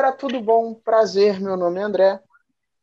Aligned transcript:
galera, 0.00 0.16
tudo 0.16 0.40
bom? 0.40 0.74
Prazer, 0.74 1.40
meu 1.40 1.56
nome 1.56 1.80
é 1.80 1.82
André. 1.82 2.20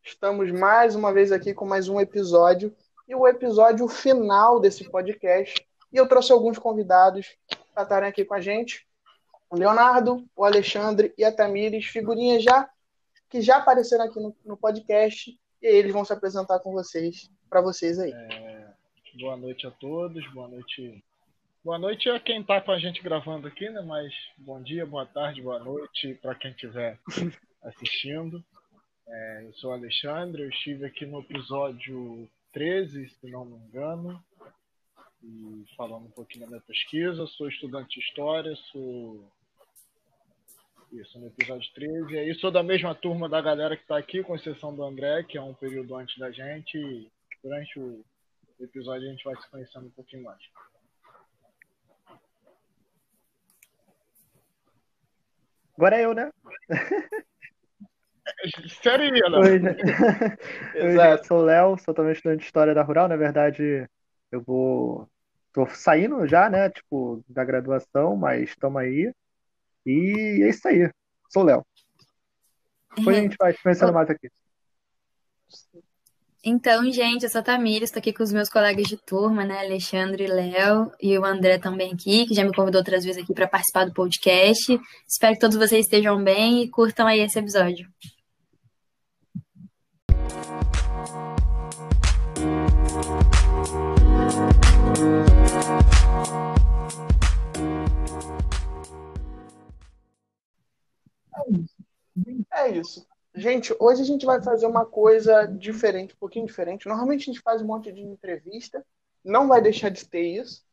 Estamos 0.04 0.52
mais 0.52 0.96
uma 0.96 1.14
vez 1.14 1.32
aqui 1.32 1.54
com 1.54 1.66
mais 1.66 1.88
um 1.88 1.98
episódio 1.98 2.76
e 3.08 3.16
o 3.16 3.26
episódio 3.26 3.88
final 3.88 4.60
desse 4.60 4.84
podcast. 4.90 5.66
E 5.94 5.96
eu 5.96 6.10
trouxe 6.10 6.34
alguns 6.34 6.60
convidados 6.60 7.38
para 7.74 7.84
estarem 7.84 8.10
aqui 8.10 8.26
com 8.26 8.34
a 8.34 8.42
gente. 8.42 8.86
O 9.50 9.56
Leonardo, 9.56 10.28
o 10.36 10.44
Alexandre 10.44 11.14
e 11.18 11.24
a 11.24 11.32
Tamires, 11.32 11.86
figurinhas 11.86 12.44
já 12.44 12.70
que 13.30 13.40
já 13.40 13.58
apareceram 13.60 14.04
aqui 14.04 14.20
no, 14.20 14.36
no 14.44 14.58
podcast 14.58 15.32
e 15.62 15.66
eles 15.66 15.94
vão 15.94 16.04
se 16.04 16.12
apresentar 16.12 16.60
com 16.60 16.74
vocês, 16.74 17.30
para 17.50 17.62
vocês 17.62 17.98
aí. 17.98 18.12
É, 18.12 18.68
boa 19.18 19.38
noite 19.38 19.66
a 19.66 19.72
todos, 19.72 20.22
boa 20.34 20.50
noite 20.50 21.02
Boa 21.66 21.80
noite 21.80 22.08
a 22.12 22.20
quem 22.20 22.42
está 22.42 22.62
com 22.62 22.72
a 22.72 22.78
gente 22.78 23.02
gravando 23.02 23.48
aqui, 23.48 23.68
né? 23.72 23.82
Mas 23.82 24.14
bom 24.38 24.62
dia, 24.62 24.86
boa 24.86 25.04
tarde, 25.04 25.42
boa 25.42 25.58
noite 25.58 26.14
para 26.22 26.36
quem 26.36 26.52
estiver 26.52 27.00
assistindo. 27.66 28.46
É, 29.08 29.46
eu 29.48 29.54
sou 29.56 29.72
o 29.72 29.74
Alexandre, 29.74 30.44
eu 30.44 30.50
estive 30.50 30.86
aqui 30.86 31.08
no 31.08 31.22
episódio 31.22 32.30
13, 32.54 33.10
se 33.10 33.32
não 33.32 33.46
me 33.46 33.58
engano, 33.58 34.24
e 35.24 35.66
falando 35.76 36.06
um 36.06 36.12
pouquinho 36.12 36.46
da 36.46 36.52
minha 36.52 36.62
pesquisa. 36.62 37.26
Sou 37.26 37.50
estudante 37.50 38.00
de 38.00 38.06
História, 38.06 38.56
sou. 38.72 39.28
Isso, 40.92 41.20
no 41.20 41.30
episódio 41.30 41.68
13. 41.74 42.14
E 42.14 42.20
aí 42.20 42.36
sou 42.36 42.52
da 42.52 42.62
mesma 42.62 42.94
turma 42.94 43.28
da 43.28 43.42
galera 43.42 43.76
que 43.76 43.82
está 43.82 43.98
aqui, 43.98 44.22
com 44.22 44.36
exceção 44.36 44.76
do 44.76 44.84
André, 44.84 45.24
que 45.24 45.36
é 45.36 45.42
um 45.42 45.56
período 45.56 45.96
antes 45.96 46.16
da 46.20 46.30
gente. 46.30 47.12
Durante 47.44 47.80
o 47.80 48.06
episódio 48.60 49.08
a 49.08 49.12
gente 49.12 49.24
vai 49.24 49.36
se 49.36 49.50
conhecendo 49.50 49.88
um 49.88 49.92
pouquinho 49.92 50.26
mais. 50.26 50.40
Agora 55.78 55.98
é 55.98 56.06
eu, 56.06 56.14
né? 56.14 56.32
Seria, 58.82 59.30
né? 59.30 59.38
Oi, 59.38 59.60
né? 59.60 59.76
Exato. 60.74 61.28
sou 61.28 61.40
o 61.40 61.46
Léo, 61.46 61.78
sou 61.78 61.94
também 61.94 62.14
estudante 62.14 62.40
de 62.40 62.46
História 62.46 62.74
da 62.74 62.82
Rural. 62.82 63.08
Na 63.08 63.16
verdade, 63.16 63.88
eu 64.32 64.42
vou. 64.42 65.10
Tô 65.54 65.66
saindo 65.68 66.28
já, 66.28 66.50
né? 66.50 66.70
Tipo, 66.70 67.24
da 67.30 67.44
graduação, 67.44 68.16
mas 68.16 68.50
estamos 68.50 68.82
aí. 68.82 69.14
E 69.86 70.42
é 70.44 70.50
isso 70.50 70.68
aí. 70.68 70.90
Sou 71.30 71.44
o 71.44 71.46
Léo. 71.46 71.66
Depois 72.96 73.18
a 73.18 73.22
gente 73.22 73.36
vai 73.38 73.54
conhecendo 73.54 73.94
mais 73.94 74.10
aqui. 74.10 74.30
Então, 76.48 76.92
gente, 76.92 77.24
eu 77.24 77.30
sou 77.30 77.42
a 77.42 77.44
Tamira, 77.44 77.84
estou 77.84 78.00
aqui 78.00 78.14
com 78.14 78.22
os 78.22 78.32
meus 78.32 78.48
colegas 78.50 78.86
de 78.86 78.96
turma, 78.98 79.44
né, 79.44 79.62
Alexandre 79.62 80.26
e 80.26 80.28
Léo, 80.28 80.92
e 81.02 81.18
o 81.18 81.26
André 81.26 81.58
também 81.58 81.92
aqui, 81.92 82.28
que 82.28 82.36
já 82.36 82.44
me 82.44 82.54
convidou 82.54 82.82
outras 82.82 83.04
vezes 83.04 83.24
aqui 83.24 83.34
para 83.34 83.48
participar 83.48 83.86
do 83.86 83.94
podcast. 83.94 84.80
Espero 85.08 85.34
que 85.34 85.40
todos 85.40 85.58
vocês 85.58 85.86
estejam 85.86 86.24
bem 86.24 86.62
e 86.62 86.70
curtam 86.70 87.08
aí 87.08 87.20
esse 87.22 87.40
episódio. 87.40 87.90
É 102.54 102.78
isso. 102.78 103.15
Gente, 103.38 103.76
hoje 103.82 104.02
a 104.02 104.06
gente 104.06 104.26
vai 104.26 104.42
fazer 104.42 104.66
uma 104.66 104.86
coisa 104.86 105.46
diferente, 105.46 106.14
um 106.14 106.18
pouquinho 106.18 106.46
diferente. 106.46 106.88
Normalmente 106.88 107.24
a 107.24 107.34
gente 107.34 107.42
faz 107.42 107.62
um 107.62 107.66
monte 107.66 107.92
de 107.92 108.00
entrevista, 108.02 108.86
não 109.22 109.50
vai 109.50 109.62
deixar 109.62 109.90
de 109.90 110.06
ter 110.06 110.22
isso. 110.22 110.64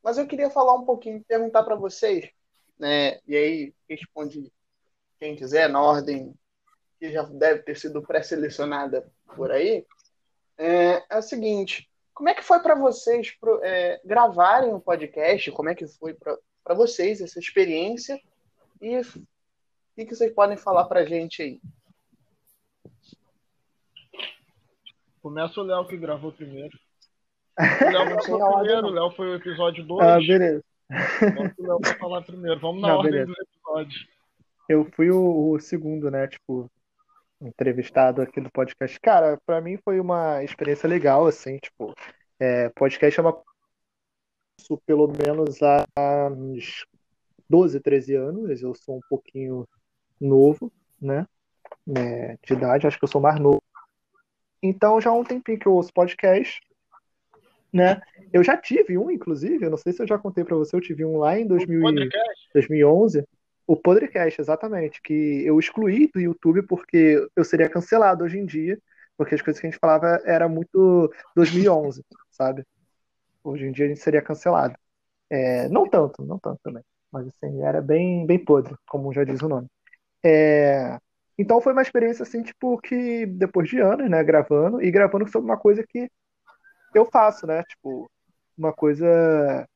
Mas 0.00 0.16
eu 0.16 0.26
queria 0.26 0.48
falar 0.48 0.74
um 0.74 0.84
pouquinho, 0.84 1.24
perguntar 1.26 1.64
para 1.64 1.74
vocês, 1.74 2.30
né? 2.78 3.18
E 3.26 3.36
aí 3.36 3.74
responde 3.88 4.52
quem 5.18 5.34
quiser, 5.34 5.68
na 5.68 5.82
ordem 5.82 6.32
que 7.00 7.10
já 7.10 7.24
deve 7.24 7.62
ter 7.62 7.76
sido 7.76 8.00
pré-selecionada 8.00 9.10
por 9.34 9.50
aí. 9.50 9.84
É, 10.56 11.02
é, 11.10 11.18
o 11.18 11.22
seguinte: 11.22 11.90
como 12.12 12.28
é 12.28 12.34
que 12.34 12.44
foi 12.44 12.60
para 12.60 12.76
vocês 12.76 13.32
pro, 13.32 13.60
é, 13.64 14.00
gravarem 14.04 14.72
o 14.72 14.76
um 14.76 14.80
podcast? 14.80 15.50
Como 15.50 15.68
é 15.68 15.74
que 15.74 15.88
foi 15.88 16.14
para 16.14 16.74
vocês 16.74 17.20
essa 17.20 17.40
experiência? 17.40 18.20
E 18.80 19.00
o 19.00 19.04
que, 19.96 20.04
que 20.06 20.14
vocês 20.14 20.32
podem 20.32 20.56
falar 20.56 20.84
para 20.84 21.04
gente 21.04 21.42
aí? 21.42 21.60
Começa 25.24 25.58
o 25.58 25.64
Léo 25.64 25.86
que 25.86 25.96
gravou 25.96 26.30
primeiro. 26.30 26.78
O 27.58 27.62
Léo 27.62 28.04
gravou 28.20 28.52
primeiro, 28.52 28.86
o 28.88 28.90
Léo 28.90 29.10
foi 29.12 29.30
o 29.30 29.34
episódio 29.36 29.82
2. 29.82 30.06
Ah, 30.06 30.18
beleza. 30.18 30.62
Vamos 31.34 31.52
o 31.56 31.62
Léo 31.62 31.98
falar 31.98 32.20
primeiro. 32.20 32.60
Vamos 32.60 32.82
na 32.82 32.88
Não, 32.88 32.96
ordem 32.98 33.12
beleza. 33.12 33.32
do 33.32 33.42
episódio. 33.42 34.06
Eu 34.68 34.84
fui 34.92 35.10
o, 35.10 35.52
o, 35.52 35.58
segundo, 35.58 36.10
né? 36.10 36.28
Tipo, 36.28 36.70
entrevistado 37.40 38.20
aqui 38.20 38.38
do 38.38 38.50
podcast. 38.50 39.00
Cara, 39.00 39.40
pra 39.46 39.62
mim 39.62 39.78
foi 39.78 39.98
uma 39.98 40.44
experiência 40.44 40.86
legal, 40.86 41.26
assim, 41.26 41.56
tipo, 41.56 41.94
é, 42.38 42.68
podcast 42.68 43.18
é 43.18 43.22
uma 43.22 43.42
pelo 44.84 45.08
menos 45.08 45.58
há 45.62 45.86
uns 46.32 46.84
12, 47.48 47.80
13 47.80 48.14
anos. 48.14 48.60
Eu 48.60 48.74
sou 48.74 48.98
um 48.98 49.02
pouquinho 49.08 49.66
novo, 50.20 50.70
né? 51.00 51.26
É, 51.96 52.36
de 52.44 52.52
idade, 52.52 52.86
acho 52.86 52.98
que 52.98 53.04
eu 53.04 53.08
sou 53.08 53.22
mais 53.22 53.40
novo 53.40 53.62
então 54.64 54.98
já 54.98 55.10
há 55.10 55.12
um 55.12 55.22
tempinho 55.22 55.58
que 55.58 55.66
eu 55.66 55.74
ouço 55.74 55.92
podcast, 55.92 56.58
né? 57.70 58.00
Eu 58.32 58.42
já 58.42 58.56
tive 58.56 58.96
um, 58.96 59.10
inclusive, 59.10 59.62
eu 59.62 59.70
não 59.70 59.76
sei 59.76 59.92
se 59.92 60.02
eu 60.02 60.06
já 60.06 60.16
contei 60.16 60.42
para 60.42 60.56
você, 60.56 60.74
eu 60.74 60.80
tive 60.80 61.04
um 61.04 61.18
lá 61.18 61.38
em 61.38 61.46
2000, 61.46 61.82
2011. 62.54 63.26
O 63.66 63.76
podcast, 63.76 64.40
exatamente, 64.40 65.02
que 65.02 65.44
eu 65.44 65.58
excluí 65.58 66.10
do 66.12 66.20
YouTube 66.20 66.62
porque 66.62 67.26
eu 67.36 67.44
seria 67.44 67.68
cancelado 67.68 68.24
hoje 68.24 68.38
em 68.38 68.46
dia, 68.46 68.78
porque 69.18 69.34
as 69.34 69.42
coisas 69.42 69.60
que 69.60 69.66
a 69.66 69.70
gente 69.70 69.78
falava 69.78 70.20
era 70.24 70.48
muito 70.48 71.12
2011, 71.36 72.02
sabe? 72.30 72.64
Hoje 73.42 73.66
em 73.66 73.72
dia 73.72 73.84
a 73.84 73.88
gente 73.88 74.00
seria 74.00 74.22
cancelado. 74.22 74.74
É, 75.28 75.68
não 75.68 75.88
tanto, 75.88 76.24
não 76.24 76.38
tanto 76.38 76.60
também, 76.62 76.82
mas 77.12 77.26
assim, 77.28 77.62
era 77.62 77.82
bem, 77.82 78.24
bem 78.24 78.38
podre, 78.38 78.74
como 78.86 79.12
já 79.12 79.24
diz 79.24 79.42
o 79.42 79.48
nome. 79.48 79.66
É, 80.24 80.98
então 81.38 81.60
foi 81.60 81.72
uma 81.72 81.82
experiência 81.82 82.22
assim, 82.22 82.42
tipo, 82.42 82.78
que 82.80 83.26
depois 83.26 83.68
de 83.68 83.80
anos, 83.80 84.08
né, 84.08 84.22
gravando, 84.22 84.82
e 84.82 84.90
gravando 84.90 85.28
sobre 85.28 85.50
uma 85.50 85.58
coisa 85.58 85.84
que 85.86 86.08
eu 86.94 87.04
faço, 87.06 87.46
né? 87.46 87.62
Tipo, 87.64 88.10
uma 88.56 88.72
coisa. 88.72 89.66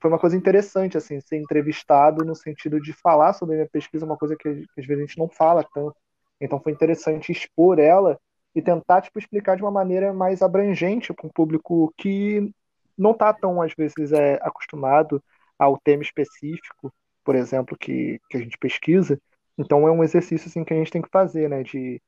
Foi 0.00 0.10
uma 0.10 0.18
coisa 0.18 0.36
interessante, 0.36 0.96
assim, 0.98 1.20
ser 1.20 1.36
entrevistado 1.36 2.24
no 2.24 2.34
sentido 2.34 2.80
de 2.80 2.92
falar 2.92 3.32
sobre 3.32 3.54
a 3.54 3.58
minha 3.58 3.70
pesquisa, 3.70 4.04
uma 4.04 4.16
coisa 4.18 4.36
que, 4.36 4.48
às 4.48 4.86
vezes 4.86 5.02
a 5.02 5.06
gente 5.06 5.18
não 5.18 5.28
fala 5.28 5.64
tanto. 5.74 5.96
Então 6.40 6.60
foi 6.60 6.72
interessante 6.72 7.32
expor 7.32 7.78
ela 7.78 8.18
e 8.54 8.62
tentar, 8.62 9.02
tipo, 9.02 9.18
explicar 9.18 9.56
de 9.56 9.62
uma 9.62 9.70
maneira 9.70 10.12
mais 10.12 10.42
abrangente 10.42 11.12
para 11.12 11.26
um 11.26 11.30
público 11.30 11.92
que 11.96 12.50
não 12.96 13.12
está 13.12 13.32
tão, 13.32 13.60
às 13.62 13.72
vezes, 13.74 14.12
é, 14.12 14.34
acostumado 14.42 15.22
ao 15.58 15.78
tema 15.78 16.02
específico, 16.02 16.92
por 17.24 17.34
exemplo, 17.34 17.76
que, 17.78 18.20
que 18.30 18.36
a 18.36 18.40
gente 18.40 18.58
pesquisa. 18.58 19.18
Então 19.56 19.86
é 19.86 19.90
um 19.90 20.02
exercício 20.02 20.48
assim, 20.48 20.64
que 20.64 20.74
a 20.74 20.76
gente 20.76 20.90
tem 20.90 21.02
que 21.02 21.08
fazer, 21.10 21.48
né? 21.48 21.62
De 21.62 22.00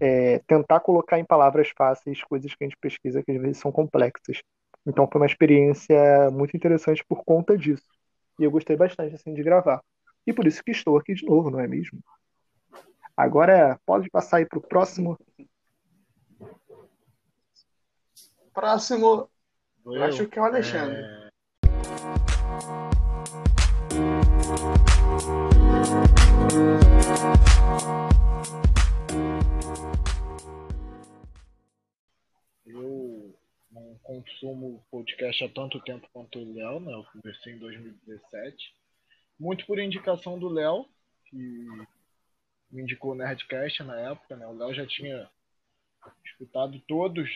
é, 0.00 0.38
tentar 0.40 0.80
colocar 0.80 1.18
em 1.18 1.24
palavras 1.24 1.70
fáceis 1.76 2.22
coisas 2.24 2.54
que 2.54 2.64
a 2.64 2.66
gente 2.66 2.76
pesquisa 2.78 3.22
que 3.22 3.32
às 3.32 3.40
vezes 3.40 3.58
são 3.58 3.72
complexas. 3.72 4.40
Então 4.86 5.08
foi 5.10 5.20
uma 5.20 5.26
experiência 5.26 6.30
muito 6.30 6.56
interessante 6.56 7.04
por 7.08 7.24
conta 7.24 7.56
disso. 7.56 7.86
E 8.38 8.44
eu 8.44 8.50
gostei 8.50 8.76
bastante 8.76 9.14
assim 9.14 9.32
de 9.34 9.42
gravar. 9.42 9.82
E 10.26 10.32
por 10.32 10.46
isso 10.46 10.62
que 10.62 10.70
estou 10.70 10.96
aqui 10.96 11.14
de 11.14 11.24
novo, 11.24 11.50
não 11.50 11.60
é 11.60 11.66
mesmo? 11.66 12.00
Agora 13.16 13.78
pode 13.84 14.08
passar 14.10 14.38
aí 14.38 14.46
para 14.46 14.58
o 14.58 14.62
próximo. 14.62 15.18
Próximo, 18.52 19.28
eu, 19.86 20.02
acho 20.04 20.26
que 20.26 20.38
é 20.38 20.42
o 20.42 20.44
Alexandre. 20.44 21.00
É... 21.00 21.22
Eu 32.66 33.34
não 33.70 33.98
consumo 34.02 34.84
podcast 34.90 35.44
há 35.44 35.48
tanto 35.48 35.80
tempo 35.80 36.08
quanto 36.12 36.38
o 36.38 36.54
Léo, 36.54 36.80
né? 36.80 36.92
Eu 36.92 37.04
comecei 37.04 37.52
em 37.52 37.58
2017. 37.58 38.74
Muito 39.38 39.64
por 39.66 39.78
indicação 39.78 40.38
do 40.38 40.48
Léo, 40.48 40.86
que 41.26 41.36
me 42.70 42.82
indicou 42.82 43.12
o 43.12 43.14
Nerdcast 43.14 43.82
na 43.82 43.98
época, 44.10 44.36
né? 44.36 44.46
O 44.46 44.56
Léo 44.56 44.74
já 44.74 44.86
tinha 44.86 45.28
escutado 46.24 46.80
todos 46.88 47.30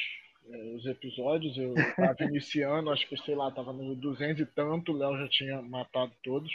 é, 0.49 0.57
os 0.77 0.87
episódios, 0.87 1.57
eu 1.57 1.75
estava 1.75 2.17
iniciando, 2.25 2.91
acho 2.91 3.07
que, 3.09 3.17
sei 3.19 3.35
lá, 3.35 3.49
estava 3.49 3.73
no 3.73 3.95
200 3.95 4.43
e 4.43 4.47
tanto, 4.47 4.93
o 4.93 4.97
Léo 4.97 5.19
já 5.19 5.29
tinha 5.29 5.63
matado 5.63 6.13
todos. 6.23 6.53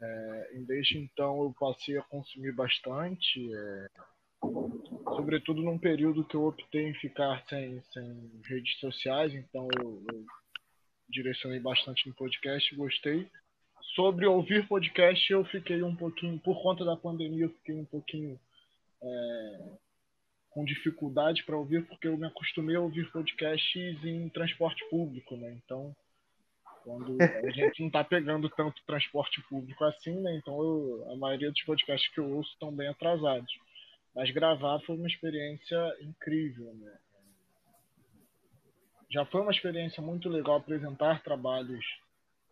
É, 0.00 0.50
desde 0.66 0.98
então 0.98 1.42
eu 1.42 1.54
passei 1.58 1.98
a 1.98 2.02
consumir 2.02 2.52
bastante, 2.52 3.52
é, 3.52 3.88
sobretudo 5.16 5.62
num 5.62 5.78
período 5.78 6.24
que 6.24 6.36
eu 6.36 6.46
optei 6.46 6.88
em 6.88 6.94
ficar 6.94 7.44
sem, 7.48 7.82
sem 7.92 8.30
redes 8.44 8.78
sociais, 8.78 9.34
então 9.34 9.68
eu, 9.76 10.02
eu 10.12 10.24
direcionei 11.08 11.58
bastante 11.58 12.08
no 12.08 12.14
podcast, 12.14 12.74
gostei. 12.76 13.28
sobre 13.96 14.26
ouvir 14.26 14.68
podcast, 14.68 15.32
eu 15.32 15.44
fiquei 15.46 15.82
um 15.82 15.96
pouquinho, 15.96 16.38
por 16.38 16.62
conta 16.62 16.84
da 16.84 16.96
pandemia, 16.96 17.46
eu 17.46 17.54
fiquei 17.54 17.74
um 17.74 17.84
pouquinho 17.84 18.38
é, 19.02 19.78
com 20.50 20.64
dificuldade 20.64 21.44
para 21.44 21.56
ouvir, 21.56 21.86
porque 21.86 22.06
eu 22.06 22.16
me 22.16 22.26
acostumei 22.26 22.76
a 22.76 22.80
ouvir 22.80 23.10
podcasts 23.10 24.04
em 24.04 24.28
transporte 24.28 24.84
público, 24.90 25.36
né? 25.36 25.58
Então, 25.64 25.94
quando 26.88 27.18
a 27.20 27.50
gente 27.50 27.80
não 27.80 27.88
está 27.88 28.02
pegando 28.02 28.48
tanto 28.48 28.82
transporte 28.86 29.42
público 29.42 29.84
assim, 29.84 30.18
né? 30.22 30.36
Então, 30.36 30.58
eu, 30.58 31.12
a 31.12 31.16
maioria 31.16 31.50
dos 31.50 31.62
podcasts 31.62 32.10
que 32.14 32.18
eu 32.18 32.30
ouço 32.30 32.50
estão 32.52 32.74
bem 32.74 32.88
atrasados. 32.88 33.52
Mas 34.14 34.30
gravar 34.30 34.80
foi 34.80 34.96
uma 34.96 35.06
experiência 35.06 35.76
incrível, 36.00 36.72
né? 36.74 36.98
Já 39.10 39.26
foi 39.26 39.42
uma 39.42 39.52
experiência 39.52 40.02
muito 40.02 40.30
legal 40.30 40.56
apresentar 40.56 41.22
trabalhos 41.22 41.84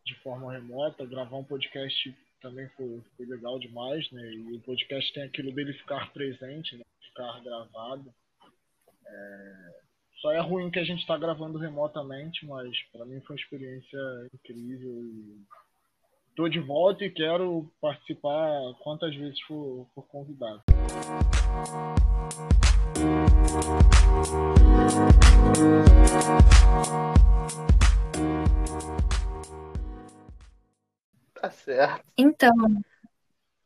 de 0.04 0.14
forma 0.16 0.52
remota, 0.52 1.06
gravar 1.06 1.36
um 1.36 1.44
podcast 1.44 2.14
também 2.42 2.68
foi, 2.76 3.02
foi 3.16 3.26
legal 3.26 3.58
demais, 3.58 4.10
né? 4.12 4.22
E 4.34 4.56
o 4.56 4.60
podcast 4.60 5.12
tem 5.14 5.22
aquilo 5.22 5.52
dele 5.52 5.72
ficar 5.72 6.12
presente, 6.12 6.76
né? 6.76 6.84
ficar 7.00 7.42
gravado. 7.42 8.14
É... 9.06 9.85
Só 10.20 10.32
é 10.32 10.40
ruim 10.40 10.70
que 10.70 10.78
a 10.78 10.84
gente 10.84 11.00
está 11.00 11.16
gravando 11.18 11.58
remotamente, 11.58 12.46
mas 12.46 12.70
para 12.90 13.04
mim 13.04 13.20
foi 13.20 13.36
uma 13.36 13.40
experiência 13.40 13.98
incrível. 14.32 15.04
E... 15.04 15.42
Tô 16.34 16.48
de 16.48 16.58
volta 16.58 17.04
e 17.04 17.10
quero 17.10 17.70
participar 17.80 18.50
quantas 18.82 19.14
vezes 19.14 19.38
for, 19.42 19.86
for 19.94 20.02
convidado. 20.06 20.62
Tá 31.34 31.50
certo. 31.50 32.04
Então, 32.16 32.54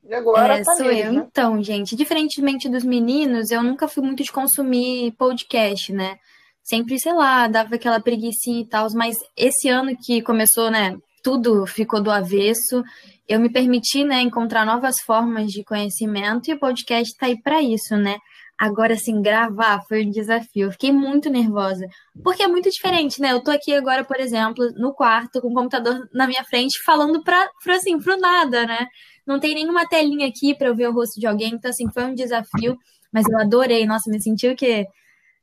E 0.03 0.13
agora 0.13 0.59
é, 0.59 0.65
tá 0.65 0.73
sou 0.73 0.91
eu. 0.91 1.13
né? 1.13 1.27
Então, 1.29 1.63
gente, 1.63 1.95
diferentemente 1.95 2.69
dos 2.69 2.83
meninos, 2.83 3.53
eu 3.53 3.63
nunca 3.63 3.87
fui 3.87 4.03
muito 4.03 4.25
de 4.25 4.33
consumir 4.33 5.13
podcast, 5.13 5.93
né? 5.93 6.19
Sempre, 6.63 6.99
sei 7.01 7.13
lá, 7.13 7.49
dava 7.49 7.75
aquela 7.75 8.01
preguicinha 8.01 8.61
e 8.61 8.67
tal, 8.67 8.87
mas 8.95 9.17
esse 9.37 9.69
ano 9.69 9.97
que 10.05 10.23
começou, 10.23 10.71
né, 10.71 10.97
tudo 11.23 11.67
ficou 11.67 12.01
do 12.03 12.11
avesso, 12.11 12.83
eu 13.29 13.41
me 13.41 13.51
permiti, 13.51 14.05
né, 14.05 14.21
encontrar 14.21 14.65
novas 14.65 14.97
formas 15.05 15.51
de 15.51 15.65
conhecimento 15.65 16.51
e 16.51 16.55
o 16.55 16.59
podcast 16.59 17.15
tá 17.17 17.27
aí 17.27 17.41
para 17.41 17.63
isso, 17.63 17.97
né? 17.97 18.17
Agora, 18.61 18.93
assim, 18.93 19.23
gravar 19.23 19.81
foi 19.89 20.05
um 20.05 20.11
desafio. 20.11 20.67
Eu 20.67 20.73
fiquei 20.73 20.93
muito 20.93 21.31
nervosa. 21.31 21.87
Porque 22.23 22.43
é 22.43 22.47
muito 22.47 22.69
diferente, 22.69 23.19
né? 23.19 23.33
Eu 23.33 23.43
tô 23.43 23.51
aqui 23.51 23.73
agora, 23.73 24.05
por 24.05 24.21
exemplo, 24.21 24.71
no 24.77 24.93
quarto, 24.93 25.41
com 25.41 25.49
o 25.49 25.55
computador 25.55 26.07
na 26.13 26.27
minha 26.27 26.45
frente, 26.45 26.79
falando 26.85 27.23
pra, 27.25 27.49
pra 27.65 27.77
assim, 27.77 27.99
pro 27.99 28.19
nada, 28.19 28.67
né? 28.67 28.87
Não 29.27 29.41
tem 29.41 29.55
nenhuma 29.55 29.89
telinha 29.89 30.29
aqui 30.29 30.55
pra 30.55 30.69
eu 30.69 30.77
ver 30.77 30.89
o 30.89 30.93
rosto 30.93 31.19
de 31.19 31.27
alguém. 31.27 31.55
Então, 31.55 31.71
assim, 31.71 31.91
foi 31.91 32.05
um 32.05 32.15
desafio. 32.15 32.77
Mas 33.11 33.27
eu 33.27 33.39
adorei. 33.39 33.87
Nossa, 33.87 34.11
me 34.11 34.21
senti 34.23 34.47
o 34.49 34.55
quê? 34.55 34.85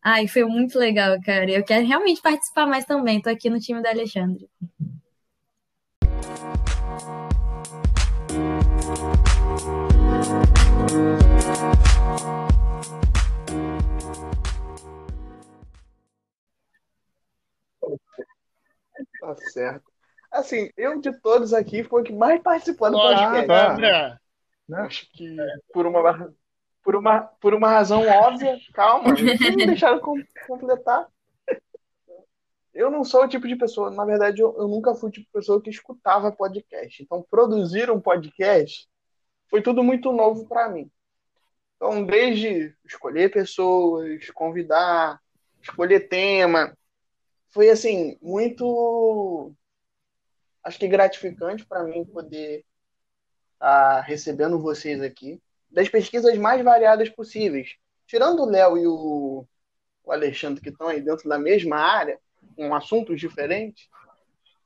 Ai, 0.09 0.25
foi 0.25 0.45
muito 0.45 0.79
legal, 0.79 1.19
cara. 1.21 1.51
Eu 1.51 1.65
quero 1.65 1.85
realmente 1.85 2.21
participar 2.21 2.65
mais 2.65 2.85
também. 2.85 3.21
Tô 3.21 3.29
aqui 3.29 3.49
no 3.49 3.59
time 3.59 3.83
da 3.83 3.89
Alexandre. 3.89 4.49
Tá 19.19 19.35
certo. 19.51 19.91
Assim, 20.31 20.69
eu 20.77 21.01
de 21.01 21.11
todos 21.19 21.53
aqui 21.53 21.83
foi 21.83 22.01
o 22.01 22.05
que 22.05 22.13
mais 22.13 22.41
participou 22.41 22.89
do 22.89 22.97
podcast. 22.97 23.45
tá. 23.45 24.19
Acho 24.85 25.05
que 25.11 25.35
por 25.73 25.85
uma, 25.85 26.33
por 26.87 26.95
uma, 26.95 27.19
por 27.19 27.53
uma 27.53 27.67
razão 27.67 28.07
óbvia, 28.07 28.57
calma, 28.73 29.13
vocês 29.13 29.37
não 29.57 29.65
deixaram 29.65 29.99
com- 29.99 30.23
completar. 30.47 31.05
Eu 32.73 32.89
não 32.89 33.03
sou 33.03 33.25
o 33.25 33.27
tipo 33.27 33.45
de 33.45 33.57
pessoa, 33.57 33.91
na 33.91 34.05
verdade, 34.05 34.41
eu, 34.41 34.55
eu 34.57 34.69
nunca 34.69 34.95
fui 34.95 35.09
o 35.09 35.11
tipo 35.11 35.25
de 35.25 35.31
pessoa 35.33 35.61
que 35.61 35.69
escutava 35.69 36.31
podcast. 36.31 37.03
Então, 37.03 37.27
produzir 37.29 37.91
um 37.91 37.99
podcast 37.99 38.87
foi 39.49 39.61
tudo 39.61 39.83
muito 39.83 40.13
novo 40.13 40.47
para 40.47 40.69
mim. 40.69 40.89
Então, 41.75 42.05
desde 42.05 42.73
escolher 42.85 43.33
pessoas, 43.33 44.29
convidar, 44.29 45.21
escolher 45.61 46.07
tema, 46.07 46.73
foi 47.49 47.69
assim, 47.69 48.17
muito 48.21 49.53
acho 50.63 50.79
que 50.79 50.87
gratificante 50.87 51.65
para 51.65 51.83
mim 51.83 52.05
poder 52.05 52.63
estar 53.55 53.99
recebendo 54.03 54.57
vocês 54.57 55.01
aqui 55.01 55.41
das 55.69 55.89
pesquisas 55.89 56.37
mais 56.37 56.63
variadas 56.63 57.09
possíveis. 57.09 57.75
Tirando 58.05 58.41
o 58.43 58.45
Léo 58.45 58.77
e 58.77 58.87
o, 58.87 59.45
o 60.03 60.11
Alexandre, 60.11 60.61
que 60.61 60.69
estão 60.69 60.87
aí 60.87 61.01
dentro 61.01 61.27
da 61.27 61.37
mesma 61.37 61.77
área, 61.77 62.19
com 62.55 62.73
assuntos 62.73 63.19
diferentes, 63.19 63.89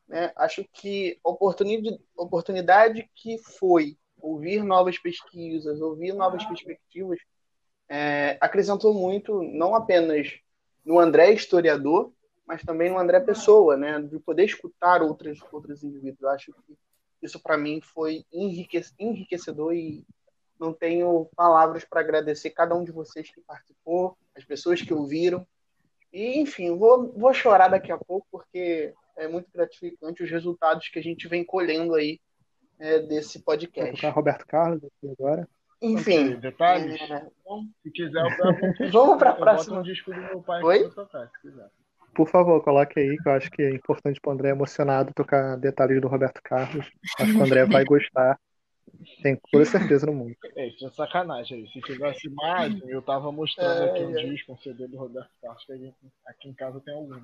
né, 0.07 0.31
acho 0.35 0.63
que 0.73 1.19
a 1.25 1.29
oportunidade, 1.29 1.99
oportunidade 2.15 3.09
que 3.15 3.37
foi 3.37 3.97
ouvir 4.19 4.63
novas 4.63 4.97
pesquisas, 4.99 5.81
ouvir 5.81 6.13
novas 6.13 6.45
perspectivas, 6.45 7.19
é, 7.89 8.37
acrescentou 8.39 8.93
muito, 8.93 9.41
não 9.41 9.73
apenas 9.73 10.31
no 10.85 10.99
André 10.99 11.31
historiador, 11.33 12.13
mas 12.45 12.63
também 12.63 12.89
no 12.89 12.99
André 12.99 13.19
pessoa, 13.19 13.75
né, 13.77 14.01
de 14.01 14.19
poder 14.19 14.45
escutar 14.45 15.01
outros, 15.01 15.39
outros 15.51 15.83
indivíduos. 15.83 16.23
Acho 16.25 16.53
que 16.67 16.77
isso 17.21 17.39
para 17.39 17.57
mim 17.57 17.81
foi 17.81 18.25
enriquec- 18.31 18.93
enriquecedor 18.99 19.73
e 19.73 20.05
não 20.61 20.71
tenho 20.71 21.27
palavras 21.35 21.83
para 21.83 22.01
agradecer 22.01 22.51
cada 22.51 22.75
um 22.75 22.83
de 22.83 22.91
vocês 22.91 23.31
que 23.31 23.41
participou, 23.41 24.15
as 24.37 24.45
pessoas 24.45 24.79
que 24.79 24.93
ouviram. 24.93 25.45
E, 26.13 26.39
enfim, 26.39 26.77
vou, 26.77 27.11
vou 27.13 27.33
chorar 27.33 27.69
daqui 27.69 27.91
a 27.91 27.97
pouco, 27.97 28.27
porque 28.31 28.93
é 29.17 29.27
muito 29.27 29.49
gratificante 29.51 30.21
os 30.21 30.29
resultados 30.29 30.87
que 30.87 30.99
a 30.99 31.01
gente 31.01 31.27
vem 31.27 31.43
colhendo 31.43 31.95
aí 31.95 32.19
é, 32.79 32.99
desse 32.99 33.39
podcast. 33.39 33.95
tocar 33.95 34.09
Roberto 34.11 34.45
Carlos 34.45 34.83
aqui 34.83 35.11
agora. 35.19 35.49
Enfim, 35.81 36.35
Detalhes? 36.35 37.01
é, 37.01 37.25
Se 37.81 37.91
quiser, 37.91 38.21
eu. 38.21 38.29
Vamos 38.91 38.93
eu 38.93 39.17
boto 39.17 39.35
próxima. 39.39 39.79
um 39.79 39.81
disco 39.81 40.13
do 40.13 40.21
meu 40.21 40.43
pai 40.43 40.61
Oi? 40.61 40.89
tocar, 40.91 41.27
se 41.27 41.41
quiser. 41.41 41.67
Por 42.13 42.27
favor, 42.27 42.61
coloque 42.61 42.99
aí, 42.99 43.17
que 43.17 43.27
eu 43.27 43.33
acho 43.33 43.49
que 43.49 43.63
é 43.63 43.73
importante 43.73 44.19
pro 44.21 44.31
André 44.31 44.49
emocionado 44.49 45.13
tocar 45.15 45.57
detalhes 45.57 45.99
do 45.99 46.07
Roberto 46.07 46.39
Carlos. 46.43 46.87
Acho 47.19 47.31
que 47.31 47.37
o 47.37 47.43
André 47.43 47.65
vai 47.65 47.83
gostar. 47.83 48.37
Tenho 49.21 49.39
toda 49.51 49.65
certeza 49.65 50.05
no 50.05 50.13
mundo. 50.13 50.35
É, 50.55 50.67
isso 50.67 50.85
é 50.85 50.89
sacanagem 50.91 51.59
aí. 51.59 51.67
Se 51.71 51.81
tivesse 51.81 52.27
imagem, 52.27 52.81
eu 52.87 53.01
tava 53.01 53.31
mostrando 53.31 53.83
É, 53.83 53.91
aqui 53.91 54.03
um 54.03 54.17
é. 54.19 54.23
disco, 54.25 54.53
um 54.53 54.57
CD 54.57 54.87
do 54.87 54.97
Roberto 54.97 55.29
Carlos, 55.41 55.63
que 55.65 55.71
a 55.73 55.77
gente- 55.77 55.95
aqui 56.25 56.49
em 56.49 56.53
casa 56.53 56.79
tem 56.81 56.93
algum. 56.93 57.21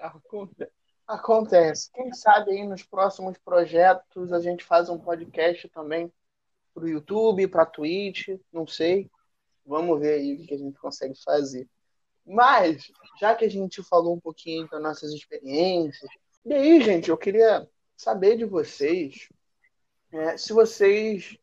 Aconte- 0.00 0.68
Acontece. 1.06 1.90
Quem 1.92 2.12
sabe 2.12 2.52
aí 2.52 2.66
nos 2.66 2.82
próximos 2.82 3.36
projetos 3.38 4.32
a 4.32 4.40
gente 4.40 4.64
faz 4.64 4.88
um 4.88 4.98
podcast 4.98 5.68
também 5.68 6.10
pro 6.74 6.88
YouTube, 6.88 7.48
pra 7.48 7.66
Twitch, 7.66 8.28
não 8.52 8.66
sei. 8.66 9.10
Vamos 9.64 10.00
ver 10.00 10.14
aí 10.14 10.34
o 10.34 10.46
que 10.46 10.54
a 10.54 10.58
gente 10.58 10.78
consegue 10.78 11.14
fazer. 11.22 11.68
Mas, 12.24 12.90
já 13.20 13.34
que 13.34 13.44
a 13.44 13.50
gente 13.50 13.82
falou 13.82 14.14
um 14.14 14.20
pouquinho 14.20 14.68
das 14.68 14.82
nossas 14.82 15.12
experiências, 15.12 16.10
e 16.44 16.52
aí, 16.52 16.80
gente, 16.80 17.10
eu 17.10 17.16
queria 17.16 17.68
saber 17.96 18.36
de 18.36 18.44
vocês 18.44 19.28
é, 20.12 20.36
se 20.36 20.52
vocês 20.52 21.38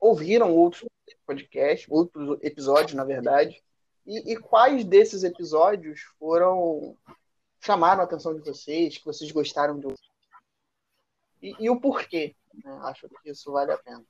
ouviram 0.00 0.54
outros 0.54 0.88
podcasts, 1.26 1.86
outros 1.90 2.38
episódios, 2.42 2.94
na 2.94 3.04
verdade, 3.04 3.62
e, 4.06 4.32
e 4.32 4.36
quais 4.36 4.84
desses 4.84 5.24
episódios 5.24 6.00
foram 6.18 6.96
chamaram 7.60 8.00
a 8.00 8.04
atenção 8.04 8.34
de 8.34 8.40
vocês, 8.40 8.96
que 8.96 9.04
vocês 9.04 9.30
gostaram 9.30 9.78
de 9.78 9.86
ouvir. 9.86 9.98
E, 11.42 11.54
e 11.60 11.70
o 11.70 11.80
porquê. 11.80 12.34
Né? 12.64 12.80
Acho 12.84 13.08
que 13.08 13.30
isso 13.30 13.52
vale 13.52 13.72
a 13.72 13.78
pena. 13.78 14.04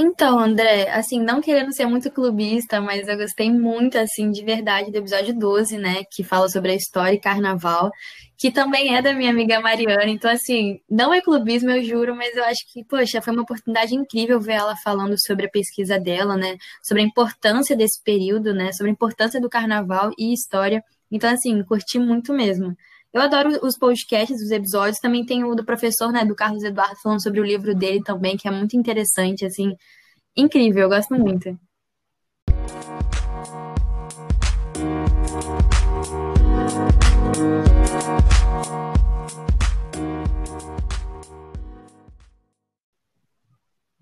Então, 0.00 0.38
André, 0.38 0.88
assim, 0.90 1.20
não 1.20 1.40
querendo 1.40 1.74
ser 1.74 1.84
muito 1.86 2.08
clubista, 2.12 2.80
mas 2.80 3.08
eu 3.08 3.16
gostei 3.16 3.50
muito, 3.50 3.98
assim, 3.98 4.30
de 4.30 4.44
verdade, 4.44 4.92
do 4.92 4.96
episódio 4.98 5.36
12, 5.36 5.76
né, 5.76 6.04
que 6.12 6.22
fala 6.22 6.48
sobre 6.48 6.70
a 6.70 6.74
história 6.76 7.16
e 7.16 7.20
carnaval, 7.20 7.90
que 8.38 8.52
também 8.52 8.94
é 8.96 9.02
da 9.02 9.12
minha 9.12 9.30
amiga 9.30 9.60
Mariana. 9.60 10.08
Então, 10.08 10.30
assim, 10.30 10.78
não 10.88 11.12
é 11.12 11.20
clubismo, 11.20 11.70
eu 11.70 11.82
juro, 11.82 12.14
mas 12.14 12.36
eu 12.36 12.44
acho 12.44 12.60
que, 12.72 12.84
poxa, 12.84 13.20
foi 13.20 13.32
uma 13.32 13.42
oportunidade 13.42 13.92
incrível 13.92 14.40
ver 14.40 14.52
ela 14.52 14.76
falando 14.76 15.16
sobre 15.18 15.46
a 15.46 15.50
pesquisa 15.50 15.98
dela, 15.98 16.36
né, 16.36 16.56
sobre 16.80 17.02
a 17.02 17.06
importância 17.06 17.76
desse 17.76 18.00
período, 18.04 18.54
né, 18.54 18.70
sobre 18.72 18.90
a 18.90 18.92
importância 18.92 19.40
do 19.40 19.50
carnaval 19.50 20.12
e 20.16 20.32
história. 20.32 20.80
Então, 21.10 21.28
assim, 21.28 21.60
curti 21.64 21.98
muito 21.98 22.32
mesmo. 22.32 22.76
Eu 23.10 23.22
adoro 23.22 23.48
os 23.64 23.78
podcasts, 23.78 24.36
os 24.42 24.50
episódios. 24.50 24.98
Também 24.98 25.24
tem 25.24 25.42
o 25.42 25.54
do 25.54 25.64
professor, 25.64 26.12
né, 26.12 26.26
do 26.26 26.36
Carlos 26.36 26.62
Eduardo, 26.62 27.00
falando 27.02 27.22
sobre 27.22 27.40
o 27.40 27.44
livro 27.44 27.74
dele 27.74 28.02
também, 28.02 28.36
que 28.36 28.46
é 28.46 28.50
muito 28.50 28.76
interessante, 28.76 29.46
assim. 29.46 29.74
Incrível, 30.36 30.82
eu 30.82 30.88
gosto 30.90 31.14
muito. 31.14 31.58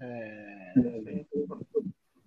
É... 0.01 0.75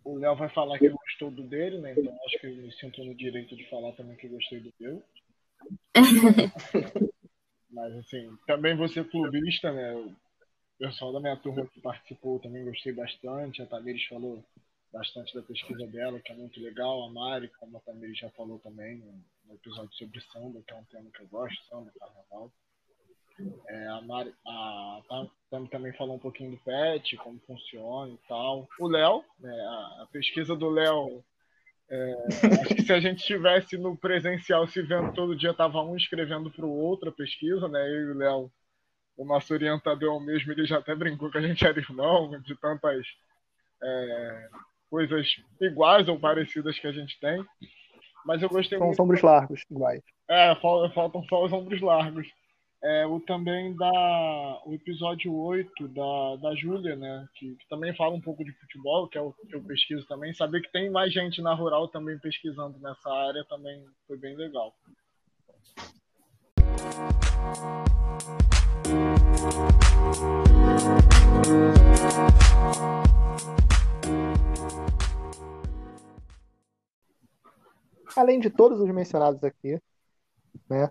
O 0.06 0.18
Léo 0.18 0.36
vai 0.38 0.50
falar 0.54 0.80
que 0.80 0.88
gostou 0.88 1.30
do 1.30 1.44
dele, 1.44 1.80
né? 1.80 1.94
Então 1.98 2.18
acho 2.26 2.40
que 2.40 2.48
eu 2.48 2.56
me 2.56 2.72
sinto 2.72 3.04
no 3.04 3.14
direito 3.16 3.54
de 3.58 3.70
falar 3.70 3.92
também 3.94 4.16
que 4.16 4.30
gostei 4.30 4.62
do 4.62 4.74
meu. 4.80 5.04
Mas 7.70 7.96
assim, 7.98 8.36
também 8.48 8.76
você 8.76 9.04
clubista, 9.04 9.72
né? 9.72 9.94
O 9.96 10.16
pessoal 10.78 11.14
da 11.14 11.20
minha 11.20 11.38
turma 11.38 11.68
que 11.68 11.82
participou 11.82 12.40
também 12.40 12.66
gostei 12.66 12.94
bastante. 12.94 13.62
A 13.62 13.66
Tamires 13.66 14.06
falou 14.06 14.44
bastante 14.92 15.34
da 15.36 15.42
pesquisa 15.42 15.86
dela, 15.88 16.20
que 16.20 16.32
é 16.32 16.36
muito 16.36 16.60
legal. 16.60 17.04
A 17.04 17.10
Mari, 17.10 17.50
como 17.60 17.78
a 17.78 17.82
Tamires 17.82 18.18
já 18.18 18.30
falou 18.32 18.60
também 18.60 18.98
no 19.46 19.56
episódio 19.56 19.94
sobre 19.94 20.22
samba, 20.22 20.62
que 20.66 20.74
é 20.74 20.78
um 20.78 20.84
tema 20.86 21.10
que 21.12 21.22
eu 21.22 21.28
gosto, 21.28 21.64
samba, 21.68 21.92
carnaval. 22.00 22.52
É, 23.68 23.88
a, 23.88 24.02
Mari, 24.02 24.34
a 24.46 25.02
Tami 25.50 25.70
também 25.70 25.94
falou 25.94 26.16
um 26.16 26.20
pouquinho 26.20 26.52
do 26.52 26.58
PET, 26.58 27.16
como 27.18 27.40
funciona 27.48 28.12
e 28.14 28.28
tal. 28.28 28.68
O 28.80 28.88
Léo, 28.88 29.24
né, 29.40 29.52
a, 30.02 30.08
pesquisa 30.12 30.56
do 30.56 30.70
Léo, 30.70 31.24
é, 31.92 32.16
acho 32.62 32.76
que 32.76 32.82
se 32.84 32.94
a 32.94 33.00
gente 33.00 33.20
estivesse 33.20 33.78
no 33.78 33.98
presencial 33.98 34.68
se 34.68 34.82
vendo 34.82 35.12
todo 35.14 35.36
dia, 35.36 35.54
tava 35.54 35.82
um 35.82 35.96
escrevendo 35.96 36.52
para 36.52 36.66
o 36.66 36.72
outro 36.72 37.10
a 37.10 37.14
pesquisa, 37.14 37.68
né? 37.68 37.82
Eu 37.90 38.10
e 38.10 38.12
o 38.12 38.18
Léo, 38.18 38.52
o 39.18 39.26
nosso 39.26 39.54
orientador 39.54 40.10
é 40.10 40.18
o 40.18 40.20
mesmo, 40.20 40.52
ele 40.52 40.66
já 40.66 40.78
até 40.78 40.94
brincou 40.96 41.32
que 41.32 41.38
a 41.38 41.42
gente 41.42 41.66
era 41.66 41.80
irmão, 41.80 42.40
de 42.42 42.56
tantas 42.56 43.06
é, 43.82 44.50
coisas 44.90 45.28
iguais 45.60 46.08
ou 46.08 46.20
parecidas 46.20 46.78
que 46.78 46.88
a 46.88 46.92
gente 46.92 47.20
tem. 47.20 47.44
Mas 48.26 48.42
eu 48.42 48.50
gostei 48.50 48.78
São 48.78 48.88
muito. 48.88 48.98
São 48.98 49.06
ombros 49.06 49.22
largos, 49.22 49.66
iguais. 49.70 50.04
É, 50.28 50.56
faltam 50.56 51.24
só 51.24 51.44
os 51.44 51.52
ombros 51.52 51.82
largos 51.82 52.28
é, 52.82 53.06
o 53.06 53.20
também 53.20 53.76
da 53.76 54.62
o 54.66 54.74
episódio 54.74 55.36
8 55.36 55.88
da, 55.90 56.36
da 56.38 56.56
Júlia, 56.56 56.96
né? 56.96 57.28
Que, 57.36 57.56
que, 57.56 57.68
também 57.68 57.94
fala 57.96 58.16
um 58.16 58.22
pouco 58.22 58.44
de 58.44 58.54
futebol, 58.54 59.08
que 59.08 59.18
é 59.18 59.22
o 59.22 59.34
que 59.34 59.54
eu 59.54 59.64
pesquiso 59.64 60.08
também. 60.08 60.34
Saber 60.34 60.62
que 60.62 60.72
tem 60.72 60.90
mais 60.90 61.14
gente 61.14 61.42
na 61.42 61.54
rural 61.54 61.90
também 61.90 62.18
pesquisando 62.20 62.80
nessa 62.80 63.12
área 63.12 63.44
também 63.46 63.86
foi 64.08 64.18
bem 64.18 64.36
legal. 64.36 64.74
Além 78.16 78.40
de 78.40 78.50
todos 78.50 78.80
os 78.80 78.90
mencionados 78.90 79.44
aqui, 79.44 79.80
né? 80.70 80.90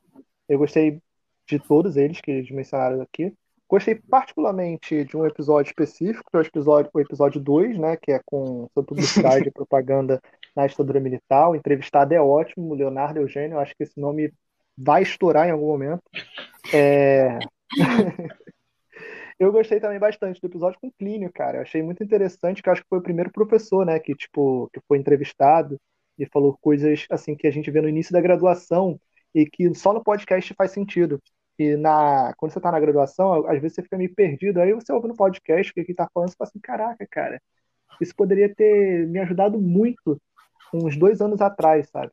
Eu 0.48 0.58
gostei 0.58 1.00
de 1.48 1.58
todos 1.58 1.96
eles 1.96 2.20
que 2.20 2.30
eles 2.30 2.50
mencionaram 2.50 3.00
aqui. 3.00 3.32
Gostei 3.68 3.94
particularmente 3.94 5.04
de 5.04 5.16
um 5.16 5.26
episódio 5.26 5.70
específico, 5.70 6.30
que 6.30 6.36
é 6.36 6.40
o 6.40 6.42
episódio, 6.42 6.90
o 6.92 7.00
episódio 7.00 7.40
2, 7.40 7.78
né, 7.78 7.96
que 7.96 8.12
é 8.12 8.20
com 8.24 8.68
sobre 8.72 8.88
publicidade 8.88 9.48
e 9.48 9.50
propaganda 9.52 10.20
na 10.56 10.66
ditadura 10.66 11.00
militar. 11.00 11.50
O 11.50 11.54
entrevistado 11.54 12.14
é 12.14 12.20
ótimo, 12.20 12.70
o 12.70 12.74
Leonardo 12.74 13.20
Eugênio, 13.20 13.58
acho 13.58 13.74
que 13.76 13.82
esse 13.82 14.00
nome 14.00 14.32
vai 14.76 15.02
estourar 15.02 15.48
em 15.48 15.50
algum 15.50 15.66
momento. 15.66 16.02
É... 16.72 17.38
eu 19.38 19.52
gostei 19.52 19.80
também 19.80 19.98
bastante 19.98 20.40
do 20.40 20.46
episódio 20.46 20.78
com 20.80 20.88
o 20.88 20.92
Clínio, 20.92 21.30
cara. 21.30 21.58
Eu 21.58 21.62
achei 21.62 21.82
muito 21.82 22.02
interessante, 22.02 22.62
que 22.62 22.70
acho 22.70 22.82
que 22.82 22.88
foi 22.88 22.98
o 22.98 23.02
primeiro 23.02 23.30
professor, 23.30 23.84
né, 23.84 23.98
que 23.98 24.14
tipo, 24.14 24.70
que 24.72 24.80
foi 24.88 24.96
entrevistado 24.96 25.78
e 26.18 26.24
falou 26.24 26.56
coisas 26.60 27.06
assim 27.10 27.34
que 27.36 27.46
a 27.46 27.50
gente 27.50 27.70
vê 27.70 27.82
no 27.82 27.88
início 27.88 28.12
da 28.12 28.20
graduação 28.20 28.98
e 29.34 29.44
que 29.44 29.74
só 29.74 29.92
no 29.92 30.02
podcast 30.02 30.54
faz 30.54 30.70
sentido. 30.70 31.20
E 31.58 31.76
na, 31.76 32.32
quando 32.36 32.52
você 32.52 32.58
está 32.58 32.70
na 32.70 32.80
graduação, 32.80 33.46
às 33.48 33.60
vezes 33.60 33.74
você 33.74 33.82
fica 33.82 33.98
meio 33.98 34.14
perdido. 34.14 34.60
Aí 34.60 34.72
você 34.72 34.92
ouve 34.92 35.08
no 35.08 35.16
podcast 35.16 35.70
o 35.70 35.74
que 35.74 35.80
ele 35.80 35.90
está 35.90 36.08
falando, 36.12 36.30
você 36.30 36.36
fala 36.36 36.48
assim: 36.48 36.60
caraca, 36.60 37.06
cara, 37.10 37.42
isso 38.00 38.14
poderia 38.14 38.54
ter 38.54 39.06
me 39.08 39.18
ajudado 39.18 39.60
muito 39.60 40.20
uns 40.72 40.96
dois 40.96 41.20
anos 41.20 41.40
atrás, 41.40 41.88
sabe? 41.90 42.12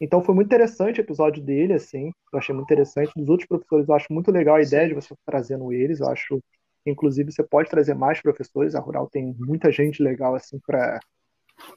Então 0.00 0.22
foi 0.22 0.34
muito 0.34 0.48
interessante 0.48 1.00
o 1.00 1.02
episódio 1.02 1.42
dele, 1.42 1.74
assim. 1.74 2.12
Eu 2.32 2.38
achei 2.38 2.54
muito 2.54 2.66
interessante. 2.66 3.12
Dos 3.16 3.28
outros 3.28 3.48
professores, 3.48 3.88
eu 3.88 3.94
acho 3.94 4.12
muito 4.12 4.30
legal 4.32 4.56
a 4.56 4.62
ideia 4.62 4.88
de 4.88 4.94
você 4.94 5.14
trazendo 5.24 5.72
eles. 5.72 6.00
Eu 6.00 6.08
acho, 6.08 6.42
inclusive, 6.84 7.32
você 7.32 7.42
pode 7.44 7.70
trazer 7.70 7.94
mais 7.94 8.20
professores. 8.20 8.74
A 8.74 8.80
Rural 8.80 9.08
tem 9.08 9.34
muita 9.38 9.70
gente 9.70 10.02
legal, 10.02 10.34
assim, 10.34 10.58
para 10.66 11.00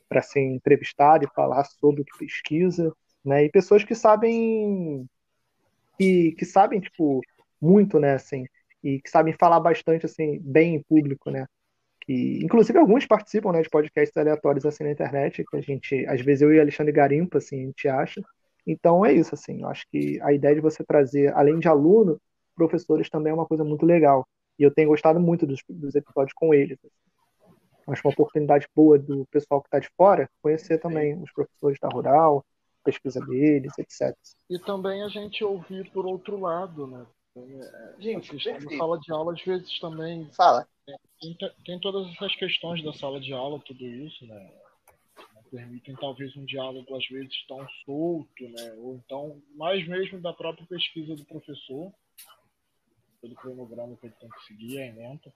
para 0.10 0.22
ser 0.22 0.42
entrevistado 0.42 1.26
e 1.26 1.34
falar 1.36 1.64
sobre 1.66 2.02
o 2.02 2.06
que 2.06 2.18
pesquisa, 2.18 2.92
né? 3.24 3.46
E 3.46 3.50
pessoas 3.52 3.84
que 3.84 3.94
sabem 3.96 5.08
que, 5.98 6.34
que 6.34 6.46
sabem, 6.46 6.80
tipo, 6.80 7.22
muito, 7.62 8.00
né, 8.00 8.14
assim, 8.14 8.46
e 8.84 9.02
que 9.02 9.10
sabem 9.10 9.34
falar 9.34 9.60
bastante, 9.60 10.06
assim, 10.06 10.40
bem 10.42 10.76
em 10.76 10.84
público, 10.84 11.30
né, 11.30 11.46
que, 12.02 12.40
inclusive, 12.44 12.78
alguns 12.80 13.06
participam, 13.06 13.52
né, 13.52 13.62
de 13.62 13.70
podcasts 13.70 14.16
aleatórios, 14.16 14.66
assim, 14.66 14.84
na 14.84 14.92
internet, 14.92 15.44
que 15.50 15.58
a 15.58 15.62
gente, 15.62 16.06
às 16.08 16.22
vezes, 16.22 16.42
eu 16.42 16.54
e 16.54 16.60
Alexandre 16.60 16.92
Garimpa, 16.94 17.38
assim, 17.40 17.64
a 17.64 17.66
gente 17.66 17.88
acha, 17.88 18.22
então 18.66 19.06
é 19.06 19.14
isso, 19.14 19.34
assim, 19.34 19.62
eu 19.62 19.70
acho 19.70 19.86
que 19.92 20.20
a 20.22 20.34
ideia 20.34 20.56
de 20.56 20.62
você 20.62 20.84
trazer, 20.84 21.34
além 21.34 21.60
de 21.60 21.68
aluno, 21.68 22.20
professores 22.56 23.10
também 23.10 23.32
é 23.32 23.34
uma 23.34 23.46
coisa 23.46 23.64
muito 23.64 23.86
legal, 23.86 24.28
e 24.60 24.64
eu 24.64 24.72
tenho 24.72 24.90
gostado 24.90 25.20
muito 25.20 25.46
dos, 25.46 25.62
dos 25.70 25.96
episódios 25.96 26.34
com 26.34 26.54
eles, 26.54 26.78
assim. 26.84 26.90
Acho 27.88 28.02
uma 28.06 28.12
oportunidade 28.12 28.68
boa 28.76 29.00
do 29.00 29.26
pessoal 29.32 29.62
que 29.62 29.68
está 29.68 29.80
de 29.80 29.90
fora 29.96 30.30
conhecer 30.42 30.78
também 30.78 31.18
os 31.22 31.32
professores 31.32 31.80
da 31.80 31.88
Rural, 31.88 32.46
pesquisa 32.88 33.20
deles, 33.26 33.78
etc. 33.78 34.18
E 34.50 34.58
também 34.60 35.04
a 35.04 35.10
gente 35.10 35.44
ouvir 35.44 35.92
por 35.92 36.06
outro 36.06 36.40
lado, 36.40 36.88
né? 36.88 37.06
É, 37.36 38.02
gente, 38.02 38.34
na 38.34 38.78
sala 38.78 39.00
de 39.00 39.12
aula, 39.12 39.34
às 39.34 39.42
vezes 39.44 39.80
também. 39.80 40.30
Fala. 40.34 40.68
Tem, 41.20 41.38
tem, 41.66 41.80
todas 41.80 42.08
essas 42.14 42.34
questões 42.36 42.82
da 42.84 42.94
sala 42.94 43.20
de 43.20 43.34
aula, 43.34 43.60
tudo 43.60 43.86
isso, 43.86 44.26
né? 44.26 44.52
Permitem 45.52 45.96
talvez 45.96 46.36
um 46.36 46.46
diálogo, 46.46 46.96
às 46.96 47.06
vezes, 47.08 47.46
tão 47.48 47.66
solto, 47.86 48.44
né? 48.50 48.74
Ou 48.78 48.96
então, 48.96 49.42
mais 49.56 49.86
mesmo 49.88 50.22
da 50.22 50.34
própria 50.34 50.66
pesquisa 50.66 51.16
do 51.16 51.26
professor, 51.26 51.92
pelo 53.22 53.36
cronograma 53.36 53.98
que 53.98 54.08
ele 54.08 54.16
tem 54.20 54.30
que 54.30 54.46
seguir, 54.46 54.80
a 54.80 54.88
ementa. 54.88 55.34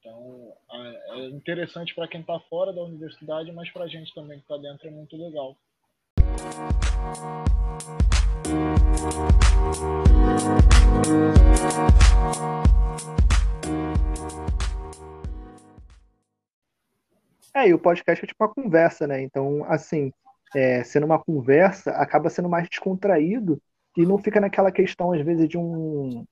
Então, 0.00 0.56
é 0.70 1.26
interessante 1.28 1.94
para 1.94 2.08
quem 2.08 2.20
está 2.20 2.38
fora 2.48 2.72
da 2.72 2.82
universidade, 2.82 3.50
mas 3.52 3.70
para 3.70 3.84
a 3.84 3.88
gente 3.88 4.14
também 4.14 4.38
que 4.38 4.44
está 4.44 4.56
dentro 4.56 4.86
é 4.86 4.90
muito 4.90 5.16
legal. 5.16 5.56
É, 17.54 17.68
e 17.68 17.72
o 17.72 17.78
podcast 17.78 18.22
é 18.22 18.28
tipo 18.28 18.44
uma 18.44 18.52
conversa, 18.52 19.06
né? 19.06 19.22
Então, 19.22 19.64
assim, 19.64 20.12
é, 20.54 20.84
sendo 20.84 21.06
uma 21.06 21.18
conversa, 21.18 21.90
acaba 21.92 22.28
sendo 22.28 22.50
mais 22.50 22.68
descontraído 22.68 23.58
e 23.96 24.04
não 24.04 24.18
fica 24.18 24.38
naquela 24.38 24.70
questão, 24.70 25.12
às 25.12 25.22
vezes, 25.22 25.48
de 25.48 25.56
um, 25.56 26.24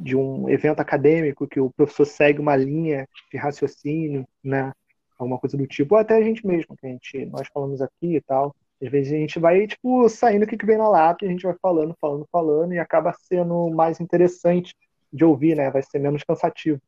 de 0.00 0.16
um 0.16 0.48
evento 0.48 0.80
acadêmico 0.80 1.46
que 1.46 1.60
o 1.60 1.70
professor 1.70 2.06
segue 2.06 2.40
uma 2.40 2.56
linha 2.56 3.06
de 3.30 3.36
raciocínio, 3.36 4.26
né? 4.42 4.72
Alguma 5.18 5.38
coisa 5.38 5.56
do 5.56 5.66
tipo, 5.66 5.94
ou 5.94 6.00
até 6.00 6.16
a 6.16 6.22
gente 6.22 6.46
mesmo, 6.46 6.74
que 6.76 6.86
a 6.86 6.90
gente, 6.90 7.26
nós 7.26 7.46
falamos 7.52 7.82
aqui 7.82 8.16
e 8.16 8.20
tal. 8.22 8.56
Às 8.82 8.90
vezes 8.90 9.12
a 9.12 9.16
gente 9.16 9.38
vai, 9.38 9.66
tipo, 9.66 10.08
saindo 10.08 10.44
o 10.44 10.46
que, 10.46 10.56
que 10.56 10.66
vem 10.66 10.76
na 10.76 10.88
lata 10.88 11.24
e 11.24 11.28
a 11.28 11.30
gente 11.30 11.42
vai 11.42 11.54
falando, 11.60 11.94
falando, 12.00 12.26
falando, 12.30 12.74
e 12.74 12.78
acaba 12.78 13.12
sendo 13.12 13.70
mais 13.70 14.00
interessante 14.00 14.74
de 15.12 15.24
ouvir, 15.24 15.56
né? 15.56 15.70
Vai 15.70 15.82
ser 15.82 15.98
menos 15.98 16.22
cansativo. 16.22 16.80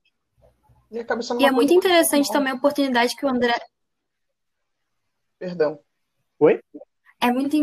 E, 0.90 0.98
e 1.40 1.44
é 1.44 1.50
muito 1.50 1.72
interessante 1.72 2.30
também 2.30 2.52
a 2.52 2.56
oportunidade 2.56 3.16
que 3.16 3.24
o 3.24 3.28
André. 3.28 3.54
Perdão. 5.38 5.78
Oi? 6.38 6.60
É 7.20 7.30
muito, 7.32 7.56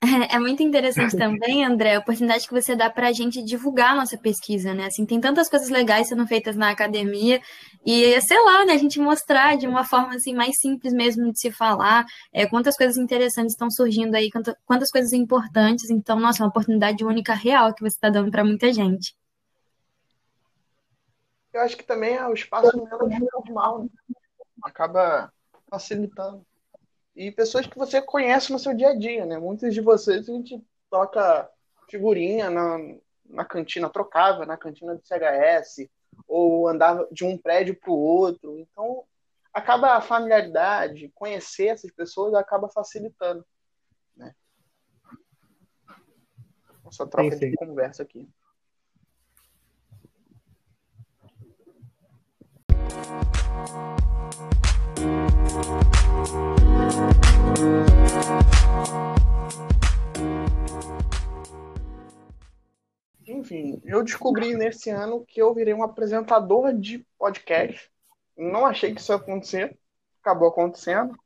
É 0.30 0.38
muito 0.38 0.62
interessante 0.62 1.16
também, 1.16 1.64
André, 1.64 1.96
a 1.96 1.98
oportunidade 1.98 2.46
que 2.46 2.54
você 2.54 2.76
dá 2.76 2.88
para 2.90 3.08
a 3.08 3.12
gente 3.12 3.42
divulgar 3.42 3.92
a 3.92 3.96
nossa 3.96 4.16
pesquisa, 4.16 4.74
né? 4.74 4.86
Assim, 4.86 5.04
tem 5.04 5.20
tantas 5.20 5.48
coisas 5.48 5.68
legais 5.68 6.08
sendo 6.08 6.26
feitas 6.26 6.56
na 6.56 6.70
academia 6.70 7.40
e, 7.84 8.20
sei 8.22 8.38
lá, 8.44 8.64
né, 8.64 8.74
a 8.74 8.78
gente 8.78 9.00
mostrar 9.00 9.56
de 9.56 9.66
uma 9.66 9.84
forma 9.84 10.14
assim 10.14 10.34
mais 10.34 10.58
simples 10.58 10.92
mesmo 10.92 11.32
de 11.32 11.40
se 11.40 11.50
falar, 11.50 12.04
é, 12.32 12.46
quantas 12.46 12.76
coisas 12.76 12.96
interessantes 12.96 13.52
estão 13.52 13.70
surgindo 13.70 14.14
aí, 14.14 14.30
quantas, 14.30 14.54
quantas 14.64 14.90
coisas 14.90 15.12
importantes. 15.12 15.90
Então, 15.90 16.18
nossa, 16.18 16.42
é 16.42 16.44
uma 16.44 16.50
oportunidade 16.50 17.04
única, 17.04 17.34
real 17.34 17.74
que 17.74 17.82
você 17.82 17.96
está 17.96 18.10
dando 18.10 18.30
para 18.30 18.44
muita 18.44 18.72
gente. 18.72 19.16
Eu 21.52 21.62
acho 21.62 21.76
que 21.76 21.84
também 21.84 22.14
é 22.14 22.26
o 22.26 22.34
espaço 22.34 22.76
menos 22.76 23.28
normal, 23.32 23.84
né? 23.84 23.88
acaba 24.62 25.32
facilitando 25.70 26.44
e 27.18 27.32
pessoas 27.32 27.66
que 27.66 27.76
você 27.76 28.00
conhece 28.00 28.52
no 28.52 28.60
seu 28.60 28.72
dia 28.72 28.90
a 28.90 28.94
dia, 28.94 29.26
né? 29.26 29.38
Muitos 29.38 29.74
de 29.74 29.80
vocês 29.80 30.28
a 30.28 30.32
gente 30.32 30.64
toca 30.88 31.50
figurinha 31.90 32.48
na, 32.48 32.78
na 33.28 33.44
cantina, 33.44 33.90
trocava 33.90 34.46
na 34.46 34.56
cantina 34.56 34.94
do 34.94 35.02
CHS, 35.04 35.90
ou 36.28 36.68
andava 36.68 37.08
de 37.10 37.24
um 37.24 37.36
prédio 37.36 37.74
para 37.74 37.90
o 37.90 37.98
outro. 37.98 38.56
Então, 38.60 39.02
acaba 39.52 39.96
a 39.96 40.00
familiaridade, 40.00 41.10
conhecer 41.12 41.66
essas 41.66 41.90
pessoas 41.90 42.34
acaba 42.34 42.68
facilitando. 42.68 43.44
Né? 44.14 44.32
Essa 46.86 47.04
troca 47.04 47.32
sim, 47.32 47.38
sim. 47.38 47.50
de 47.50 47.56
conversa 47.56 48.04
aqui. 48.04 48.28
Enfim, 63.26 63.80
eu 63.84 64.02
descobri 64.02 64.54
nesse 64.54 64.90
ano 64.90 65.24
que 65.24 65.40
eu 65.40 65.54
virei 65.54 65.72
um 65.72 65.82
apresentador 65.82 66.72
de 66.72 67.06
podcast. 67.18 67.90
Não 68.36 68.66
achei 68.66 68.94
que 68.94 69.00
isso 69.00 69.12
ia 69.12 69.16
acontecer, 69.16 69.78
acabou 70.20 70.48
acontecendo. 70.48 71.16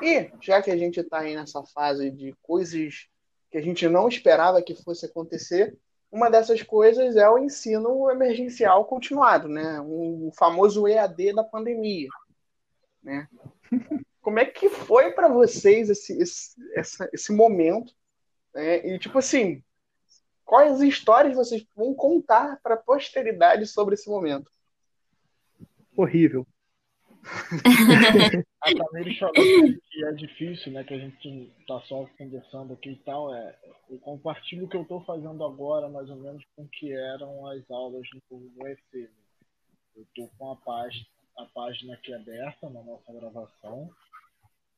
E 0.00 0.30
já 0.40 0.62
que 0.62 0.70
a 0.70 0.76
gente 0.76 1.00
está 1.00 1.20
aí 1.20 1.34
nessa 1.34 1.62
fase 1.64 2.10
de 2.10 2.34
coisas 2.42 3.08
que 3.50 3.58
a 3.58 3.62
gente 3.62 3.88
não 3.88 4.08
esperava 4.08 4.62
que 4.62 4.74
fosse 4.74 5.06
acontecer, 5.06 5.76
uma 6.10 6.30
dessas 6.30 6.62
coisas 6.62 7.16
é 7.16 7.28
o 7.28 7.38
ensino 7.38 8.10
emergencial 8.10 8.84
continuado, 8.84 9.48
né? 9.48 9.80
O 9.80 10.30
famoso 10.36 10.86
EAD 10.86 11.34
da 11.34 11.44
pandemia, 11.44 12.08
né? 13.02 13.28
Como 14.20 14.38
é 14.38 14.44
que 14.44 14.68
foi 14.68 15.12
para 15.12 15.28
vocês 15.28 15.90
esse, 15.90 16.20
esse, 16.20 16.54
essa, 16.74 17.10
esse 17.12 17.32
momento? 17.32 17.92
Né? 18.54 18.86
E 18.86 18.98
tipo 18.98 19.18
assim, 19.18 19.62
quais 20.44 20.80
histórias 20.80 21.34
vocês 21.34 21.66
vão 21.74 21.94
contar 21.94 22.60
para 22.62 22.74
a 22.74 22.78
posteridade 22.78 23.66
sobre 23.66 23.94
esse 23.94 24.08
momento? 24.08 24.50
Horrível. 25.96 26.46
a 28.60 28.74
Tamires 28.74 29.18
falou 29.18 29.34
que 29.34 30.04
é 30.04 30.12
difícil, 30.12 30.72
né? 30.72 30.82
Que 30.82 30.94
a 30.94 30.98
gente 30.98 31.52
tá 31.66 31.80
só 31.82 32.08
conversando 32.18 32.72
aqui 32.72 32.90
e 32.90 32.96
tal. 32.96 33.34
É, 33.34 33.56
eu 33.88 33.98
compartilho 33.98 34.64
o 34.64 34.68
que 34.68 34.76
eu 34.76 34.82
estou 34.82 35.04
fazendo 35.04 35.44
agora, 35.44 35.88
mais 35.88 36.08
ou 36.10 36.16
menos, 36.16 36.44
com 36.56 36.64
o 36.64 36.68
que 36.68 36.92
eram 36.92 37.46
as 37.46 37.70
aulas 37.70 38.06
no, 38.30 38.40
no 38.40 38.68
EC. 38.68 38.80
Né? 38.94 39.08
Eu 39.96 40.02
estou 40.02 40.30
com 40.36 40.50
a, 40.50 40.56
página, 40.56 41.06
a 41.36 41.44
página 41.46 41.94
aqui 41.94 42.12
aberta 42.12 42.68
na 42.68 42.82
nossa 42.82 43.12
gravação. 43.12 43.90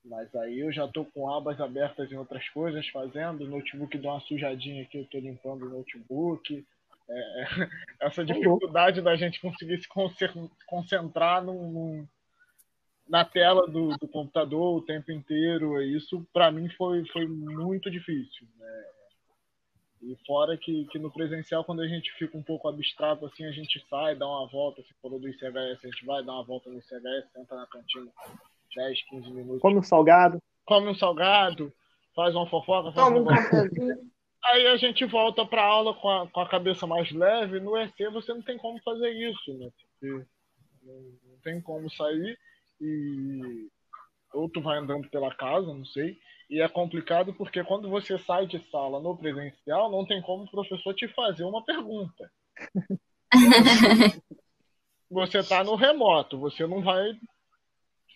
Mas 0.05 0.35
aí 0.37 0.61
eu 0.61 0.71
já 0.71 0.85
estou 0.85 1.07
com 1.07 1.31
abas 1.31 1.61
abertas 1.61 2.13
em 2.13 2.17
outras 2.17 2.47
coisas, 2.51 2.87
fazendo. 2.89 3.45
O 3.45 3.49
notebook 3.49 3.97
dá 3.99 4.13
uma 4.13 4.21
sujadinha 4.21 4.83
aqui, 4.83 4.99
eu 4.99 5.05
estou 5.05 5.21
limpando 5.21 5.67
o 5.67 5.71
notebook. 5.71 6.65
É, 7.09 7.43
é 7.43 7.69
essa 8.01 8.25
tá 8.25 8.33
dificuldade 8.33 9.01
da 9.01 9.17
gente 9.17 9.41
conseguir 9.41 9.81
se 9.81 9.89
concentrar 10.67 11.43
num, 11.43 11.71
num 11.71 12.09
na 13.09 13.25
tela 13.25 13.67
do, 13.67 13.97
do, 13.99 14.09
computador 14.09 14.79
o 14.79 14.83
tempo 14.83 15.11
inteiro. 15.11 15.81
Isso, 15.83 16.27
para 16.33 16.51
mim, 16.51 16.69
foi, 16.71 17.05
foi 17.07 17.27
muito 17.27 17.91
difícil. 17.91 18.47
Né? 18.59 18.85
E 20.07 20.17
fora 20.27 20.57
que, 20.57 20.85
que 20.87 20.99
no 20.99 21.11
presencial, 21.11 21.65
quando 21.65 21.81
a 21.81 21.89
gente 21.89 22.13
fica 22.19 22.37
um 22.37 22.43
pouco 22.43 22.69
abstrato, 22.69 23.25
assim, 23.25 23.45
a 23.45 23.51
gente 23.51 23.83
sai, 23.89 24.15
dá 24.15 24.27
uma 24.27 24.47
volta. 24.47 24.83
Se 24.83 24.93
falou 25.01 25.19
do 25.19 25.29
ICHS, 25.29 25.83
a 25.83 25.87
gente 25.87 26.05
vai 26.05 26.23
dar 26.23 26.33
uma 26.33 26.45
volta 26.45 26.69
no 26.69 26.79
ICHS, 26.79 27.33
senta 27.33 27.57
na 27.57 27.67
cantina 27.67 28.11
10, 28.77 29.03
15 29.09 29.31
minutos. 29.31 29.63
Come 29.63 29.79
um 29.79 29.83
salgado. 29.83 30.39
Come 30.67 30.89
um 30.89 30.95
salgado, 30.95 31.73
faz 32.15 32.35
uma 32.35 32.47
fofoca, 32.47 32.93
faz 32.93 33.07
Toma 33.07 33.21
um 33.21 34.15
Aí 34.45 34.67
a 34.67 34.77
gente 34.77 35.07
volta 35.07 35.47
para 35.47 35.65
aula 35.65 35.95
com 35.95 36.09
a, 36.11 36.29
com 36.29 36.40
a 36.40 36.49
cabeça 36.49 36.87
mais 36.87 37.11
leve. 37.11 37.61
No 37.61 37.77
EC 37.79 38.11
você 38.12 38.35
não 38.35 38.43
tem 38.43 38.59
como 38.59 38.79
fazer 38.83 39.11
isso, 39.11 39.55
né? 39.55 39.71
Porque 39.81 40.27
não, 40.83 40.95
não 41.31 41.38
tem 41.43 41.61
como 41.62 41.90
sair 41.90 42.38
e 42.79 43.69
ou 44.35 44.49
tu 44.49 44.61
vai 44.61 44.79
andando 44.79 45.09
pela 45.09 45.35
casa, 45.35 45.67
não 45.73 45.85
sei. 45.87 46.19
E 46.48 46.61
é 46.61 46.68
complicado 46.68 47.33
porque 47.35 47.64
quando 47.64 47.88
você 47.88 48.18
sai 48.18 48.46
de 48.46 48.59
sala 48.70 49.00
no 49.00 49.16
presencial, 49.16 49.90
não 49.90 50.04
tem 50.04 50.20
como 50.22 50.44
o 50.44 50.50
professor 50.50 50.94
te 50.94 51.09
fazer 51.09 51.44
uma 51.44 51.64
pergunta. 51.64 52.30
você 55.11 55.38
está 55.38 55.64
no 55.64 55.74
remoto, 55.74 56.38
você 56.38 56.66
não 56.66 56.83
vai 56.83 57.18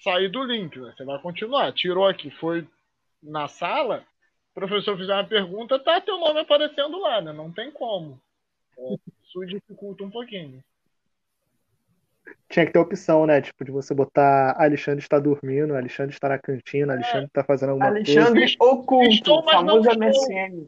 sair 0.03 0.29
do 0.29 0.43
link, 0.45 0.79
né? 0.79 0.93
Você 0.97 1.05
vai 1.05 1.21
continuar. 1.21 1.73
Tirou 1.73 2.07
aqui, 2.07 2.31
foi 2.33 2.69
na 3.23 3.49
sala, 3.49 4.05
o 4.51 4.55
professor 4.55 4.97
fizer 4.97 5.15
uma 5.15 5.25
pergunta, 5.25 5.79
tá 5.79 6.01
teu 6.01 6.19
nome 6.19 6.41
aparecendo 6.41 6.99
lá, 6.99 7.21
né? 7.21 7.33
Não 7.33 7.53
tem 7.53 7.71
como. 7.71 8.21
É, 8.79 8.95
isso 9.25 9.45
dificulta 9.47 10.05
um 10.05 10.11
pouquinho 10.11 10.63
tinha 12.49 12.65
que 12.65 12.73
ter 12.73 12.79
opção, 12.79 13.27
né? 13.27 13.41
Tipo, 13.41 13.65
de 13.65 13.71
você 13.71 13.95
botar 13.95 14.57
Alexandre 14.59 15.01
está 15.01 15.19
dormindo, 15.19 15.75
Alexandre 15.75 16.15
está 16.15 16.29
na 16.29 16.39
cantina, 16.39 16.95
Alexandre 16.95 17.27
está 17.27 17.45
fazendo 17.45 17.71
alguma 17.71 17.89
Alexandre 17.89 18.57
coisa. 18.57 18.73
oculto, 18.73 19.11
estou, 19.11 19.45
famoso 19.45 19.89
MSN. 19.91 20.67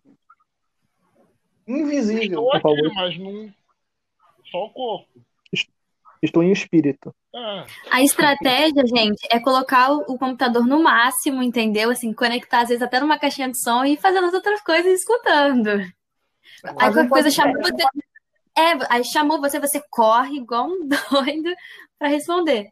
Invisível. 1.66 2.48
Estou 2.54 2.72
aqui, 2.72 2.94
mas 2.94 3.18
não... 3.18 3.54
Só 4.50 4.64
o 4.64 4.70
corpo. 4.70 5.08
Estou 6.22 6.42
em 6.42 6.52
espírito. 6.52 7.14
É. 7.34 7.64
A 7.90 8.02
estratégia, 8.02 8.84
gente, 8.86 9.26
é 9.30 9.40
colocar 9.40 9.90
o 9.90 10.18
computador 10.18 10.66
no 10.66 10.82
máximo, 10.82 11.42
entendeu? 11.42 11.90
Assim, 11.90 12.12
conectar 12.12 12.60
às 12.60 12.68
vezes 12.68 12.82
até 12.82 13.00
numa 13.00 13.18
caixinha 13.18 13.50
de 13.50 13.58
som 13.58 13.84
e 13.84 13.96
fazendo 13.96 14.26
as 14.26 14.34
outras 14.34 14.60
coisas 14.60 14.92
escutando. 14.92 15.70
Aí 15.70 16.92
qualquer 16.92 17.08
coisa 17.08 17.30
chama 17.30 17.54
você 17.54 17.84
é, 18.60 18.78
aí 18.90 19.04
chamou 19.04 19.40
você, 19.40 19.58
você 19.58 19.82
corre 19.90 20.36
igual 20.36 20.68
um 20.68 20.86
doido 20.88 21.54
para 21.98 22.08
responder. 22.08 22.70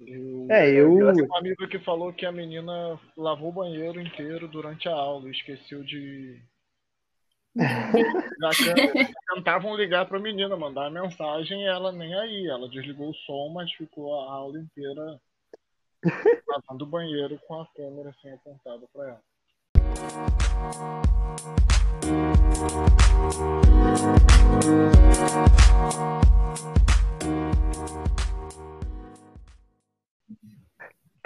Eu, 0.00 0.46
é, 0.50 0.70
eu. 0.70 0.98
Eu 0.98 1.14
tenho 1.14 1.28
um 1.28 1.36
amigo 1.36 1.68
que 1.68 1.78
falou 1.78 2.12
que 2.12 2.26
a 2.26 2.32
menina 2.32 3.00
lavou 3.16 3.48
o 3.48 3.52
banheiro 3.52 4.00
inteiro 4.00 4.46
durante 4.46 4.88
a 4.88 4.94
aula 4.94 5.28
e 5.28 5.32
esqueceu 5.32 5.82
de. 5.82 6.42
Tentavam 9.34 9.74
ligar 9.74 10.06
para 10.06 10.18
a 10.18 10.20
menina, 10.20 10.54
mandar 10.56 10.90
mensagem 10.90 11.62
e 11.62 11.66
ela 11.66 11.92
nem 11.92 12.14
aí. 12.14 12.46
Ela 12.46 12.68
desligou 12.68 13.10
o 13.10 13.14
som, 13.14 13.50
mas 13.54 13.72
ficou 13.72 14.20
a 14.20 14.32
aula 14.32 14.58
inteira 14.58 15.18
lavando 16.48 16.84
o 16.84 16.88
banheiro 16.88 17.40
com 17.46 17.60
a 17.60 17.66
câmera 17.68 18.10
assim 18.10 18.30
apontada 18.30 18.86
para 18.92 19.08
ela. 19.08 19.22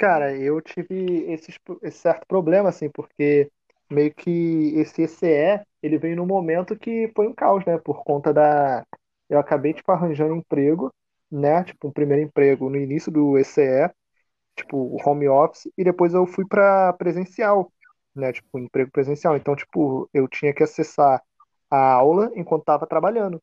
Cara, 0.00 0.34
eu 0.34 0.62
tive 0.62 1.30
esse, 1.30 1.52
esse 1.82 1.98
certo 1.98 2.26
problema, 2.26 2.70
assim, 2.70 2.88
porque 2.88 3.50
meio 3.90 4.14
que 4.14 4.72
esse 4.78 5.02
ECE, 5.02 5.62
ele 5.82 5.98
veio 5.98 6.16
num 6.16 6.24
momento 6.26 6.74
que 6.78 7.12
foi 7.14 7.28
um 7.28 7.34
caos, 7.34 7.64
né? 7.66 7.76
Por 7.78 8.02
conta 8.02 8.32
da. 8.32 8.82
Eu 9.28 9.38
acabei, 9.38 9.74
tipo, 9.74 9.92
arranjando 9.92 10.34
emprego, 10.34 10.90
né? 11.30 11.64
Tipo, 11.64 11.88
um 11.88 11.92
primeiro 11.92 12.22
emprego 12.22 12.70
no 12.70 12.76
início 12.78 13.12
do 13.12 13.36
ECE, 13.36 13.90
tipo, 14.56 14.96
home 15.06 15.28
office, 15.28 15.70
e 15.76 15.84
depois 15.84 16.14
eu 16.14 16.26
fui 16.26 16.46
para 16.46 16.92
presencial, 16.94 17.72
né? 18.20 18.32
Tipo, 18.32 18.58
emprego 18.58 18.90
presencial. 18.90 19.36
Então, 19.36 19.56
tipo, 19.56 20.08
eu 20.14 20.28
tinha 20.28 20.54
que 20.54 20.62
acessar 20.62 21.22
a 21.70 21.92
aula 21.94 22.30
enquanto 22.36 22.62
estava 22.62 22.86
trabalhando. 22.86 23.42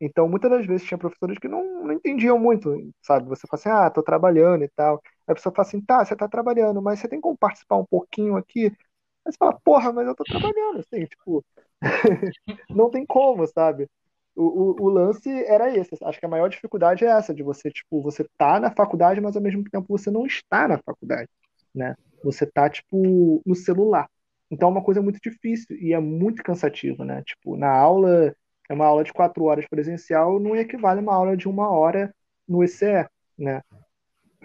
Então, 0.00 0.28
muitas 0.28 0.50
das 0.50 0.66
vezes 0.66 0.86
tinha 0.86 0.98
professores 0.98 1.38
que 1.38 1.48
não, 1.48 1.84
não 1.84 1.92
entendiam 1.92 2.38
muito, 2.38 2.92
sabe? 3.02 3.28
Você 3.28 3.46
fala 3.46 3.60
assim, 3.60 3.68
ah, 3.70 3.90
tô 3.90 4.02
trabalhando 4.02 4.64
e 4.64 4.68
tal. 4.68 5.00
Aí 5.26 5.32
a 5.32 5.34
pessoa 5.34 5.54
fala 5.54 5.66
assim, 5.68 5.80
tá, 5.80 6.04
você 6.04 6.16
tá 6.16 6.28
trabalhando, 6.28 6.82
mas 6.82 7.00
você 7.00 7.08
tem 7.08 7.20
como 7.20 7.36
participar 7.38 7.76
um 7.76 7.86
pouquinho 7.86 8.36
aqui? 8.36 8.66
Aí 8.66 9.32
você 9.32 9.36
fala, 9.38 9.58
porra, 9.64 9.92
mas 9.92 10.06
eu 10.06 10.14
tô 10.14 10.24
trabalhando, 10.24 10.80
assim, 10.80 11.06
tipo, 11.06 11.44
não 12.70 12.90
tem 12.90 13.06
como, 13.06 13.46
sabe? 13.46 13.88
O, 14.36 14.42
o, 14.82 14.86
o, 14.86 14.88
lance 14.90 15.30
era 15.44 15.74
esse. 15.76 15.96
Acho 16.02 16.18
que 16.18 16.26
a 16.26 16.28
maior 16.28 16.48
dificuldade 16.48 17.04
é 17.04 17.08
essa, 17.08 17.32
de 17.32 17.42
você, 17.42 17.70
tipo, 17.70 18.02
você 18.02 18.26
tá 18.36 18.58
na 18.58 18.70
faculdade, 18.70 19.20
mas 19.20 19.36
ao 19.36 19.42
mesmo 19.42 19.64
tempo 19.70 19.86
você 19.88 20.10
não 20.10 20.26
está 20.26 20.66
na 20.66 20.78
faculdade, 20.78 21.28
né? 21.74 21.94
Você 22.24 22.44
tá, 22.46 22.68
tipo, 22.68 23.40
no 23.46 23.54
celular. 23.54 24.08
Então 24.54 24.68
é 24.68 24.72
uma 24.72 24.82
coisa 24.82 25.02
muito 25.02 25.18
difícil 25.20 25.76
e 25.76 25.92
é 25.92 25.98
muito 25.98 26.42
cansativo, 26.42 27.04
né? 27.04 27.22
Tipo, 27.24 27.56
na 27.56 27.70
aula, 27.70 28.34
é 28.68 28.72
uma 28.72 28.86
aula 28.86 29.02
de 29.02 29.12
quatro 29.12 29.44
horas 29.44 29.66
presencial, 29.66 30.38
não 30.38 30.54
equivale 30.54 31.00
a 31.00 31.02
uma 31.02 31.14
aula 31.14 31.36
de 31.36 31.48
uma 31.48 31.68
hora 31.68 32.14
no 32.48 32.62
ECE, 32.62 33.06
né? 33.36 33.62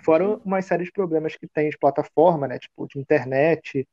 Fora 0.04 0.38
uma 0.44 0.62
série 0.64 0.84
de 0.84 0.92
problemas 0.92 1.36
que 1.36 1.48
tem 1.48 1.70
de 1.70 1.78
plataforma, 1.78 2.48
né? 2.48 2.58
Tipo, 2.58 2.88
de 2.88 3.00
internet, 3.00 3.88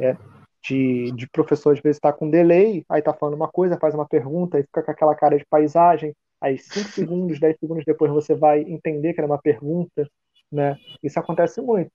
é, 0.00 0.16
de, 0.62 1.12
de 1.12 1.28
professor 1.28 1.74
às 1.74 1.80
vezes 1.80 1.98
está 1.98 2.12
com 2.12 2.30
delay, 2.30 2.82
aí 2.88 3.02
tá 3.02 3.12
falando 3.12 3.34
uma 3.34 3.48
coisa, 3.48 3.78
faz 3.78 3.94
uma 3.94 4.08
pergunta, 4.08 4.56
aí 4.56 4.62
fica 4.62 4.82
com 4.82 4.90
aquela 4.90 5.14
cara 5.14 5.36
de 5.36 5.44
paisagem, 5.50 6.14
aí 6.40 6.56
cinco 6.56 6.88
segundos, 6.88 7.38
dez 7.38 7.58
segundos 7.60 7.84
depois 7.84 8.10
você 8.10 8.34
vai 8.34 8.62
entender 8.62 9.12
que 9.12 9.20
era 9.20 9.26
uma 9.26 9.38
pergunta, 9.38 10.08
né? 10.50 10.78
Isso 11.02 11.20
acontece 11.20 11.60
muito. 11.60 11.90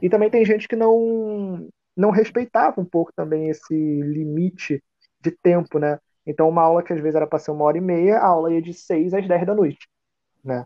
E 0.00 0.08
também 0.08 0.30
tem 0.30 0.44
gente 0.44 0.68
que 0.68 0.76
não 0.76 1.68
não 1.98 2.10
respeitava 2.10 2.80
um 2.80 2.84
pouco 2.84 3.12
também 3.12 3.48
esse 3.48 3.74
limite 3.74 4.82
de 5.20 5.32
tempo, 5.32 5.80
né? 5.80 5.98
Então, 6.24 6.48
uma 6.48 6.62
aula 6.62 6.82
que 6.82 6.92
às 6.92 7.00
vezes 7.00 7.16
era 7.16 7.26
para 7.26 7.40
ser 7.40 7.50
uma 7.50 7.64
hora 7.64 7.76
e 7.76 7.80
meia, 7.80 8.18
a 8.18 8.26
aula 8.26 8.52
ia 8.52 8.62
de 8.62 8.72
6 8.72 9.14
às 9.14 9.26
10 9.26 9.46
da 9.46 9.54
noite, 9.54 9.88
né? 10.44 10.64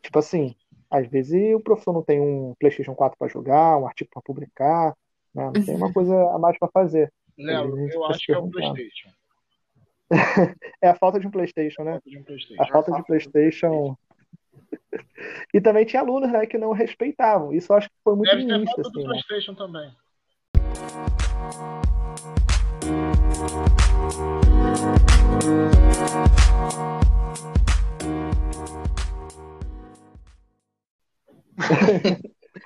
Tipo 0.00 0.20
assim, 0.20 0.54
às 0.88 1.08
vezes 1.08 1.54
o 1.56 1.60
professor 1.60 1.92
não 1.92 2.02
tem 2.02 2.20
um 2.20 2.54
PlayStation 2.58 2.94
4 2.94 3.18
para 3.18 3.28
jogar, 3.28 3.78
um 3.78 3.86
artigo 3.86 4.10
para 4.12 4.22
publicar, 4.22 4.94
né? 5.34 5.46
Não 5.46 5.64
tem 5.64 5.74
uma 5.74 5.92
coisa 5.92 6.14
a 6.30 6.38
mais 6.38 6.56
para 6.56 6.68
fazer. 6.68 7.12
Léo, 7.36 7.76
eu 7.90 8.04
acho 8.04 8.26
que 8.26 8.32
é 8.32 8.38
o 8.38 8.48
PlayStation. 8.48 9.10
é 10.82 10.88
a 10.88 10.94
falta 10.94 11.18
de 11.18 11.26
um 11.26 11.30
PlayStation, 11.30 11.82
né? 11.82 12.00
Um. 12.06 12.62
A 12.62 12.66
falta 12.68 12.92
de 12.92 13.04
PlayStation. 13.04 13.96
e 15.52 15.60
também 15.60 15.84
tinha 15.84 16.02
alunos, 16.02 16.30
né, 16.30 16.46
que 16.46 16.58
não 16.58 16.70
respeitavam. 16.70 17.52
Isso 17.52 17.72
eu 17.72 17.76
acho 17.76 17.88
que 17.88 17.96
foi 18.04 18.14
muito 18.14 18.30
Deve 18.30 18.42
início, 18.42 18.76
ter 18.76 18.82
falta 18.82 18.88
assim, 18.88 18.92
do 18.92 18.98
né? 19.00 19.08
PlayStation 19.08 19.54
também. 19.54 19.90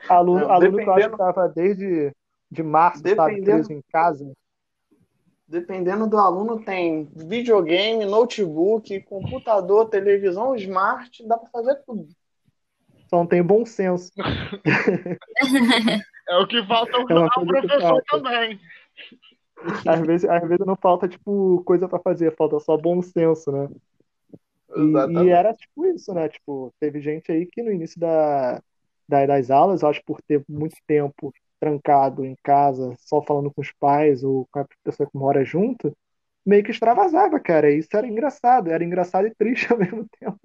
Aluno, 0.09 0.41
Não, 0.41 0.51
aluno 0.51 0.79
que 0.79 0.85
eu 0.85 0.93
acho 0.93 1.05
que 1.05 1.11
dependendo- 1.11 1.13
estava 1.31 1.49
desde 1.49 2.13
de 2.51 2.63
março, 2.63 2.99
sabe, 2.99 3.15
Dependendo- 3.15 3.45
preso 3.67 3.73
em 3.73 3.83
casa. 3.93 4.33
Dependendo 5.47 6.07
do 6.09 6.17
aluno, 6.19 6.65
tem 6.65 7.09
videogame, 7.15 8.05
notebook, 8.07 9.01
computador, 9.03 9.89
televisão, 9.89 10.55
smart, 10.57 11.27
dá 11.27 11.37
para 11.37 11.51
fazer 11.51 11.75
tudo. 11.87 12.09
Só 13.09 13.19
não 13.19 13.27
tem 13.27 13.43
bom 13.43 13.65
senso. 13.67 14.11
É 16.27 16.39
o 16.39 16.47
que 16.47 16.67
falta 16.67 16.91
É 16.93 16.95
ao 16.97 17.07
que 17.07 17.47
professor 17.47 17.81
falta. 17.83 18.05
também. 18.09 18.59
Às 19.87 20.05
vezes, 20.05 20.29
às 20.29 20.43
vezes 20.49 20.67
não 20.67 20.77
falta, 20.77 21.09
tipo, 21.09 21.63
coisa 21.65 21.89
pra 21.89 21.99
fazer, 22.01 22.35
falta 22.37 22.59
só 22.61 22.77
bom 22.77 23.01
senso, 23.03 23.51
né? 23.53 23.69
E, 24.75 25.25
e 25.25 25.29
era 25.29 25.55
tipo 25.55 25.87
isso, 25.87 26.13
né? 26.15 26.29
Tipo, 26.29 26.73
teve 26.81 27.01
gente 27.01 27.31
aí 27.33 27.47
que 27.47 27.63
no 27.63 27.73
início 27.73 27.99
da, 28.01 28.61
da- 29.09 29.27
das 29.27 29.51
aulas, 29.51 29.85
acho 29.85 30.03
por 30.05 30.21
ter 30.23 30.45
muito 30.49 30.77
tempo 30.87 31.33
trancado 31.61 32.25
em 32.25 32.35
casa, 32.43 32.95
só 32.99 33.23
falando 33.23 33.53
com 33.53 33.61
os 33.63 33.73
pais 33.73 34.23
ou 34.25 34.47
com 34.53 34.59
a 34.61 34.67
pessoa 34.85 35.09
que 35.11 35.17
mora 35.17 35.45
junto, 35.45 35.97
meio 36.47 36.65
que 36.65 36.71
extravasava, 36.73 37.41
cara. 37.41 37.71
Isso 37.73 37.89
era 37.95 38.07
engraçado, 38.07 38.71
era 38.71 38.85
engraçado 38.85 39.27
e 39.29 39.35
triste 39.35 39.69
ao 39.73 39.79
mesmo 39.79 40.07
tempo. 40.21 40.39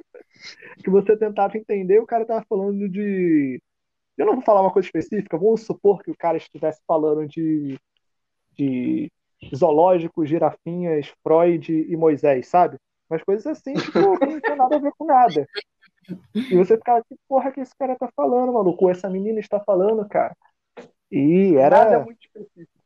Que 0.83 0.89
você 0.89 1.17
tentava 1.17 1.57
entender, 1.57 1.99
o 1.99 2.05
cara 2.07 2.25
tava 2.25 2.45
falando 2.49 2.89
de. 2.89 3.61
Eu 4.17 4.25
não 4.27 4.35
vou 4.35 4.43
falar 4.43 4.61
uma 4.61 4.73
coisa 4.73 4.87
específica, 4.87 5.37
vamos 5.37 5.63
supor 5.65 6.03
que 6.03 6.11
o 6.11 6.17
cara 6.17 6.37
estivesse 6.37 6.81
falando 6.87 7.27
de, 7.27 7.79
de 8.59 9.11
zoológico, 9.55 10.25
girafinhas, 10.25 11.07
Freud 11.23 11.71
e 11.71 11.95
Moisés, 11.95 12.47
sabe? 12.47 12.77
Umas 13.09 13.23
coisas 13.23 13.47
assim, 13.47 13.73
tipo, 13.93 14.19
que 14.19 14.25
não 14.25 14.41
tem 14.41 14.55
nada 14.55 14.75
a 14.75 14.79
ver 14.79 14.91
com 14.97 15.05
nada. 15.05 15.47
E 16.35 16.55
você 16.55 16.75
ficava, 16.75 17.03
que 17.03 17.15
porra 17.27 17.51
que 17.51 17.61
esse 17.61 17.75
cara 17.77 17.95
tá 17.95 18.09
falando, 18.15 18.53
maluco? 18.53 18.85
Ou 18.85 18.91
essa 18.91 19.09
menina 19.09 19.39
está 19.39 19.59
falando, 19.59 20.07
cara. 20.07 20.35
E 21.11 21.53
Nada 21.53 21.77
é 21.77 21.93
era 21.93 21.99
muito 22.03 22.21
específico. 22.21 22.83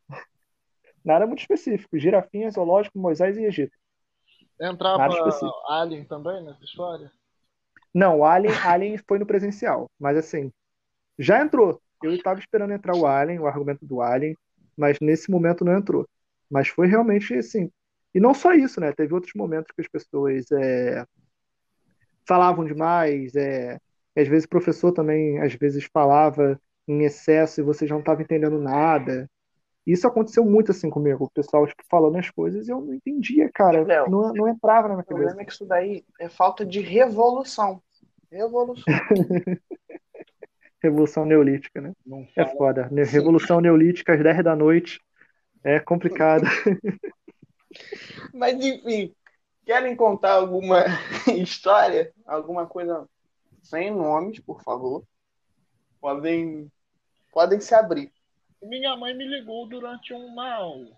nada 1.03 1.27
muito 1.27 1.39
específico. 1.39 1.97
Girafinha, 1.97 2.51
zoológico, 2.51 2.99
Moisés 2.99 3.37
e 3.37 3.45
Egito. 3.45 3.75
Entrava. 4.59 5.07
Alien 5.67 6.05
também 6.05 6.43
nessa 6.43 6.63
história? 6.63 7.11
Não, 7.93 8.19
o 8.19 8.25
Alien, 8.25 8.53
Alien 8.65 8.97
foi 9.07 9.19
no 9.19 9.25
presencial, 9.25 9.89
mas 9.99 10.17
assim, 10.17 10.51
já 11.17 11.41
entrou. 11.41 11.79
Eu 12.01 12.13
estava 12.13 12.39
esperando 12.39 12.73
entrar 12.73 12.95
o 12.95 13.05
Alien, 13.05 13.39
o 13.39 13.47
argumento 13.47 13.85
do 13.85 14.01
Alien, 14.01 14.35
mas 14.77 14.99
nesse 15.01 15.29
momento 15.31 15.65
não 15.65 15.77
entrou. 15.77 16.07
Mas 16.49 16.67
foi 16.67 16.87
realmente 16.87 17.33
assim. 17.35 17.71
E 18.13 18.19
não 18.19 18.33
só 18.33 18.53
isso, 18.53 18.79
né? 18.79 18.91
Teve 18.93 19.13
outros 19.13 19.33
momentos 19.35 19.71
que 19.75 19.81
as 19.81 19.87
pessoas 19.87 20.51
é, 20.51 21.05
falavam 22.27 22.65
demais, 22.65 23.35
é, 23.35 23.79
às 24.15 24.27
vezes 24.27 24.45
o 24.45 24.49
professor 24.49 24.91
também, 24.91 25.39
às 25.39 25.53
vezes 25.55 25.87
falava 25.91 26.59
em 26.87 27.03
excesso 27.03 27.61
e 27.61 27.63
você 27.63 27.87
já 27.87 27.95
não 27.95 27.99
estava 28.01 28.21
entendendo 28.21 28.59
nada. 28.59 29.29
Isso 29.85 30.07
aconteceu 30.07 30.45
muito 30.45 30.71
assim 30.71 30.89
comigo, 30.89 31.25
o 31.25 31.29
pessoal 31.31 31.67
tipo, 31.67 31.83
falando 31.89 32.17
as 32.17 32.29
coisas 32.29 32.67
e 32.67 32.71
eu 32.71 32.79
não 32.79 32.93
entendia, 32.93 33.49
cara. 33.53 33.83
Léo, 33.83 34.09
Não, 34.09 34.33
não 34.33 34.47
entrava 34.47 34.87
na 34.87 34.95
minha 34.95 35.03
O 35.03 35.05
cabeça. 35.05 35.25
problema 35.25 35.41
é 35.41 35.45
que 35.45 35.51
isso 35.51 35.65
daí 35.65 36.05
é 36.19 36.29
falta 36.29 36.65
de 36.65 36.79
revolução. 36.79 37.81
Revolução. 38.31 38.85
Revolução 40.83 41.25
Neolítica, 41.25 41.79
né? 41.79 41.93
Não 42.05 42.27
É 42.35 42.45
foda. 42.45 42.89
Ne- 42.91 43.05
Revolução 43.05 43.61
Neolítica 43.61 44.13
às 44.13 44.21
10 44.21 44.43
da 44.43 44.53
noite. 44.53 44.99
É 45.63 45.79
complicado. 45.79 46.43
Mas 48.33 48.53
enfim, 48.63 49.15
querem 49.65 49.95
contar 49.95 50.33
alguma 50.33 50.83
história? 51.41 52.11
Alguma 52.25 52.65
coisa 52.67 53.07
sem 53.61 53.89
nomes, 53.89 54.41
por 54.41 54.61
favor? 54.61 55.05
Podem, 56.01 56.69
podem 57.31 57.61
se 57.61 57.73
abrir. 57.73 58.11
Minha 58.61 58.97
mãe 58.97 59.15
me 59.15 59.25
ligou 59.25 59.67
durante 59.67 60.13
uma 60.13 60.53
aula. 60.53 60.97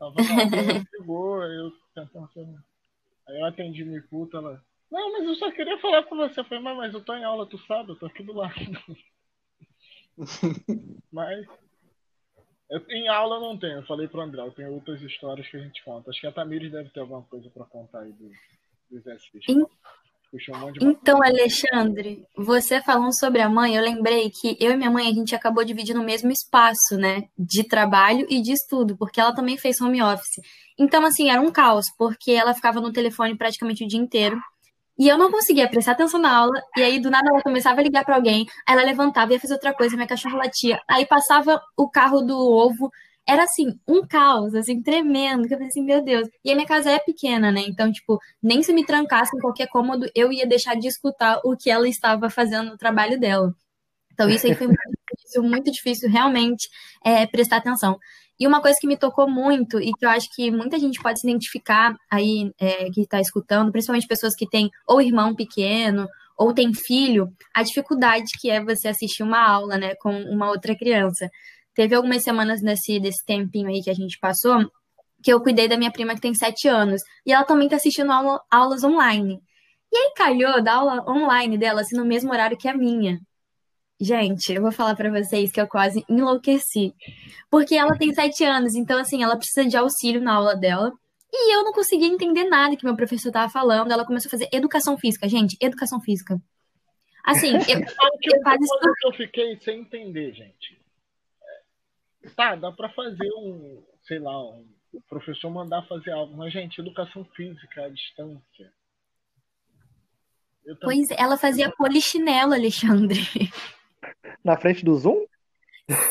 Ela 0.00 0.12
me 0.12 0.86
ligou, 0.98 1.40
aí 1.42 1.56
eu 1.56 1.72
tentando. 1.94 2.64
Aí 3.28 3.40
eu 3.40 3.46
atendi 3.46 3.84
me 3.84 4.00
puta, 4.02 4.38
ela. 4.38 4.62
Não, 4.90 5.12
mas 5.12 5.24
eu 5.24 5.34
só 5.34 5.50
queria 5.52 5.78
falar 5.78 6.04
com 6.04 6.16
você. 6.16 6.40
Eu 6.40 6.44
falei, 6.44 6.62
mas, 6.62 6.76
mas 6.76 6.94
eu 6.94 7.04
tô 7.04 7.14
em 7.14 7.24
aula, 7.24 7.46
tu 7.46 7.58
sabe, 7.66 7.90
eu 7.90 7.96
tô 7.96 8.06
aqui 8.06 8.22
do 8.22 8.32
lado. 8.32 8.54
mas. 11.12 11.46
eu- 12.70 12.84
em 12.90 13.08
aula 13.08 13.36
eu 13.36 13.40
não 13.40 13.58
tenho, 13.58 13.78
eu 13.78 13.86
falei 13.86 14.08
pro 14.08 14.20
André, 14.20 14.40
eu 14.40 14.52
tenho 14.52 14.72
outras 14.72 15.00
histórias 15.02 15.46
que 15.48 15.56
a 15.56 15.60
gente 15.60 15.82
conta. 15.84 16.10
Acho 16.10 16.20
que 16.20 16.26
a 16.26 16.32
Tamires 16.32 16.72
deve 16.72 16.90
ter 16.90 17.00
alguma 17.00 17.22
coisa 17.22 17.50
pra 17.50 17.64
contar 17.64 18.00
aí 18.00 18.12
do, 18.12 18.30
dos 18.90 19.06
SX. 19.06 19.44
Então, 20.82 21.22
Alexandre, 21.22 22.22
você 22.36 22.82
falando 22.82 23.18
sobre 23.18 23.40
a 23.40 23.48
mãe, 23.48 23.74
eu 23.74 23.82
lembrei 23.82 24.30
que 24.30 24.56
eu 24.60 24.72
e 24.72 24.76
minha 24.76 24.90
mãe, 24.90 25.08
a 25.08 25.12
gente 25.12 25.34
acabou 25.34 25.64
dividindo 25.64 26.00
o 26.00 26.04
mesmo 26.04 26.30
espaço, 26.30 26.96
né? 26.98 27.24
De 27.38 27.64
trabalho 27.64 28.26
e 28.28 28.42
de 28.42 28.52
estudo, 28.52 28.96
porque 28.96 29.20
ela 29.20 29.34
também 29.34 29.56
fez 29.56 29.80
home 29.80 30.02
office. 30.02 30.40
Então, 30.78 31.04
assim, 31.04 31.30
era 31.30 31.40
um 31.40 31.50
caos, 31.50 31.86
porque 31.96 32.32
ela 32.32 32.52
ficava 32.52 32.80
no 32.80 32.92
telefone 32.92 33.36
praticamente 33.36 33.84
o 33.84 33.88
dia 33.88 33.98
inteiro. 33.98 34.38
E 34.98 35.08
eu 35.08 35.16
não 35.16 35.30
conseguia 35.30 35.68
prestar 35.68 35.92
atenção 35.92 36.20
na 36.20 36.36
aula, 36.36 36.60
e 36.76 36.82
aí 36.82 37.00
do 37.00 37.08
nada 37.08 37.30
ela 37.30 37.40
começava 37.40 37.80
a 37.80 37.82
ligar 37.84 38.04
pra 38.04 38.16
alguém, 38.16 38.46
aí 38.66 38.74
ela 38.74 38.84
levantava 38.84 39.32
e 39.32 39.36
ia 39.36 39.40
fazer 39.40 39.54
outra 39.54 39.72
coisa, 39.72 39.94
minha 39.94 40.08
cachorra 40.08 40.38
latia. 40.38 40.80
Aí 40.88 41.06
passava 41.06 41.62
o 41.76 41.88
carro 41.88 42.20
do 42.20 42.36
ovo, 42.36 42.90
era 43.28 43.44
assim, 43.44 43.78
um 43.86 44.06
caos, 44.06 44.54
assim, 44.54 44.82
tremendo, 44.82 45.46
que 45.46 45.52
eu 45.52 45.58
falei 45.58 45.68
assim, 45.68 45.84
meu 45.84 46.02
Deus. 46.02 46.26
E 46.42 46.50
a 46.50 46.54
minha 46.54 46.66
casa 46.66 46.90
é 46.90 46.98
pequena, 46.98 47.52
né? 47.52 47.60
Então, 47.68 47.92
tipo, 47.92 48.18
nem 48.42 48.62
se 48.62 48.72
me 48.72 48.86
trancasse 48.86 49.36
em 49.36 49.40
qualquer 49.40 49.68
cômodo, 49.68 50.06
eu 50.14 50.32
ia 50.32 50.46
deixar 50.46 50.74
de 50.76 50.88
escutar 50.88 51.38
o 51.44 51.54
que 51.54 51.70
ela 51.70 51.86
estava 51.86 52.30
fazendo 52.30 52.70
no 52.70 52.78
trabalho 52.78 53.20
dela. 53.20 53.54
Então, 54.12 54.30
isso 54.30 54.46
aí 54.46 54.54
foi 54.54 54.66
muito 54.68 54.80
difícil, 55.14 55.42
muito 55.42 55.70
difícil 55.70 56.10
realmente 56.10 56.68
é, 57.04 57.26
prestar 57.26 57.58
atenção. 57.58 57.98
E 58.40 58.46
uma 58.46 58.62
coisa 58.62 58.78
que 58.80 58.86
me 58.86 58.96
tocou 58.96 59.28
muito, 59.28 59.78
e 59.78 59.92
que 59.92 60.06
eu 60.06 60.10
acho 60.10 60.28
que 60.34 60.50
muita 60.50 60.78
gente 60.78 61.00
pode 61.02 61.20
se 61.20 61.26
identificar 61.28 61.94
aí, 62.10 62.50
é, 62.58 62.88
que 62.90 63.02
está 63.02 63.20
escutando, 63.20 63.70
principalmente 63.70 64.06
pessoas 64.06 64.34
que 64.34 64.48
têm 64.48 64.70
ou 64.86 65.02
irmão 65.02 65.34
pequeno, 65.34 66.08
ou 66.36 66.54
tem 66.54 66.72
filho, 66.72 67.30
a 67.52 67.62
dificuldade 67.62 68.26
que 68.40 68.48
é 68.48 68.62
você 68.62 68.88
assistir 68.88 69.22
uma 69.22 69.44
aula, 69.44 69.76
né, 69.76 69.94
com 69.96 70.12
uma 70.12 70.48
outra 70.48 70.74
criança. 70.74 71.28
Teve 71.78 71.94
algumas 71.94 72.24
semanas 72.24 72.60
nesse 72.60 72.98
desse 72.98 73.24
tempinho 73.24 73.68
aí 73.68 73.80
que 73.80 73.88
a 73.88 73.94
gente 73.94 74.18
passou, 74.18 74.68
que 75.22 75.32
eu 75.32 75.40
cuidei 75.40 75.68
da 75.68 75.76
minha 75.76 75.92
prima 75.92 76.12
que 76.12 76.20
tem 76.20 76.34
sete 76.34 76.66
anos, 76.66 77.00
e 77.24 77.32
ela 77.32 77.44
também 77.44 77.68
está 77.68 77.76
assistindo 77.76 78.10
aula- 78.10 78.42
aulas 78.50 78.82
online. 78.82 79.40
E 79.92 79.96
aí 79.96 80.12
calhou 80.16 80.60
da 80.60 80.74
aula 80.74 81.08
online 81.08 81.56
dela, 81.56 81.82
assim, 81.82 81.96
no 81.96 82.04
mesmo 82.04 82.32
horário 82.32 82.58
que 82.58 82.66
a 82.66 82.76
minha. 82.76 83.20
Gente, 84.00 84.52
eu 84.52 84.60
vou 84.60 84.72
falar 84.72 84.96
pra 84.96 85.08
vocês 85.08 85.52
que 85.52 85.60
eu 85.60 85.68
quase 85.68 86.04
enlouqueci. 86.08 86.92
Porque 87.48 87.76
ela 87.76 87.96
tem 87.96 88.12
sete 88.12 88.42
anos, 88.42 88.74
então, 88.74 88.98
assim, 88.98 89.22
ela 89.22 89.36
precisa 89.36 89.64
de 89.64 89.76
auxílio 89.76 90.20
na 90.20 90.34
aula 90.34 90.56
dela. 90.56 90.92
E 91.32 91.54
eu 91.54 91.62
não 91.62 91.72
conseguia 91.72 92.08
entender 92.08 92.42
nada 92.46 92.76
que 92.76 92.84
meu 92.84 92.96
professor 92.96 93.30
tava 93.30 93.52
falando. 93.52 93.92
Ela 93.92 94.04
começou 94.04 94.28
a 94.28 94.32
fazer 94.32 94.48
educação 94.52 94.98
física. 94.98 95.28
Gente, 95.28 95.56
educação 95.60 96.00
física. 96.00 96.40
Assim, 97.24 97.52
eu, 97.52 97.78
eu 97.78 98.40
uma 98.40 98.42
quase 98.42 98.66
eu 99.04 99.12
fiquei 99.12 99.56
sem 99.60 99.82
entender, 99.82 100.32
gente. 100.32 100.76
Tá, 102.38 102.54
dá 102.54 102.70
pra 102.70 102.88
fazer 102.90 103.28
um, 103.34 103.82
sei 104.04 104.20
lá, 104.20 104.40
um, 104.40 104.64
o 104.92 105.00
professor 105.08 105.50
mandar 105.50 105.82
fazer 105.88 106.12
algo, 106.12 106.36
mas, 106.36 106.52
gente, 106.52 106.80
educação 106.80 107.24
física 107.34 107.84
à 107.84 107.88
distância. 107.88 108.72
Também- 110.64 110.78
Pois 110.80 111.10
ela 111.10 111.36
fazia 111.36 111.68
polichinelo, 111.72 112.52
Alexandre. 112.54 113.18
Na 114.44 114.56
frente 114.56 114.84
do 114.84 114.94
Zoom? 114.94 115.26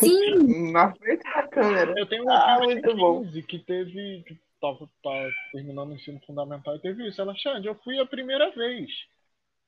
Sim, 0.02 0.74
Na 0.74 0.94
frente 0.96 1.24
da 1.24 1.48
câmera. 1.48 1.94
Eu 1.98 2.06
tenho 2.06 2.26
um 2.26 2.30
Ah, 2.30 2.60
muito 2.62 2.94
bom. 2.98 3.24
15 3.24 3.44
que 3.44 3.60
teve, 3.60 4.24
que 4.28 4.38
tava, 4.60 4.86
tá 5.02 5.30
terminando 5.54 5.92
o 5.92 5.96
ensino 5.96 6.20
fundamental 6.28 6.76
e 6.76 6.80
teve 6.80 7.08
isso. 7.08 7.22
Ela, 7.22 7.34
Xande, 7.38 7.68
eu 7.70 7.76
fui 7.76 7.98
a 8.02 8.06
primeira 8.06 8.52
vez. 8.52 8.92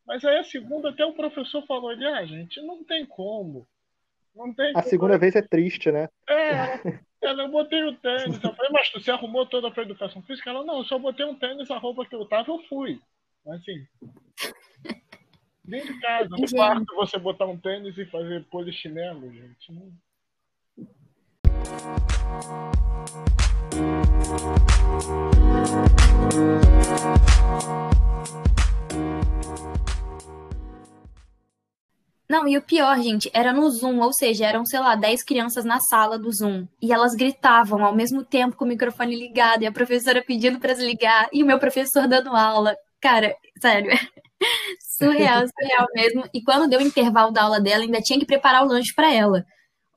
Mas 0.06 0.26
aí 0.26 0.40
a 0.40 0.44
segunda, 0.44 0.90
até 0.90 1.06
o 1.06 1.14
professor 1.14 1.66
falou 1.66 1.90
ali, 1.90 2.06
ah, 2.06 2.26
gente, 2.26 2.62
não 2.64 2.84
tem 2.84 3.06
como. 3.06 3.66
Não 4.36 4.54
tem 4.54 4.72
A 4.76 4.82
segunda 4.82 5.18
vez 5.18 5.36
é 5.36 5.42
triste, 5.42 5.92
né? 5.92 6.08
É, 6.30 7.00
ela, 7.22 7.44
eu 7.44 7.50
botei 7.50 7.84
o 7.84 7.96
tênis. 7.98 8.42
Eu 8.44 8.54
falei, 8.54 8.72
mas 8.72 8.92
você 8.92 9.12
arrumou 9.12 9.46
toda 9.46 9.70
pra 9.72 9.84
educação 9.84 10.22
física? 10.24 10.50
Ela, 10.50 10.64
não, 10.64 10.80
eu 10.80 10.86
só 10.86 10.98
botei 10.98 11.26
um 11.26 11.36
tênis, 11.36 11.70
a 11.70 11.78
roupa 11.78 12.06
que 12.06 12.16
eu 12.16 12.26
tava, 12.26 12.52
eu 12.52 12.60
fui. 12.70 13.00
Assim. 13.48 13.86
Dentro 15.64 15.94
de 15.94 16.00
casa, 16.00 16.30
no 16.30 16.50
quarto, 16.50 16.96
você 16.96 17.18
botar 17.20 17.46
um 17.46 17.58
tênis 17.58 17.98
e 17.98 18.06
fazer 18.06 18.46
polichinelo, 18.46 19.32
gente. 19.32 19.72
Não... 19.72 19.92
Não, 32.30 32.48
e 32.48 32.56
o 32.56 32.62
pior, 32.62 32.96
gente, 33.02 33.28
era 33.34 33.52
no 33.52 33.68
Zoom, 33.72 34.00
ou 34.00 34.14
seja, 34.14 34.46
eram, 34.46 34.64
sei 34.64 34.80
lá, 34.80 34.96
10 34.96 35.24
crianças 35.24 35.66
na 35.66 35.80
sala 35.80 36.20
do 36.20 36.32
Zoom. 36.32 36.68
E 36.80 36.94
elas 36.94 37.16
gritavam 37.16 37.84
ao 37.84 37.96
mesmo 37.96 38.24
tempo 38.24 38.56
com 38.56 38.66
o 38.66 38.68
microfone 38.68 39.16
ligado, 39.16 39.64
e 39.64 39.66
a 39.66 39.72
professora 39.72 40.24
pedindo 40.24 40.60
pra 40.60 40.74
desligar, 40.74 41.28
e 41.34 41.42
o 41.42 41.46
meu 41.46 41.58
professor 41.58 42.08
dando 42.08 42.36
aula. 42.36 42.76
Cara, 43.02 43.36
sério, 43.60 43.90
surreal, 45.00 45.44
surreal 45.48 45.88
mesmo. 45.96 46.24
E 46.32 46.44
quando 46.44 46.70
deu 46.70 46.80
o 46.80 46.84
intervalo 46.84 47.32
da 47.32 47.42
aula 47.42 47.60
dela, 47.60 47.84
ainda 47.84 48.00
tinha 48.00 48.20
que 48.20 48.28
preparar 48.28 48.64
o 48.64 48.68
lanche 48.68 48.94
pra 48.94 49.12
ela. 49.12 49.44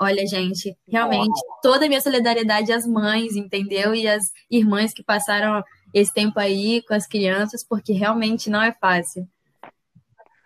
Olha, 0.01 0.27
gente, 0.27 0.75
realmente, 0.89 1.39
toda 1.63 1.85
a 1.85 1.89
minha 1.89 2.01
solidariedade 2.01 2.73
às 2.73 2.87
mães, 2.87 3.37
entendeu? 3.37 3.95
E 3.95 4.09
às 4.09 4.23
irmãs 4.51 4.93
que 4.95 5.05
passaram 5.05 5.63
esse 5.93 6.13
tempo 6.15 6.41
aí 6.41 6.83
com 6.89 6.95
as 6.95 7.07
crianças, 7.07 7.63
porque 7.69 7.93
realmente 7.93 8.49
não 8.49 8.63
é 8.63 8.73
fácil. 8.81 9.29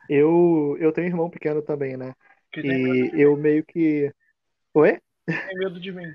Eu, 0.08 0.76
eu 0.78 0.92
tenho 0.92 1.06
um 1.06 1.10
irmão 1.10 1.30
pequeno 1.30 1.62
também, 1.62 1.96
né? 1.96 2.14
Que 2.52 2.60
E 2.62 3.10
eu 3.14 3.36
meio 3.36 3.64
que. 3.64 4.12
Oi? 4.74 4.98
tem 5.26 5.58
medo 5.58 5.80
de 5.80 5.92
mim. 5.92 6.14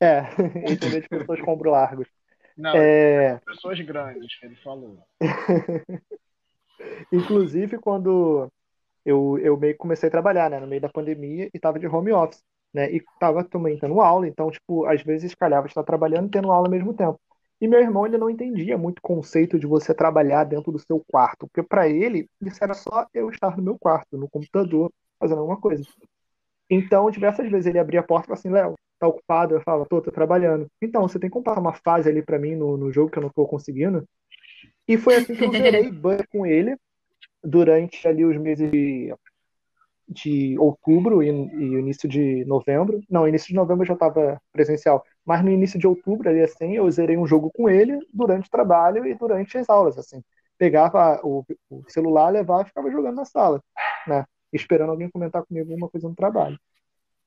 É, 0.00 0.20
ele 0.66 0.76
tem 0.76 0.90
medo 0.90 1.02
de 1.02 1.08
pessoas 1.08 1.40
com 1.40 1.52
ombro 1.52 1.70
largos. 1.70 2.08
Não, 2.56 2.76
É, 2.76 3.40
pessoas 3.44 3.80
grandes, 3.80 4.38
ele 4.42 4.56
falou. 4.56 4.98
inclusive, 7.12 7.78
quando 7.78 8.48
eu, 9.04 9.38
eu 9.38 9.56
meio 9.56 9.74
que 9.74 9.78
comecei 9.78 10.08
a 10.08 10.12
trabalhar, 10.12 10.50
né, 10.50 10.60
no 10.60 10.66
meio 10.66 10.80
da 10.80 10.88
pandemia 10.88 11.50
e 11.54 11.58
tava 11.60 11.78
de 11.78 11.86
home 11.86 12.12
office, 12.12 12.42
né, 12.74 12.92
e 12.92 13.02
tava 13.20 13.44
também 13.44 13.78
tendo 13.78 14.00
aula, 14.00 14.28
então, 14.28 14.50
tipo, 14.50 14.86
às 14.86 15.02
vezes 15.02 15.34
calhava 15.34 15.66
estar 15.66 15.84
trabalhando 15.84 16.28
e 16.28 16.30
tendo 16.30 16.50
aula 16.52 16.68
ao 16.68 16.72
mesmo 16.72 16.94
tempo. 16.94 17.20
E 17.62 17.68
meu 17.68 17.78
irmão, 17.78 18.04
ele 18.04 18.18
não 18.18 18.28
entendia 18.28 18.76
muito 18.76 18.98
o 18.98 19.02
conceito 19.02 19.56
de 19.56 19.68
você 19.68 19.94
trabalhar 19.94 20.42
dentro 20.42 20.72
do 20.72 20.80
seu 20.80 21.00
quarto, 21.06 21.46
porque 21.46 21.62
para 21.62 21.88
ele, 21.88 22.28
isso 22.40 22.58
era 22.60 22.74
só 22.74 23.06
eu 23.14 23.30
estar 23.30 23.56
no 23.56 23.62
meu 23.62 23.78
quarto, 23.78 24.18
no 24.18 24.28
computador, 24.28 24.92
fazendo 25.16 25.38
alguma 25.38 25.60
coisa. 25.60 25.84
Então, 26.68 27.08
diversas 27.08 27.48
vezes 27.48 27.66
ele 27.66 27.78
abria 27.78 28.00
a 28.00 28.02
porta 28.02 28.24
e 28.24 28.26
falava 28.26 28.40
assim, 28.40 28.50
Léo, 28.50 28.74
tá 28.98 29.06
ocupado? 29.06 29.54
Eu 29.54 29.60
falava, 29.60 29.86
tô, 29.88 30.02
tô 30.02 30.10
trabalhando. 30.10 30.66
Então, 30.82 31.02
você 31.02 31.20
tem 31.20 31.30
que 31.30 31.34
comprar 31.34 31.56
uma 31.56 31.72
fase 31.72 32.08
ali 32.08 32.20
pra 32.20 32.36
mim 32.36 32.56
no, 32.56 32.76
no 32.76 32.92
jogo 32.92 33.12
que 33.12 33.18
eu 33.18 33.22
não 33.22 33.30
tô 33.30 33.46
conseguindo? 33.46 34.04
E 34.88 34.98
foi 34.98 35.14
assim 35.14 35.36
que 35.36 35.44
eu 35.44 35.52
zerei 35.52 35.88
Bug 35.92 36.26
com 36.32 36.44
ele 36.44 36.76
durante 37.44 38.08
ali 38.08 38.24
os 38.24 38.36
meses 38.38 38.72
de, 38.72 39.14
de 40.08 40.58
outubro 40.58 41.22
e, 41.22 41.28
e 41.28 41.78
início 41.78 42.08
de 42.08 42.44
novembro. 42.44 43.00
Não, 43.08 43.28
início 43.28 43.46
de 43.46 43.54
novembro 43.54 43.84
eu 43.84 43.86
já 43.86 43.94
estava 43.94 44.42
presencial, 44.52 45.04
mas 45.24 45.44
no 45.44 45.50
início 45.50 45.78
de 45.78 45.86
outubro 45.86 46.28
ali 46.28 46.40
assim, 46.42 46.76
eu 46.76 46.90
zerei 46.90 47.16
um 47.16 47.26
jogo 47.26 47.50
com 47.52 47.68
ele 47.68 47.98
durante 48.12 48.48
o 48.48 48.50
trabalho 48.50 49.06
e 49.06 49.14
durante 49.14 49.56
as 49.58 49.68
aulas, 49.68 49.98
assim. 49.98 50.22
Pegava 50.58 51.20
o, 51.24 51.44
o 51.70 51.82
celular, 51.88 52.30
levava 52.30 52.62
e 52.62 52.66
ficava 52.66 52.90
jogando 52.90 53.16
na 53.16 53.24
sala, 53.24 53.62
né? 54.06 54.24
Esperando 54.52 54.90
alguém 54.90 55.10
comentar 55.10 55.44
comigo 55.44 55.70
alguma 55.70 55.88
coisa 55.88 56.08
no 56.08 56.14
trabalho. 56.14 56.58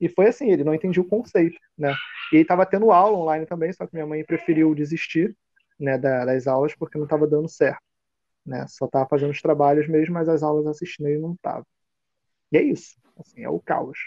E 0.00 0.08
foi 0.08 0.26
assim, 0.28 0.50
ele 0.50 0.64
não 0.64 0.74
entendia 0.74 1.02
o 1.02 1.08
conceito, 1.08 1.58
né? 1.76 1.92
E 2.32 2.36
ele 2.36 2.42
estava 2.42 2.66
tendo 2.66 2.92
aula 2.92 3.16
online 3.16 3.46
também, 3.46 3.72
só 3.72 3.86
que 3.86 3.94
minha 3.94 4.06
mãe 4.06 4.24
preferiu 4.24 4.74
desistir, 4.74 5.34
né, 5.78 5.98
da- 5.98 6.24
das 6.24 6.46
aulas 6.46 6.74
porque 6.74 6.98
não 6.98 7.04
estava 7.04 7.26
dando 7.26 7.48
certo, 7.48 7.82
né? 8.44 8.66
Só 8.68 8.86
estava 8.86 9.08
fazendo 9.08 9.30
os 9.30 9.42
trabalhos 9.42 9.88
mesmo, 9.88 10.14
mas 10.14 10.28
as 10.28 10.42
aulas 10.42 10.66
assistindo 10.66 11.08
ele 11.08 11.20
não 11.20 11.32
estava. 11.32 11.64
E 12.52 12.58
é 12.58 12.62
isso, 12.62 12.96
assim, 13.18 13.42
é 13.42 13.48
o 13.48 13.60
caos. 13.60 13.98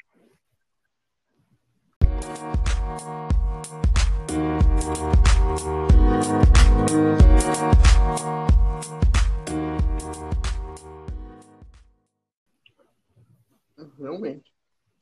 Realmente. 13.98 14.52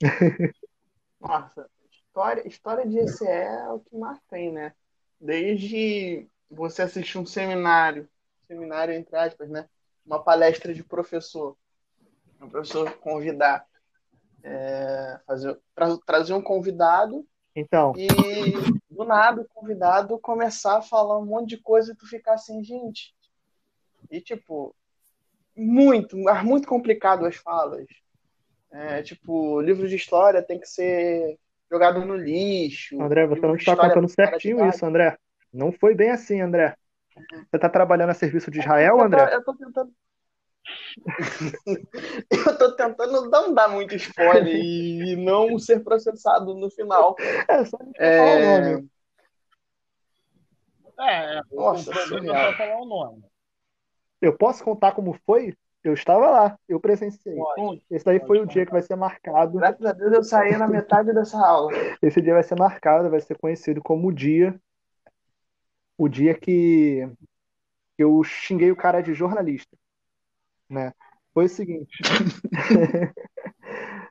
Nossa, 1.19 1.69
história, 1.91 2.47
história 2.47 2.87
de 2.87 2.99
ECE 2.99 3.27
é 3.27 3.69
o 3.69 3.79
que 3.79 3.95
mais 3.97 4.19
tem, 4.29 4.51
né? 4.51 4.73
Desde 5.19 6.27
você 6.49 6.83
assistir 6.83 7.17
um 7.17 7.25
seminário, 7.25 8.07
seminário 8.47 8.93
entre 8.93 9.15
aspas, 9.15 9.49
né? 9.49 9.67
Uma 10.05 10.23
palestra 10.23 10.73
de 10.73 10.83
professor, 10.83 11.57
um 12.41 12.49
professor 12.49 12.91
convidar, 12.97 13.65
é, 14.43 15.19
fazer, 15.25 15.59
tra- 15.75 15.97
trazer 16.05 16.33
um 16.33 16.41
convidado 16.41 17.27
Então, 17.59 17.91
e 17.97 18.07
do 18.91 19.03
nada 19.03 19.41
o 19.41 19.47
convidado 19.47 20.19
começar 20.19 20.77
a 20.77 20.81
falar 20.83 21.17
um 21.17 21.25
monte 21.25 21.49
de 21.49 21.57
coisa 21.57 21.91
e 21.91 21.95
tu 21.95 22.07
ficar 22.07 22.35
assim, 22.35 22.63
gente. 22.63 23.15
E 24.11 24.21
tipo, 24.21 24.75
muito, 25.55 26.15
mas 26.19 26.43
muito 26.43 26.67
complicado 26.67 27.25
as 27.25 27.35
falas. 27.35 27.87
É, 28.71 29.01
tipo, 29.01 29.59
livro 29.59 29.87
de 29.87 29.95
história 29.95 30.43
tem 30.43 30.59
que 30.59 30.67
ser 30.67 31.39
jogado 31.71 32.05
no 32.05 32.15
lixo. 32.15 33.01
André, 33.01 33.25
você 33.25 33.41
não 33.41 33.55
está 33.55 33.75
contando 33.75 34.05
de 34.05 34.13
certinho 34.13 34.63
isso, 34.69 34.85
André. 34.85 35.17
Não 35.51 35.71
foi 35.71 35.95
bem 35.95 36.11
assim, 36.11 36.39
André. 36.39 36.75
Você 37.15 37.55
está 37.55 37.67
trabalhando 37.67 38.11
a 38.11 38.13
serviço 38.13 38.51
de 38.51 38.59
Israel, 38.59 38.93
eu 38.93 38.97
tô, 38.99 39.03
André? 39.03 39.33
eu 39.33 39.43
tô 39.43 39.55
tentando. 39.55 39.91
eu 42.31 42.57
tô 42.57 42.75
tentando 42.75 43.29
não 43.29 43.53
dar 43.53 43.67
muito 43.67 43.95
spoiler 43.95 44.55
e 44.55 45.15
não 45.15 45.57
ser 45.59 45.83
processado 45.83 46.53
no 46.55 46.69
final. 46.69 47.15
É 47.47 47.63
só 47.65 47.77
falar 47.77 47.91
o 47.91 47.99
É, 47.99 48.73
nome. 48.73 48.89
É, 50.99 51.41
Nossa, 51.53 51.91
é 51.91 52.53
falar 52.53 52.81
o 52.81 52.85
nome. 52.85 53.23
Eu 54.21 54.35
posso 54.35 54.63
contar 54.63 54.93
como 54.93 55.13
foi? 55.25 55.55
Eu 55.83 55.93
estava 55.93 56.29
lá, 56.29 56.59
eu 56.67 56.79
presenciei. 56.79 57.35
Pode, 57.35 57.81
Esse 57.89 58.03
daí 58.03 58.19
foi 58.19 58.39
o 58.39 58.45
dia 58.45 58.65
que 58.65 58.71
vai 58.71 58.81
ser 58.81 58.95
marcado. 58.95 59.57
graças 59.57 59.85
a 59.85 59.93
Deus 59.93 60.11
eu 60.11 60.23
saí 60.23 60.57
na 60.57 60.67
metade 60.67 61.13
dessa 61.13 61.37
aula. 61.37 61.71
Esse 62.01 62.21
dia 62.21 62.33
vai 62.33 62.43
ser 62.43 62.57
marcado, 62.57 63.09
vai 63.09 63.21
ser 63.21 63.37
conhecido 63.37 63.81
como 63.81 64.07
o 64.07 64.11
dia, 64.11 64.59
o 65.97 66.09
dia 66.09 66.33
que 66.33 67.07
eu 67.97 68.23
xinguei 68.23 68.71
o 68.71 68.75
cara 68.75 69.01
de 69.01 69.13
jornalista, 69.13 69.77
né? 70.69 70.93
Foi 71.33 71.45
o 71.45 71.49
seguinte, 71.49 71.99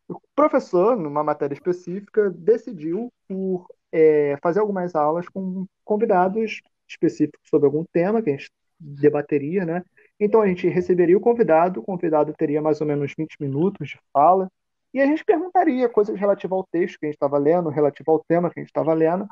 o 0.09 0.21
professor, 0.35 0.97
numa 0.97 1.25
matéria 1.25 1.55
específica, 1.55 2.31
decidiu 2.31 3.13
por 3.29 3.67
é, 3.91 4.37
fazer 4.43 4.61
algumas 4.61 4.95
aulas 4.95 5.29
com 5.29 5.67
convidados 5.85 6.61
específicos 6.89 7.49
sobre 7.49 7.67
algum 7.67 7.85
tema 7.93 8.23
que 8.23 8.31
a 8.31 8.37
gente 8.37 8.51
debateria, 8.79 9.65
né? 9.65 9.83
Então 10.21 10.41
a 10.41 10.47
gente 10.47 10.69
receberia 10.69 11.17
o 11.17 11.21
convidado, 11.21 11.81
o 11.81 11.83
convidado 11.83 12.33
teria 12.35 12.63
mais 12.63 12.81
ou 12.81 12.87
menos 12.87 13.13
20 13.17 13.37
minutos 13.41 13.89
de 13.89 13.99
fala, 14.13 14.51
e 14.97 15.01
a 15.01 15.07
gente 15.07 15.25
perguntaria 15.25 15.89
coisas 15.89 16.19
relativas 16.19 16.57
ao 16.57 16.67
texto 16.67 16.99
que 16.99 17.07
a 17.07 17.09
gente 17.09 17.17
estava 17.17 17.37
lendo, 17.39 17.69
relativo 17.69 18.11
ao 18.11 18.25
tema 18.25 18.51
que 18.51 18.59
a 18.59 18.63
gente 18.63 18.71
estava 18.71 18.95
lendo. 18.95 19.27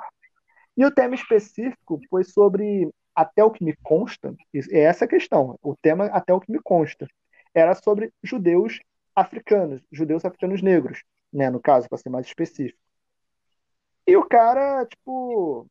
E 0.76 0.84
o 0.84 0.90
tema 0.90 1.14
específico 1.14 1.98
foi 2.10 2.22
sobre, 2.22 2.90
até 3.14 3.44
o 3.44 3.50
que 3.50 3.64
me 3.64 3.74
consta, 3.82 4.34
é 4.72 4.80
essa 4.80 5.04
a 5.04 5.08
questão, 5.08 5.58
o 5.62 5.76
tema 5.76 6.06
até 6.06 6.32
o 6.32 6.40
que 6.40 6.50
me 6.52 6.60
consta, 6.62 7.06
era 7.54 7.74
sobre 7.74 8.12
judeus 8.22 8.80
africanos, 9.14 9.82
judeus 9.92 10.24
africanos 10.24 10.62
negros, 10.62 11.02
né, 11.32 11.50
no 11.50 11.60
caso, 11.60 11.88
para 11.88 11.98
ser 11.98 12.08
mais 12.10 12.26
específico. 12.26 12.78
E 14.06 14.16
o 14.16 14.26
cara, 14.26 14.84
tipo, 14.86 15.66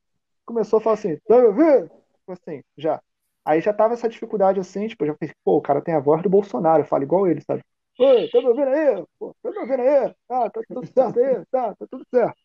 começou 0.46 0.80
a 0.80 0.82
falar 0.82 0.96
assim, 0.96 1.18
tá 1.28 1.36
ouvindo? 1.38 1.88
Tipo 1.90 2.32
Assim, 2.32 2.64
já. 2.78 3.02
Aí 3.46 3.62
já 3.62 3.74
tava 3.74 3.94
essa 3.94 4.08
dificuldade 4.10 4.60
assim, 4.60 4.88
tipo, 4.88 5.06
já 5.06 5.14
pensei, 5.16 5.36
pô, 5.44 5.58
o 5.58 5.62
cara 5.62 5.82
tem 5.82 5.94
a 5.94 6.00
voz 6.00 6.22
do 6.24 6.30
Bolsonaro, 6.30 6.86
fala 6.86 7.04
igual 7.04 7.28
ele, 7.28 7.42
sabe? 7.42 7.62
Oi, 8.00 8.30
tá 8.30 8.40
me 8.42 8.48
ouvindo 8.50 8.70
aí? 8.70 9.06
Pô, 9.20 9.36
tá 9.42 9.50
me 9.52 9.58
ouvindo 9.60 9.82
aí? 9.82 10.16
Ah, 10.30 10.50
tá 10.50 10.62
tudo 10.68 10.84
certo 10.94 11.20
aí? 11.20 11.46
Tá, 11.52 11.76
tá 11.76 11.88
tudo 11.90 12.06
certo. 12.14 12.38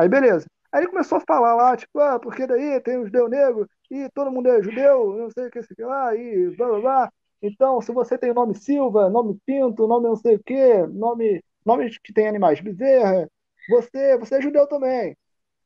Aí 0.00 0.08
beleza. 0.08 0.46
Aí 0.72 0.80
ele 0.82 0.88
começou 0.90 1.18
a 1.18 1.20
falar 1.20 1.54
lá, 1.54 1.76
tipo, 1.76 1.98
ah, 2.00 2.18
porque 2.18 2.46
daí 2.46 2.80
tem 2.80 2.98
um 2.98 3.04
judeu 3.04 3.28
negro 3.28 3.68
e 3.90 4.08
todo 4.14 4.30
mundo 4.30 4.48
é 4.48 4.62
judeu, 4.62 5.14
não 5.16 5.30
sei 5.30 5.48
o 5.48 5.50
que, 5.50 5.62
sei 5.62 5.76
que 5.76 5.84
lá, 5.84 6.14
e 6.16 6.50
blá 6.56 6.68
blá 6.68 6.80
blá. 6.80 7.12
Então, 7.42 7.80
se 7.82 7.92
você 7.92 8.16
tem 8.16 8.30
o 8.30 8.34
nome 8.34 8.54
Silva, 8.54 9.10
nome 9.10 9.38
Pinto, 9.44 9.86
nome 9.86 10.08
não 10.08 10.16
sei 10.16 10.36
o 10.36 10.42
que, 10.42 10.86
nome, 10.86 11.44
nome 11.66 11.90
que 12.02 12.12
tem 12.14 12.26
animais, 12.28 12.60
Bezerra, 12.60 13.28
você, 13.68 14.16
você 14.18 14.36
é 14.36 14.42
judeu 14.42 14.66
também. 14.66 15.16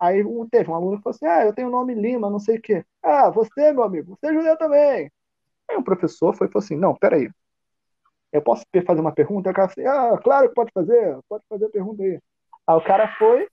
Aí 0.01 0.25
um, 0.25 0.49
teve 0.49 0.69
um 0.71 0.75
aluno 0.75 0.97
que 0.97 1.03
falou 1.05 1.15
assim, 1.17 1.27
ah, 1.27 1.45
eu 1.47 1.55
tenho 1.55 1.69
o 1.69 1.71
nome 1.71 1.95
Lima, 1.95 2.29
não 2.31 2.41
sei 2.41 2.59
o 2.59 2.63
quê. 2.63 2.85
Ah, 3.03 3.31
você, 3.31 3.73
meu 3.73 3.85
amigo, 3.85 4.17
você 4.21 4.29
é 4.29 4.35
judeu 4.35 4.57
também. 4.59 5.13
Aí 5.71 5.77
um 5.77 5.85
professor 5.85 6.35
foi 6.37 6.49
e 6.49 6.51
falou 6.51 6.65
assim, 6.65 6.77
não, 6.77 6.95
peraí. 6.97 7.31
eu 8.33 8.43
posso 8.43 8.65
fazer 8.87 9.01
uma 9.01 9.13
pergunta? 9.15 9.51
O 9.51 9.55
cara 9.55 9.69
assim, 9.71 9.87
ah, 9.87 10.19
claro 10.23 10.49
que 10.49 10.55
pode 10.55 10.73
fazer, 10.73 11.19
pode 11.29 11.45
fazer 11.49 11.67
a 11.67 11.71
pergunta 11.71 12.03
aí. 12.03 12.21
Aí 12.67 12.77
o 12.77 12.85
cara 12.85 13.09
foi, 13.19 13.49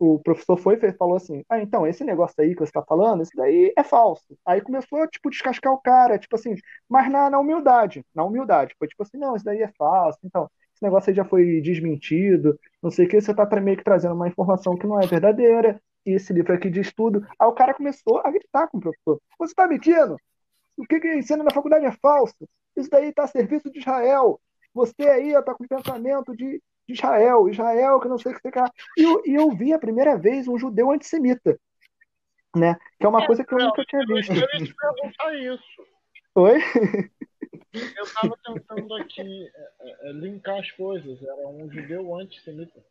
o 0.00 0.18
professor 0.18 0.56
foi 0.56 0.76
e 0.82 0.92
falou 0.94 1.16
assim: 1.16 1.44
Ah, 1.48 1.60
então, 1.60 1.86
esse 1.86 2.02
negócio 2.02 2.34
aí 2.40 2.54
que 2.54 2.60
você 2.60 2.70
está 2.70 2.82
falando, 2.82 3.22
isso 3.22 3.32
daí 3.36 3.72
é 3.76 3.84
falso. 3.84 4.36
Aí 4.46 4.60
começou, 4.62 5.06
tipo, 5.08 5.30
descascar 5.30 5.72
o 5.72 5.78
cara, 5.78 6.18
tipo 6.18 6.34
assim, 6.34 6.54
mas 6.88 7.10
na, 7.12 7.28
na 7.28 7.38
humildade, 7.38 8.04
na 8.14 8.24
humildade. 8.24 8.74
Foi 8.78 8.88
tipo 8.88 9.02
assim: 9.02 9.18
Não, 9.18 9.36
isso 9.36 9.44
daí 9.44 9.62
é 9.62 9.68
falso. 9.76 10.18
Então, 10.24 10.50
esse 10.74 10.82
negócio 10.82 11.10
aí 11.10 11.16
já 11.16 11.24
foi 11.24 11.60
desmentido, 11.60 12.58
não 12.82 12.90
sei 12.90 13.04
o 13.06 13.08
que, 13.08 13.20
você 13.20 13.32
está 13.32 13.46
meio 13.60 13.76
que 13.76 13.84
trazendo 13.84 14.14
uma 14.14 14.28
informação 14.28 14.76
que 14.76 14.86
não 14.86 14.98
é 14.98 15.06
verdadeira, 15.06 15.80
e 16.06 16.12
esse 16.12 16.32
livro 16.32 16.54
aqui 16.54 16.70
diz 16.70 16.92
tudo. 16.92 17.26
Aí 17.38 17.46
o 17.46 17.52
cara 17.52 17.74
começou 17.74 18.20
a 18.24 18.30
gritar 18.30 18.68
com 18.68 18.78
o 18.78 18.80
professor: 18.80 19.20
Você 19.38 19.52
está 19.52 19.68
mentindo? 19.68 20.16
O 20.78 20.86
que, 20.86 20.98
que 20.98 21.14
ensina 21.14 21.44
na 21.44 21.52
faculdade 21.52 21.84
é 21.84 21.92
falso? 21.92 22.48
Isso 22.76 22.88
daí 22.90 23.10
está 23.10 23.24
a 23.24 23.28
serviço 23.28 23.70
de 23.70 23.80
Israel. 23.80 24.40
Você 24.72 25.02
aí 25.02 25.34
está 25.34 25.54
com 25.54 25.66
pensamento 25.66 26.34
de 26.34 26.62
de 26.90 26.98
Israel, 26.98 27.48
Israel, 27.48 28.00
que 28.00 28.08
não 28.08 28.18
sei 28.18 28.32
o 28.32 28.40
que 28.40 28.50
quer. 28.50 28.70
E 28.96 29.02
eu, 29.02 29.22
e 29.24 29.34
eu 29.34 29.50
vi 29.50 29.72
a 29.72 29.78
primeira 29.78 30.16
vez 30.16 30.48
um 30.48 30.58
judeu 30.58 30.90
antissemita, 30.90 31.58
né? 32.54 32.76
Que 32.98 33.06
é 33.06 33.08
uma 33.08 33.22
é, 33.22 33.26
coisa 33.26 33.44
que 33.44 33.54
eu 33.54 33.58
nunca 33.58 33.84
tinha 33.84 34.04
visto. 34.06 34.32
Eu 34.32 34.40
ia 34.40 34.64
te 34.64 34.74
perguntar 34.74 35.34
isso. 35.34 35.86
Oi? 36.34 36.58
Eu 37.72 38.02
estava 38.02 38.36
tentando 38.44 38.94
aqui 38.94 39.48
é, 39.80 40.08
é, 40.08 40.12
linkar 40.12 40.58
as 40.58 40.70
coisas. 40.72 41.22
Era 41.22 41.48
um 41.48 41.70
judeu 41.70 42.14
antissemita. 42.16 42.84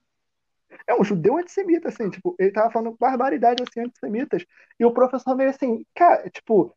É 0.88 0.94
um 0.94 1.04
judeu 1.04 1.38
antissemita, 1.38 1.90
assim, 1.90 2.10
tipo, 2.10 2.36
ele 2.40 2.52
tava 2.52 2.72
falando 2.72 2.96
barbaridade 2.98 3.64
assim, 3.64 3.82
antissemitas. 3.82 4.46
E 4.80 4.86
o 4.86 4.94
professor 4.94 5.36
meio 5.36 5.50
assim, 5.50 5.84
cara, 5.96 6.30
tipo, 6.30 6.74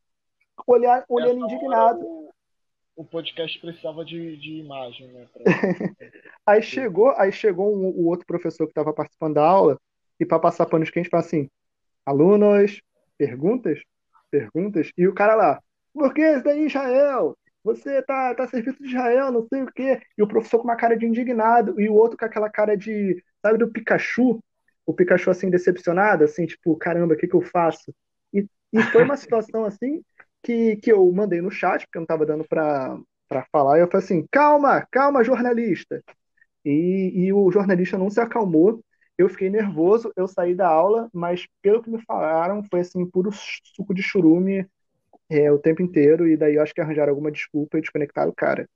olhar, 0.66 1.04
olhando 1.08 1.44
indignado. 1.44 2.00
O, 2.00 2.21
o 2.94 3.04
podcast 3.04 3.58
precisava 3.58 4.04
de, 4.04 4.36
de 4.36 4.58
imagem, 4.58 5.08
né? 5.08 5.26
Pra... 5.32 5.42
aí 6.46 6.62
chegou, 6.62 7.10
aí 7.16 7.32
chegou 7.32 7.74
um, 7.74 7.88
o 7.88 8.06
outro 8.06 8.26
professor 8.26 8.66
que 8.66 8.72
estava 8.72 8.92
participando 8.92 9.34
da 9.34 9.44
aula, 9.44 9.78
e 10.20 10.26
para 10.26 10.38
passar 10.38 10.66
panos 10.66 10.90
quentes, 10.90 11.10
fala 11.10 11.22
assim: 11.22 11.48
alunos, 12.04 12.80
perguntas? 13.16 13.82
Perguntas? 14.30 14.90
E 14.96 15.06
o 15.06 15.14
cara 15.14 15.34
lá, 15.34 15.60
por 15.92 16.12
que 16.14 16.22
isso 16.22 16.44
daí, 16.44 16.66
Israel? 16.66 17.36
Você 17.64 18.02
tá, 18.02 18.34
tá 18.34 18.44
a 18.44 18.48
serviço 18.48 18.82
de 18.82 18.88
Israel, 18.88 19.30
não 19.30 19.46
sei 19.46 19.62
o 19.62 19.72
quê. 19.72 20.00
E 20.18 20.22
o 20.22 20.26
professor 20.26 20.58
com 20.58 20.64
uma 20.64 20.76
cara 20.76 20.96
de 20.96 21.06
indignado, 21.06 21.80
e 21.80 21.88
o 21.88 21.94
outro 21.94 22.18
com 22.18 22.24
aquela 22.24 22.50
cara 22.50 22.76
de, 22.76 23.22
sabe, 23.40 23.58
do 23.58 23.70
Pikachu? 23.70 24.42
O 24.84 24.92
Pikachu 24.92 25.30
assim, 25.30 25.48
decepcionado, 25.48 26.24
assim, 26.24 26.44
tipo, 26.44 26.76
caramba, 26.76 27.14
o 27.14 27.16
que 27.16 27.28
que 27.28 27.36
eu 27.36 27.42
faço? 27.42 27.94
E, 28.32 28.46
e 28.72 28.82
foi 28.84 29.04
uma 29.04 29.16
situação 29.16 29.64
assim 29.64 30.02
que, 30.42 30.76
que 30.76 30.92
eu 30.92 31.10
mandei 31.12 31.40
no 31.40 31.50
chat, 31.50 31.86
porque 31.86 31.98
eu 31.98 32.00
não 32.00 32.04
estava 32.04 32.26
dando 32.26 32.44
para 32.44 32.98
falar, 33.50 33.78
e 33.78 33.80
eu 33.82 33.88
falei 33.88 34.04
assim: 34.04 34.26
calma, 34.30 34.86
calma, 34.90 35.24
jornalista. 35.24 36.02
E, 36.64 37.12
e 37.14 37.32
o 37.32 37.50
jornalista 37.50 37.98
não 37.98 38.10
se 38.10 38.20
acalmou. 38.20 38.82
Eu 39.18 39.28
fiquei 39.28 39.50
nervoso, 39.50 40.12
eu 40.16 40.26
saí 40.26 40.54
da 40.54 40.66
aula, 40.66 41.08
mas 41.12 41.46
pelo 41.60 41.82
que 41.82 41.90
me 41.90 42.02
falaram, 42.02 42.62
foi 42.64 42.80
assim, 42.80 43.04
puro 43.04 43.30
suco 43.32 43.94
de 43.94 44.02
churume 44.02 44.66
é, 45.28 45.50
o 45.50 45.58
tempo 45.58 45.82
inteiro, 45.82 46.26
e 46.26 46.36
daí 46.36 46.56
eu 46.56 46.62
acho 46.62 46.74
que 46.74 46.80
arranjaram 46.80 47.10
alguma 47.10 47.30
desculpa 47.30 47.78
e 47.78 47.80
desconectaram 47.80 48.30
o 48.30 48.34
cara. 48.34 48.68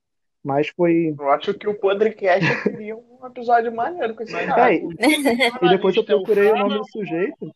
Mas 0.43 0.69
foi. 0.69 1.13
Eu 1.19 1.29
acho 1.31 1.53
que 1.53 1.67
o 1.67 1.77
Podrecast 1.77 2.63
queria 2.63 2.95
um 2.95 3.25
episódio 3.25 3.75
maneiro 3.75 4.15
com 4.15 4.23
esse 4.23 4.31
cara. 4.31 4.73
É, 4.73 4.77
e 4.77 5.69
depois 5.69 5.95
eu 5.95 6.05
procurei 6.05 6.51
o 6.51 6.57
nome 6.57 6.77
do 6.77 6.89
sujeito. 6.89 7.53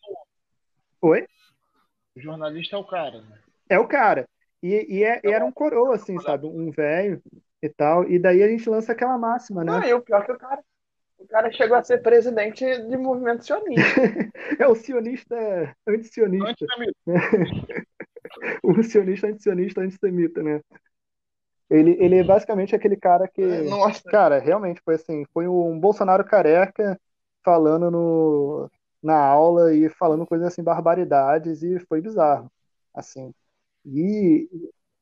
Oi? 1.02 1.26
O 2.16 2.20
jornalista 2.20 2.76
é 2.76 2.80
o 2.80 2.84
cara, 2.84 3.22
né? 3.22 3.41
É 3.72 3.80
o 3.80 3.88
cara. 3.88 4.28
E, 4.62 4.98
e, 4.98 5.04
é, 5.04 5.22
e 5.24 5.32
era 5.32 5.46
um 5.46 5.52
coroa, 5.52 5.96
assim, 5.96 6.20
sabe? 6.20 6.46
Um 6.46 6.70
velho 6.70 7.22
e 7.64 7.70
tal. 7.70 8.08
E 8.08 8.20
daí 8.20 8.44
a 8.44 8.48
gente 8.48 8.70
lança 8.70 8.92
aquela 8.92 9.18
máxima, 9.18 9.64
né? 9.64 9.72
Não, 9.72 9.84
e 9.84 9.94
o 9.94 10.02
pior 10.02 10.22
é 10.22 10.26
que 10.26 10.32
o 10.34 10.38
cara. 10.38 10.62
O 11.18 11.28
cara 11.28 11.52
chegou 11.52 11.78
a 11.78 11.84
ser 11.84 12.02
presidente 12.02 12.66
de 12.66 12.98
movimento 12.98 13.46
sionista. 13.46 13.82
é 14.60 14.68
o 14.68 14.76
sionista 14.76 15.36
antisionista. 15.88 16.66
o 18.64 18.84
sionista 18.84 19.28
antisionista 19.28 19.82
antissemita, 19.82 20.42
né? 20.42 20.60
Ele, 21.70 21.96
ele 22.00 22.18
é 22.18 22.24
basicamente 22.24 22.76
aquele 22.76 22.98
cara 22.98 23.28
que. 23.28 23.46
Nossa. 23.46 24.02
Cara, 24.10 24.40
realmente 24.40 24.82
foi 24.84 24.96
assim: 24.96 25.24
foi 25.34 25.48
um 25.48 25.80
Bolsonaro 25.80 26.26
careca 26.26 27.00
falando 27.44 27.90
no, 27.90 28.70
na 29.02 29.18
aula 29.18 29.74
e 29.74 29.88
falando 29.90 30.26
coisas 30.26 30.48
assim, 30.48 30.64
barbaridades, 30.64 31.64
e 31.64 31.80
foi 31.88 32.02
bizarro. 32.02 32.52
Assim. 32.94 33.32
E. 33.86 34.50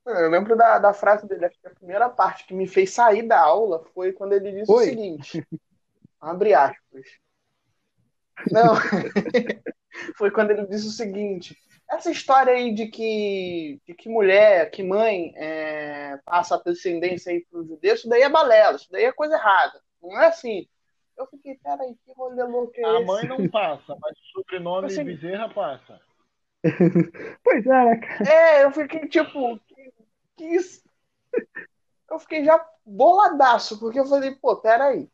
Eu 0.06 0.30
lembro 0.30 0.56
da, 0.56 0.80
da 0.80 0.94
frase 0.94 1.28
dele, 1.28 1.46
acho 1.46 1.60
que 1.60 1.68
a 1.68 1.76
primeira 1.76 2.10
parte 2.10 2.48
que 2.48 2.54
me 2.54 2.68
fez 2.68 2.92
sair 2.92 3.28
da 3.28 3.40
aula 3.40 3.84
foi 3.94 4.12
quando 4.12 4.34
ele 4.34 4.52
disse 4.52 4.72
Oi? 4.72 4.86
o 4.86 4.90
seguinte: 4.90 5.48
abre 6.20 6.54
aspas. 6.54 7.06
Não, 8.52 8.74
foi 10.18 10.32
quando 10.32 10.52
ele 10.52 10.66
disse 10.66 10.88
o 10.88 10.92
seguinte: 10.92 11.56
essa 11.90 12.12
história 12.12 12.54
aí 12.54 12.74
de 12.74 12.88
que, 12.88 13.82
de 13.86 13.94
que 13.94 14.08
mulher, 14.08 14.70
que 14.70 14.84
mãe 14.84 15.34
é, 15.36 16.18
passa 16.24 16.56
a 16.56 16.62
descendência 16.64 17.32
aí 17.32 17.46
para 17.46 17.60
os 17.60 17.68
judeus, 17.68 18.00
isso 18.00 18.10
daí 18.10 18.22
é 18.22 18.30
balela, 18.30 18.78
isso 18.78 18.88
daí 18.92 19.06
é 19.06 19.12
coisa 19.12 19.36
errada. 19.36 19.82
Não 20.02 20.20
é 20.22 20.28
assim. 20.28 20.68
Eu 21.18 21.26
fiquei, 21.28 21.56
peraí, 21.56 21.96
que 22.06 22.14
rolê 22.14 22.44
louco 22.44 22.74
é 22.78 22.86
a 22.86 22.94
esse? 22.94 23.04
A 23.04 23.06
mãe 23.06 23.28
não 23.28 23.50
passa, 23.50 23.98
mas 24.00 24.18
o 24.18 24.40
sobrenome 24.40 24.88
assim, 24.88 25.04
Bezerra 25.04 25.50
passa. 25.50 26.00
pois 27.44 27.66
é, 27.66 27.96
cara? 27.98 28.30
É, 28.30 28.64
eu 28.64 28.72
fiquei 28.72 29.08
tipo, 29.08 29.60
que, 29.68 29.94
que 30.38 30.46
isso? 30.46 30.82
Eu 32.10 32.20
fiquei 32.20 32.44
já 32.44 32.64
boladaço, 32.86 33.80
porque 33.80 34.00
eu 34.00 34.06
falei, 34.06 34.32
pô, 34.36 34.56
peraí. 34.58 35.08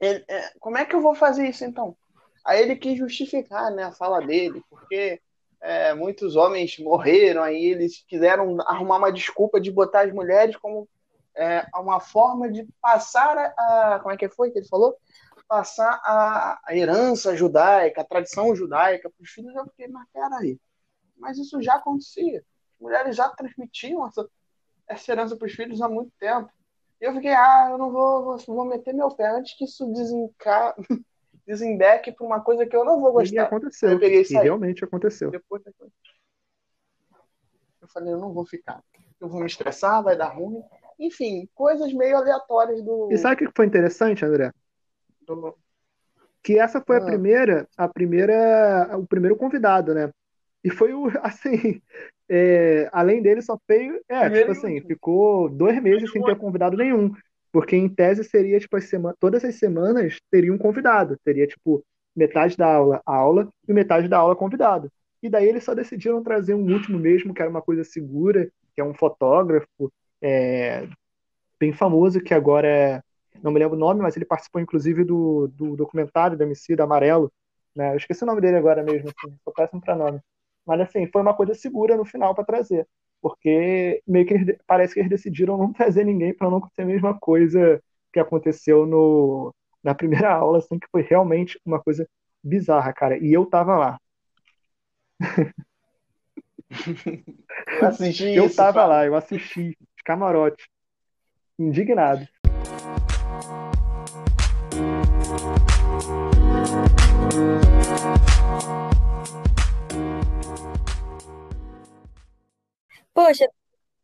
Ele, 0.00 0.24
é, 0.28 0.52
como 0.60 0.78
é 0.78 0.84
que 0.84 0.94
eu 0.94 1.00
vou 1.00 1.14
fazer 1.14 1.48
isso 1.48 1.64
então? 1.64 1.96
Aí 2.44 2.62
ele 2.62 2.76
quis 2.76 2.96
justificar 2.96 3.70
né, 3.70 3.84
a 3.84 3.92
fala 3.92 4.20
dele, 4.20 4.62
porque 4.70 5.20
é, 5.60 5.92
muitos 5.94 6.36
homens 6.36 6.78
morreram, 6.78 7.42
aí 7.42 7.64
eles 7.66 8.04
quiseram 8.06 8.60
arrumar 8.62 8.98
uma 8.98 9.12
desculpa 9.12 9.60
de 9.60 9.72
botar 9.72 10.02
as 10.02 10.12
mulheres 10.12 10.56
como 10.56 10.88
é, 11.36 11.66
uma 11.76 12.00
forma 12.00 12.50
de 12.50 12.66
passar 12.80 13.36
a, 13.38 13.94
a. 13.94 14.00
Como 14.00 14.12
é 14.12 14.16
que 14.16 14.28
foi 14.28 14.50
que 14.50 14.58
ele 14.58 14.68
falou? 14.68 14.96
Passar 15.48 16.00
a, 16.04 16.60
a 16.64 16.76
herança 16.76 17.34
judaica, 17.34 18.02
a 18.02 18.04
tradição 18.04 18.54
judaica 18.54 19.10
para 19.10 19.22
os 19.22 19.30
filhos, 19.30 19.54
eu 19.54 19.64
fiquei, 19.66 19.88
mas 19.88 20.06
peraí, 20.12 20.60
mas 21.16 21.38
isso 21.38 21.60
já 21.62 21.74
acontecia. 21.74 22.38
As 22.74 22.80
mulheres 22.80 23.16
já 23.16 23.28
transmitiam 23.30 24.06
essa, 24.06 24.28
essa 24.86 25.12
herança 25.12 25.36
para 25.36 25.46
os 25.46 25.52
filhos 25.52 25.80
há 25.80 25.88
muito 25.88 26.12
tempo. 26.20 26.50
E 27.00 27.04
eu 27.04 27.14
fiquei, 27.14 27.32
ah, 27.32 27.68
eu 27.70 27.78
não 27.78 27.90
vou, 27.90 28.24
vou, 28.24 28.38
vou 28.38 28.64
meter 28.64 28.92
meu 28.92 29.10
pé 29.10 29.28
antes 29.30 29.56
que 29.56 29.64
isso 29.64 29.90
desenca... 29.92 30.76
desembeque 31.48 32.12
para 32.12 32.26
uma 32.26 32.40
coisa 32.42 32.66
que 32.66 32.76
eu 32.76 32.84
não 32.84 33.00
vou 33.00 33.10
gostar. 33.10 33.34
E 33.34 33.38
aconteceu, 33.38 33.90
eu 33.92 33.98
peguei 33.98 34.22
e 34.22 34.34
realmente 34.34 34.84
aconteceu. 34.84 35.30
Depois, 35.30 35.62
depois, 35.64 35.90
eu 37.80 37.88
falei, 37.88 38.12
eu 38.12 38.18
não 38.18 38.34
vou 38.34 38.44
ficar. 38.44 38.84
Eu 39.18 39.28
vou 39.28 39.40
me 39.40 39.46
estressar, 39.46 40.02
vai 40.02 40.14
dar 40.14 40.28
ruim. 40.28 40.62
Enfim, 40.98 41.48
coisas 41.54 41.92
meio 41.92 42.18
aleatórias 42.18 42.82
do. 42.82 43.08
E 43.10 43.16
sabe 43.16 43.34
o 43.34 43.48
que 43.48 43.56
foi 43.56 43.64
interessante, 43.66 44.24
André? 44.24 44.52
Que 46.42 46.58
essa 46.58 46.80
foi 46.80 46.96
ah. 46.96 47.00
a 47.00 47.04
primeira, 47.04 47.68
a 47.76 47.88
primeira, 47.88 48.96
o 48.96 49.06
primeiro 49.06 49.36
convidado, 49.36 49.94
né? 49.94 50.10
E 50.62 50.70
foi 50.70 50.92
o, 50.92 51.06
assim, 51.22 51.80
é, 52.28 52.88
além 52.92 53.22
dele 53.22 53.42
só 53.42 53.58
veio, 53.68 54.00
é, 54.08 54.28
tipo 54.30 54.52
assim, 54.52 54.80
ficou 54.82 55.48
dois 55.48 55.80
meses 55.82 56.10
sem 56.10 56.22
ter 56.22 56.36
convidado 56.36 56.76
nenhum. 56.76 57.12
Porque 57.50 57.74
em 57.74 57.88
tese 57.88 58.24
seria, 58.24 58.60
tipo, 58.60 58.76
as 58.76 58.84
semana, 58.84 59.16
todas 59.18 59.42
as 59.44 59.54
semanas 59.54 60.18
teria 60.30 60.52
um 60.52 60.58
convidado. 60.58 61.16
Teria, 61.24 61.46
tipo, 61.46 61.82
metade 62.14 62.56
da 62.56 62.74
aula 62.74 63.00
aula 63.06 63.48
e 63.66 63.72
metade 63.72 64.08
da 64.08 64.18
aula 64.18 64.36
convidado. 64.36 64.90
E 65.22 65.28
daí 65.28 65.48
eles 65.48 65.64
só 65.64 65.74
decidiram 65.74 66.22
trazer 66.22 66.54
um 66.54 66.72
último 66.72 66.98
mesmo, 66.98 67.32
que 67.32 67.40
era 67.40 67.50
uma 67.50 67.62
coisa 67.62 67.82
segura, 67.84 68.50
que 68.74 68.80
é 68.80 68.84
um 68.84 68.94
fotógrafo 68.94 69.90
é, 70.20 70.86
bem 71.58 71.72
famoso, 71.72 72.20
que 72.20 72.34
agora 72.34 72.68
é 72.68 73.02
não 73.42 73.52
me 73.52 73.58
lembro 73.58 73.76
o 73.76 73.80
nome, 73.80 74.00
mas 74.02 74.16
ele 74.16 74.24
participou 74.24 74.60
inclusive 74.60 75.04
do, 75.04 75.48
do 75.48 75.76
documentário 75.76 76.36
do 76.36 76.42
MC 76.44 76.76
da 76.76 76.84
Amarelo, 76.84 77.32
né? 77.74 77.92
Eu 77.92 77.96
esqueci 77.96 78.22
o 78.24 78.26
nome 78.26 78.40
dele 78.40 78.56
agora 78.56 78.82
mesmo, 78.82 79.08
assim, 79.08 79.36
sou 79.44 79.52
péssimo 79.52 79.80
para 79.80 79.96
nome. 79.96 80.20
Mas 80.66 80.80
assim, 80.80 81.06
foi 81.06 81.22
uma 81.22 81.34
coisa 81.34 81.54
segura 81.54 81.96
no 81.96 82.04
final 82.04 82.34
para 82.34 82.44
trazer, 82.44 82.86
porque 83.22 84.02
meio 84.06 84.26
que 84.26 84.34
eles, 84.34 84.56
parece 84.66 84.94
que 84.94 85.00
eles 85.00 85.10
decidiram 85.10 85.56
não 85.56 85.72
trazer 85.72 86.04
ninguém 86.04 86.34
para 86.34 86.50
não 86.50 86.58
acontecer 86.58 86.82
a 86.82 86.86
mesma 86.86 87.18
coisa 87.18 87.82
que 88.12 88.20
aconteceu 88.20 88.86
no, 88.86 89.54
na 89.82 89.94
primeira 89.94 90.32
aula, 90.34 90.58
assim, 90.58 90.78
que 90.78 90.88
foi 90.90 91.02
realmente 91.02 91.60
uma 91.64 91.80
coisa 91.82 92.06
bizarra, 92.42 92.92
cara. 92.92 93.18
E 93.18 93.32
eu 93.32 93.46
tava 93.46 93.76
lá. 93.76 93.98
Eu 97.66 97.86
assisti 97.88 98.34
Eu 98.34 98.54
tava 98.54 98.84
lá, 98.84 99.06
eu 99.06 99.14
assisti, 99.14 99.70
de 99.70 100.02
camarote, 100.04 100.68
indignado. 101.58 102.26
Poxa, 113.18 113.46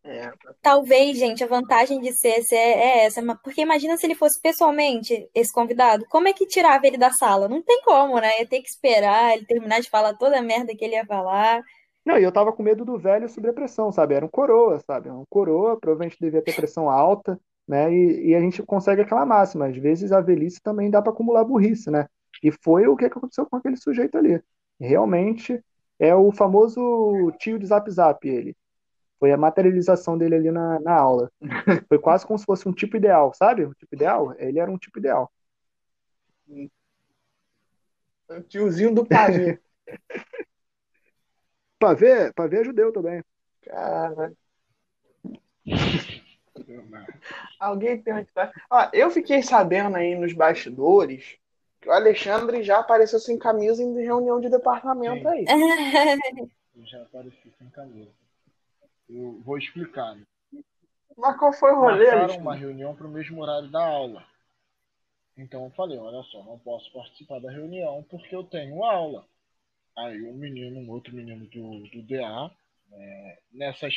É, 0.05 0.31
Talvez, 0.62 1.19
gente, 1.19 1.45
a 1.45 1.47
vantagem 1.47 2.01
de 2.01 2.12
ser 2.12 2.39
esse 2.41 2.55
é, 2.55 3.03
é 3.03 3.07
essa, 3.07 3.21
mas- 3.23 3.39
porque 3.43 3.61
imagina 3.62 3.97
se 3.97 4.07
ele 4.07 4.15
fosse 4.15 4.41
pessoalmente 4.41 5.29
esse 5.35 5.53
convidado, 5.53 6.05
como 6.09 6.27
é 6.29 6.33
que 6.33 6.47
tirava 6.47 6.87
ele 6.87 6.97
da 6.99 7.11
sala? 7.12 7.49
Não 7.49 7.62
tem 7.62 7.83
como, 7.83 8.19
né? 8.21 8.41
Ia 8.41 8.47
ter 8.49 8.61
que 8.62 8.69
esperar 8.69 9.35
ele 9.35 9.47
terminar 9.47 9.81
de 9.81 9.91
falar 9.91 10.15
toda 10.15 10.39
a 10.39 10.43
merda 10.43 10.75
que 10.77 10.85
ele 10.85 10.95
ia 10.97 11.07
falar. 11.07 11.62
Não, 12.05 12.19
e 12.19 12.23
eu 12.23 12.33
tava 12.33 12.53
com 12.53 12.62
medo 12.62 12.85
do 12.85 12.99
velho 12.99 13.29
subir 13.29 13.49
a 13.51 13.53
pressão, 13.53 13.91
sabe? 13.93 14.15
Era 14.15 14.25
um 14.25 14.29
coroa, 14.29 14.79
sabe? 14.81 15.11
Um 15.11 15.25
coroa, 15.29 15.79
provavelmente 15.79 16.19
devia 16.21 16.43
ter 16.43 16.55
pressão 16.55 16.91
alta, 16.91 17.41
né? 17.67 17.93
E, 17.93 18.29
e 18.31 18.35
a 18.35 18.41
gente 18.41 18.62
consegue 18.62 19.03
aquela 19.03 19.25
máxima. 19.27 19.67
Às 19.69 19.77
vezes 19.77 20.12
a 20.12 20.21
velhice 20.21 20.61
também 20.62 20.91
dá 20.91 21.01
para 21.03 21.12
acumular 21.12 21.45
burrice, 21.45 21.91
né? 21.91 22.07
E 22.43 22.51
foi 22.53 22.87
o 22.87 22.97
que 22.97 23.07
aconteceu 23.07 23.47
com 23.47 23.57
aquele 23.57 23.77
sujeito 23.77 24.19
ali. 24.19 24.43
Realmente 24.79 25.62
é 25.99 26.15
o 26.15 26.31
famoso 26.33 27.33
tio 27.39 27.59
de 27.59 27.67
Zap 27.67 27.91
Zap, 27.91 28.27
ele. 28.29 28.57
Foi 29.25 29.33
a 29.33 29.39
materialização 29.39 30.18
dele 30.18 30.35
ali 30.35 30.51
na, 30.51 30.79
na 30.81 30.93
aula. 30.93 31.33
Foi 31.89 31.99
quase 31.99 32.27
como 32.27 32.39
se 32.39 32.45
fosse 32.45 32.68
um 32.68 32.75
tipo 32.75 32.95
ideal, 32.95 33.33
sabe? 33.33 33.64
Um 33.64 33.72
tipo 33.72 33.95
ideal? 33.95 34.35
Ele 34.37 34.59
era 34.59 34.70
um 34.70 34.77
tipo 34.77 34.99
ideal. 34.99 35.33
o 38.29 38.43
tiozinho 38.43 38.95
do 38.95 39.07
pavê. 39.07 39.59
Pavê, 41.79 42.31
pavê 42.35 42.61
é 42.61 42.64
judeu 42.64 42.93
também. 42.93 43.25
Cara, 43.62 44.33
alguém 47.59 48.03
tem 48.03 48.12
uma 48.12 48.20
história. 48.20 48.53
Eu 48.93 49.11
fiquei 49.11 49.43
sabendo 49.43 49.97
aí 49.97 50.14
nos 50.14 50.35
bastidores 50.35 51.39
que 51.81 51.89
o 51.89 51.93
Alexandre 51.93 52.62
já 52.62 52.79
apareceu 52.79 53.18
sem 53.18 53.39
camisa 53.39 53.83
em 53.83 54.03
reunião 54.03 54.39
de 54.39 54.51
departamento 54.51 55.22
Sim. 55.22 55.29
aí. 55.29 55.45
Eu 56.77 56.85
já 56.85 57.03
apareci 57.03 57.51
sem 57.59 57.70
camisa. 57.70 58.24
Eu 59.09 59.40
vou 59.42 59.59
explicar. 59.59 60.16
Mas 61.16 61.38
qual 61.38 61.52
foi 61.52 61.72
o 61.72 61.80
rolê, 61.80 62.11
Marcaram 62.11 62.38
uma 62.38 62.55
reunião 62.55 62.94
para 62.94 63.07
o 63.07 63.11
mesmo 63.11 63.40
horário 63.40 63.70
da 63.70 63.84
aula. 63.84 64.24
Então 65.36 65.64
eu 65.64 65.70
falei, 65.70 65.98
olha 65.98 66.22
só, 66.24 66.42
não 66.44 66.59
posso 66.59 66.92
participar 66.92 67.40
da 67.40 67.50
reunião 67.50 68.05
porque 68.09 68.34
eu 68.34 68.44
tenho 68.44 68.84
aula. 68.84 69.26
Aí 69.96 70.22
um 70.22 70.34
menino, 70.34 70.80
um 70.80 70.90
outro 70.90 71.14
menino 71.14 71.46
do, 71.46 71.88
do 71.88 72.02
DA, 72.02 72.50
é, 72.92 73.38
nessas, 73.52 73.94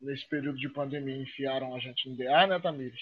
nesse 0.00 0.26
período 0.28 0.58
de 0.58 0.68
pandemia, 0.68 1.16
enfiaram 1.16 1.74
a 1.74 1.78
gente 1.78 2.08
no 2.08 2.16
DA, 2.16 2.46
né, 2.46 2.58
Tamires? 2.58 3.00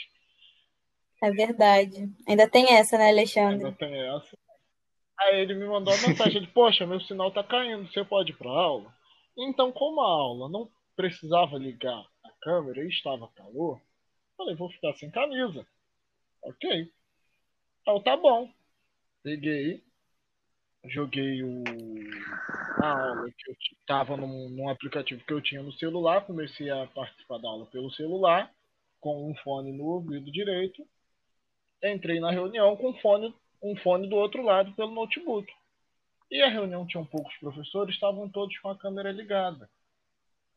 É 1.22 1.30
verdade. 1.30 2.08
Ainda 2.28 2.48
tem 2.48 2.74
essa, 2.74 2.98
né, 2.98 3.06
Ainda 3.06 3.20
Alexandre? 3.20 3.72
tem 3.72 3.94
essa. 4.14 4.36
Aí 5.18 5.40
ele 5.40 5.54
me 5.54 5.66
mandou 5.66 5.94
uma 5.94 6.08
mensagem, 6.08 6.36
ele, 6.36 6.46
poxa, 6.48 6.86
meu 6.86 7.00
sinal 7.00 7.30
tá 7.30 7.42
caindo, 7.42 7.90
você 7.90 8.04
pode 8.04 8.32
ir 8.32 8.36
pra 8.36 8.50
aula? 8.50 8.92
Então, 9.36 9.72
como 9.72 10.00
a 10.00 10.08
aula 10.08 10.48
não 10.48 10.70
precisava 10.96 11.58
ligar 11.58 12.04
a 12.24 12.30
câmera 12.40 12.82
e 12.82 12.88
estava 12.88 13.28
calor, 13.28 13.80
falei, 14.36 14.56
vou 14.56 14.70
ficar 14.70 14.94
sem 14.94 15.10
camisa. 15.10 15.66
Ok. 16.42 16.92
Então 17.82 18.02
tá 18.02 18.16
bom. 18.16 18.50
Peguei, 19.22 19.84
joguei 20.84 21.42
o 21.42 21.62
a 22.82 23.08
aula 23.08 23.30
que 23.30 23.50
eu 23.50 23.56
estava 23.80 24.16
num, 24.16 24.48
num 24.50 24.68
aplicativo 24.68 25.24
que 25.24 25.32
eu 25.32 25.40
tinha 25.40 25.62
no 25.62 25.72
celular, 25.72 26.26
comecei 26.26 26.70
a 26.70 26.86
participar 26.86 27.38
da 27.38 27.48
aula 27.48 27.66
pelo 27.66 27.90
celular, 27.90 28.52
com 29.00 29.30
um 29.30 29.34
fone 29.36 29.72
no 29.72 29.84
ouvido 29.84 30.30
direito. 30.30 30.86
Entrei 31.82 32.20
na 32.20 32.30
reunião 32.30 32.76
com 32.76 32.94
fone, 32.94 33.34
um 33.62 33.76
fone 33.76 34.08
do 34.08 34.16
outro 34.16 34.42
lado 34.42 34.72
pelo 34.72 34.92
notebook. 34.92 35.50
E 36.30 36.42
a 36.42 36.48
reunião 36.48 36.86
tinha 36.86 37.04
poucos 37.04 37.34
professores, 37.36 37.94
estavam 37.94 38.28
todos 38.28 38.56
com 38.58 38.68
a 38.68 38.78
câmera 38.78 39.12
ligada. 39.12 39.70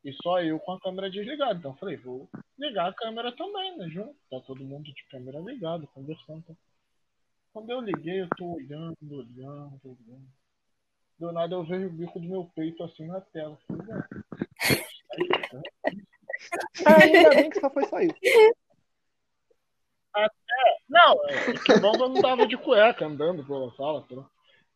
E 0.03 0.13
só 0.23 0.41
eu 0.41 0.59
com 0.59 0.73
a 0.73 0.79
câmera 0.79 1.09
desligada. 1.09 1.59
Então 1.59 1.71
eu 1.71 1.77
falei, 1.77 1.97
vou 1.97 2.29
ligar 2.57 2.89
a 2.89 2.93
câmera 2.93 3.35
também, 3.35 3.77
né, 3.77 3.87
junto? 3.89 4.15
Tá 4.29 4.39
todo 4.41 4.63
mundo 4.63 4.85
de 4.85 5.03
câmera 5.09 5.39
ligada, 5.39 5.85
conversando. 5.87 6.57
Quando 7.51 7.69
eu 7.71 7.81
liguei, 7.81 8.21
eu 8.21 8.29
tô 8.37 8.55
olhando, 8.55 8.95
olhando, 9.11 9.79
olhando. 9.83 10.27
Do 11.19 11.31
nada 11.33 11.53
eu 11.53 11.63
vejo 11.65 11.87
o 11.87 11.91
bico 11.91 12.19
do 12.19 12.27
meu 12.29 12.45
peito 12.55 12.81
assim 12.83 13.07
na 13.07 13.19
tela. 13.19 13.57
Falei, 13.67 13.85
"Ué, 13.87 14.07
Ainda 16.85 17.29
bem 17.35 17.49
que 17.49 17.59
só 17.59 17.69
foi 17.69 17.85
só 17.87 17.99
isso. 17.99 18.15
Não, 20.87 21.29
é, 21.29 21.53
que 21.65 21.79
bom 21.79 21.91
que 21.91 22.01
eu 22.03 22.09
não 22.09 22.21
tava 22.21 22.47
de 22.47 22.57
cueca 22.57 23.05
andando 23.05 23.45
pela 23.45 23.71
sala. 23.75 24.01
pelo- 24.03 24.29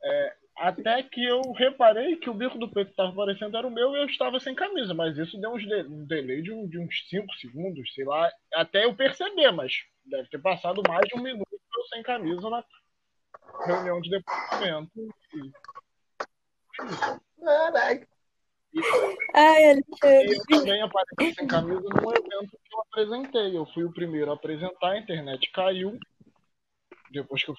É, 0.03 0.35
até 0.57 1.01
que 1.03 1.23
eu 1.25 1.41
reparei 1.53 2.15
que 2.17 2.29
o 2.29 2.33
bico 2.33 2.57
do 2.59 2.69
peito 2.69 2.87
que 2.87 2.93
estava 2.93 3.09
aparecendo 3.11 3.57
era 3.57 3.67
o 3.67 3.71
meu 3.71 3.95
e 3.95 3.99
eu 4.01 4.05
estava 4.05 4.39
sem 4.39 4.53
camisa, 4.55 4.93
mas 4.93 5.17
isso 5.17 5.39
deu 5.39 5.51
uns 5.51 5.63
de- 5.63 5.87
um 5.87 6.05
delay 6.05 6.41
de, 6.41 6.51
um- 6.51 6.67
de 6.67 6.79
uns 6.79 7.07
5 7.09 7.33
segundos, 7.35 7.93
sei 7.93 8.05
lá, 8.05 8.29
até 8.53 8.85
eu 8.85 8.95
perceber, 8.95 9.51
mas 9.51 9.73
deve 10.05 10.29
ter 10.29 10.39
passado 10.41 10.81
mais 10.87 11.07
de 11.07 11.15
um 11.17 11.21
minuto 11.23 11.47
eu 11.51 11.83
sem 11.87 12.03
camisa 12.03 12.49
na 12.49 12.63
reunião 13.65 13.99
de 14.01 14.09
departamento. 14.11 14.91
E, 15.33 15.51
Caraca. 17.43 18.07
Ai, 19.35 19.63
e 19.63 19.69
Alexandre. 19.71 20.33
eu 20.35 20.57
também 20.59 20.81
apareci 20.81 21.35
sem 21.35 21.47
camisa 21.47 21.81
num 21.81 22.11
evento 22.11 22.57
que 22.63 22.75
eu 22.75 22.81
apresentei. 22.81 23.57
Eu 23.57 23.65
fui 23.67 23.83
o 23.83 23.93
primeiro 23.93 24.31
a 24.31 24.33
apresentar, 24.35 24.91
a 24.91 24.97
internet 24.99 25.51
caiu. 25.51 25.97
Depois 27.11 27.43
que 27.43 27.51
eu 27.51 27.55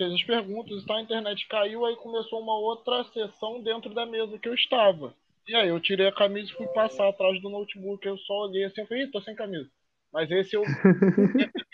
fiz 0.00 0.14
as 0.14 0.22
perguntas, 0.22 0.82
então 0.82 0.96
a 0.96 1.02
internet 1.02 1.46
caiu, 1.46 1.84
aí 1.84 1.94
começou 1.96 2.40
uma 2.40 2.58
outra 2.58 3.04
sessão 3.12 3.62
dentro 3.62 3.92
da 3.92 4.06
mesa 4.06 4.38
que 4.38 4.48
eu 4.48 4.54
estava. 4.54 5.12
E 5.46 5.54
aí 5.54 5.68
eu 5.68 5.78
tirei 5.78 6.08
a 6.08 6.14
camisa 6.14 6.50
e 6.50 6.56
fui 6.56 6.66
passar 6.68 7.08
atrás 7.08 7.40
do 7.42 7.50
notebook. 7.50 8.06
Eu 8.06 8.16
só 8.18 8.46
olhei 8.46 8.64
assim 8.64 8.82
e 8.82 8.86
falei, 8.86 9.04
Ih, 9.04 9.10
tô 9.10 9.20
sem 9.20 9.34
camisa. 9.34 9.68
Mas 10.12 10.30
esse 10.30 10.56
eu? 10.56 10.62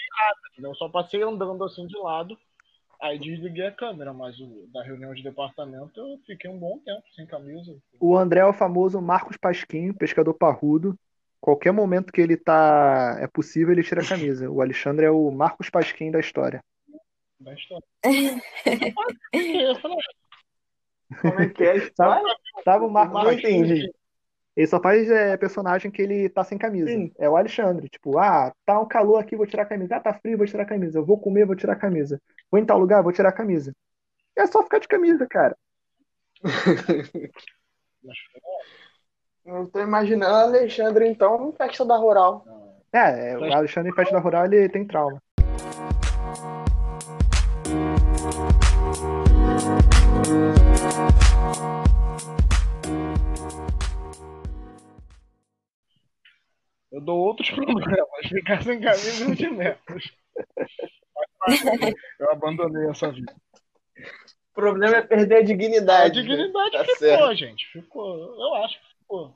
Eu 0.59 0.75
só 0.75 0.89
passei 0.89 1.23
andando 1.23 1.63
assim 1.65 1.87
de 1.87 1.97
lado. 1.99 2.37
Aí 3.01 3.19
desliguei 3.19 3.67
a 3.67 3.71
câmera, 3.71 4.15
mas 4.15 4.41
o, 4.41 4.67
da 4.73 4.83
reunião 4.83 5.13
de 5.13 5.23
departamento 5.23 6.01
eu 6.01 6.19
fiquei 6.27 6.51
um 6.51 6.59
bom 6.59 6.79
tempo 6.79 7.03
sem 7.15 7.27
camisa. 7.27 7.77
O 8.01 8.17
André 8.17 8.41
é 8.41 8.47
o 8.47 8.55
famoso 8.55 8.99
Marcos 9.03 9.37
Pasquim, 9.37 9.93
pescador 9.93 10.33
parrudo. 10.33 10.99
Qualquer 11.39 11.73
momento 11.73 12.11
que 12.11 12.23
ele 12.23 12.39
tá 12.39 13.19
é 13.21 13.27
possível, 13.27 13.73
ele 13.73 13.83
tira 13.83 14.01
a 14.01 14.09
camisa. 14.09 14.51
O 14.51 14.63
Alexandre 14.63 15.05
é 15.05 15.11
o 15.11 15.31
Marcos 15.31 15.69
Pasquim 15.69 16.11
da 16.11 16.19
história. 16.19 16.65
Da 17.41 17.55
história. 17.55 17.87
Eu 19.33 19.77
falei, 19.81 19.97
Como 21.21 21.41
é 21.41 21.49
que 21.51 21.63
é 21.65 21.71
a 21.73 21.77
história? 21.77 22.37
Sabe 22.65 22.85
o 22.85 22.91
Marcos 22.91 23.15
Não 23.15 23.25
Pasquim? 23.25 23.49
entendi. 23.59 23.93
Ele 24.57 24.67
só 24.67 24.81
faz 24.81 25.11
é, 25.11 25.37
personagem 25.37 25.91
que 25.91 26.01
ele 26.01 26.31
tá 26.31 26.43
sem 26.43 26.57
camisa. 26.57 26.89
Sim. 26.91 27.13
É 27.19 27.29
o 27.29 27.37
Alexandre. 27.37 27.89
Tipo, 27.91 28.19
ah, 28.19 28.53
tá 28.65 28.81
um 28.81 28.89
calor 28.89 29.19
aqui, 29.19 29.37
vou 29.37 29.47
tirar 29.47 29.65
a 29.65 29.67
camisa. 29.67 29.97
Ah, 29.97 30.01
tá 30.01 30.15
frio, 30.15 30.39
vou 30.39 30.47
tirar 30.47 30.63
a 30.63 30.67
camisa. 30.67 30.99
Eu 30.99 31.05
vou 31.05 31.19
comer, 31.21 31.45
vou 31.45 31.55
tirar 31.55 31.75
a 31.75 31.79
camisa. 31.79 32.21
Vou 32.51 32.59
em 32.59 32.65
tal 32.65 32.79
lugar, 32.79 33.03
vou 33.03 33.13
tirar 33.13 33.29
a 33.29 33.33
camisa. 33.33 33.75
É 34.35 34.47
só 34.47 34.63
ficar 34.63 34.79
de 34.79 34.89
camisa, 34.89 35.27
cara. 35.27 35.57
Eu 39.45 39.69
tô 39.69 39.81
imaginando 39.81 40.33
o 40.33 40.37
Alexandre, 40.37 41.07
então, 41.09 41.51
em 41.51 41.53
festa 41.53 41.85
da 41.85 41.97
Rural. 41.97 42.43
não, 42.45 42.83
É, 42.93 43.31
é, 43.33 43.39
o 43.39 43.45
Alexandre 43.53 43.91
em 43.91 43.95
Festa 43.95 44.15
da 44.15 44.21
Rural, 44.21 44.47
ele 44.47 44.69
tem 44.69 44.85
trauma. 44.87 45.23
Eu 56.97 57.01
dou 57.03 57.19
outros 57.19 57.51
problemas. 57.53 58.27
Ficar 58.27 58.63
sem 58.63 58.81
camisa 58.81 59.31
é 59.31 59.35
de 59.35 59.51
menos. 59.51 60.17
Eu 62.19 62.33
abandonei 62.33 62.89
essa 62.91 63.11
vida. 63.13 63.35
O 64.51 64.55
problema 64.55 64.97
é 64.97 65.03
perder 65.03 65.37
a 65.37 65.39
A 65.39 65.43
dignidade. 65.43 66.23
dignidade 66.23 66.73
Tá 66.73 66.81
ficou, 66.85 66.97
certo. 66.97 67.35
gente. 67.35 67.67
Ficou. 67.71 68.17
Eu 68.17 68.55
acho 68.65 68.81
que 68.81 68.89
ficou. 68.99 69.35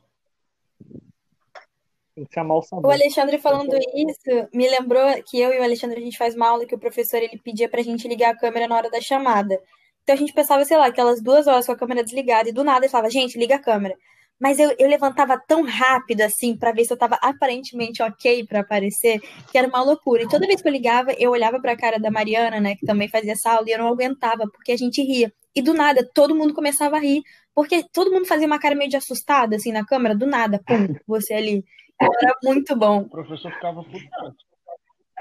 Tem 2.15 2.25
que 2.25 2.35
chamar 2.35 2.57
o 2.57 2.63
O. 2.73 2.91
Alexandre 2.91 3.39
falando 3.39 3.77
isso 3.77 4.49
me 4.53 4.69
lembrou 4.69 5.23
que 5.23 5.39
eu 5.41 5.53
e 5.53 5.61
o 5.61 5.63
Alexandre 5.63 6.01
a 6.01 6.03
gente 6.03 6.19
faz 6.19 6.35
uma 6.35 6.49
aula 6.49 6.67
que 6.67 6.75
o 6.75 6.79
professor 6.79 7.19
ele 7.19 7.39
pedia 7.39 7.69
pra 7.69 7.83
gente 7.83 8.09
ligar 8.09 8.31
a 8.35 8.37
câmera 8.39 8.67
na 8.67 8.77
hora 8.77 8.91
da 8.91 9.01
chamada. 9.01 9.61
Então 10.03 10.15
a 10.15 10.19
gente 10.19 10.33
pensava, 10.33 10.65
sei 10.65 10.77
lá, 10.77 10.87
aquelas 10.87 11.23
duas 11.23 11.47
horas 11.47 11.67
com 11.67 11.73
a 11.73 11.77
câmera 11.79 12.03
desligada 12.03 12.49
e 12.49 12.53
do 12.53 12.65
nada 12.65 12.85
ele 12.87 12.91
falava, 12.91 13.11
gente, 13.11 13.39
liga 13.39 13.57
a 13.57 13.63
câmera. 13.63 13.97
Mas 14.41 14.59
eu, 14.59 14.75
eu 14.79 14.89
levantava 14.89 15.39
tão 15.39 15.63
rápido 15.63 16.23
assim 16.23 16.57
pra 16.57 16.73
ver 16.73 16.87
se 16.87 16.93
eu 16.93 16.97
tava 16.97 17.17
aparentemente 17.21 18.03
ok 18.03 18.47
pra 18.47 18.61
aparecer, 18.61 19.21
que 19.53 19.59
era 19.59 19.69
uma 19.69 19.83
loucura. 19.83 20.23
E 20.23 20.29
toda 20.29 20.47
vez 20.47 20.63
que 20.63 20.69
eu 20.69 20.73
ligava, 20.73 21.13
eu 21.13 21.31
olhava 21.31 21.61
pra 21.61 21.77
cara 21.77 21.99
da 21.99 22.11
Mariana, 22.11 22.59
né, 22.59 22.75
que 22.75 22.87
também 22.87 23.07
fazia 23.07 23.33
essa 23.33 23.53
aula, 23.53 23.69
e 23.69 23.73
eu 23.73 23.79
não 23.79 23.89
aguentava, 23.89 24.49
porque 24.51 24.73
a 24.73 24.77
gente 24.77 25.03
ria. 25.03 25.31
E 25.55 25.61
do 25.61 25.75
nada, 25.75 26.09
todo 26.15 26.35
mundo 26.35 26.55
começava 26.55 26.97
a 26.97 27.01
rir, 27.01 27.23
porque 27.55 27.85
todo 27.93 28.11
mundo 28.11 28.27
fazia 28.27 28.47
uma 28.47 28.59
cara 28.59 28.75
meio 28.75 28.89
de 28.89 28.97
assustada 28.97 29.57
assim 29.57 29.73
na 29.73 29.85
câmera, 29.85 30.17
do 30.17 30.27
nada, 30.27 30.59
pum, 30.67 30.95
você 31.07 31.35
ali. 31.35 31.63
Então, 31.97 32.11
Era 32.23 32.35
muito 32.43 32.75
bom. 32.75 33.01
O 33.01 33.11
professor 33.11 33.53
ficava 33.53 33.85
putado. 33.85 34.35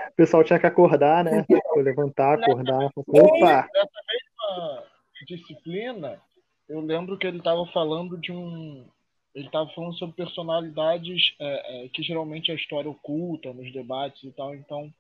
O 0.08 0.16
pessoal 0.16 0.44
tinha 0.46 0.60
que 0.60 0.66
acordar, 0.66 1.26
né? 1.26 1.44
Tipo, 1.44 1.80
levantar, 1.82 2.36
acordar. 2.36 2.90
Opa! 2.96 3.68
Uma 3.68 4.84
disciplina, 5.28 6.22
eu 6.70 6.80
lembro 6.80 7.18
que 7.18 7.28
ele 7.28 7.40
estava 7.40 7.66
falando 7.74 8.18
de 8.18 8.32
um 8.32 8.86
ele 9.34 9.46
estava 9.46 9.70
falando 9.70 9.96
sobre 9.98 10.16
personalidades 10.16 11.36
é, 11.40 11.86
é, 11.86 11.90
que 11.90 12.02
geralmente 12.02 12.52
a 12.52 12.56
história 12.56 12.90
oculta 12.90 13.54
nos 13.54 13.72
debates 13.72 14.24
e 14.24 14.32
tal. 14.32 14.56
Então, 14.56 14.94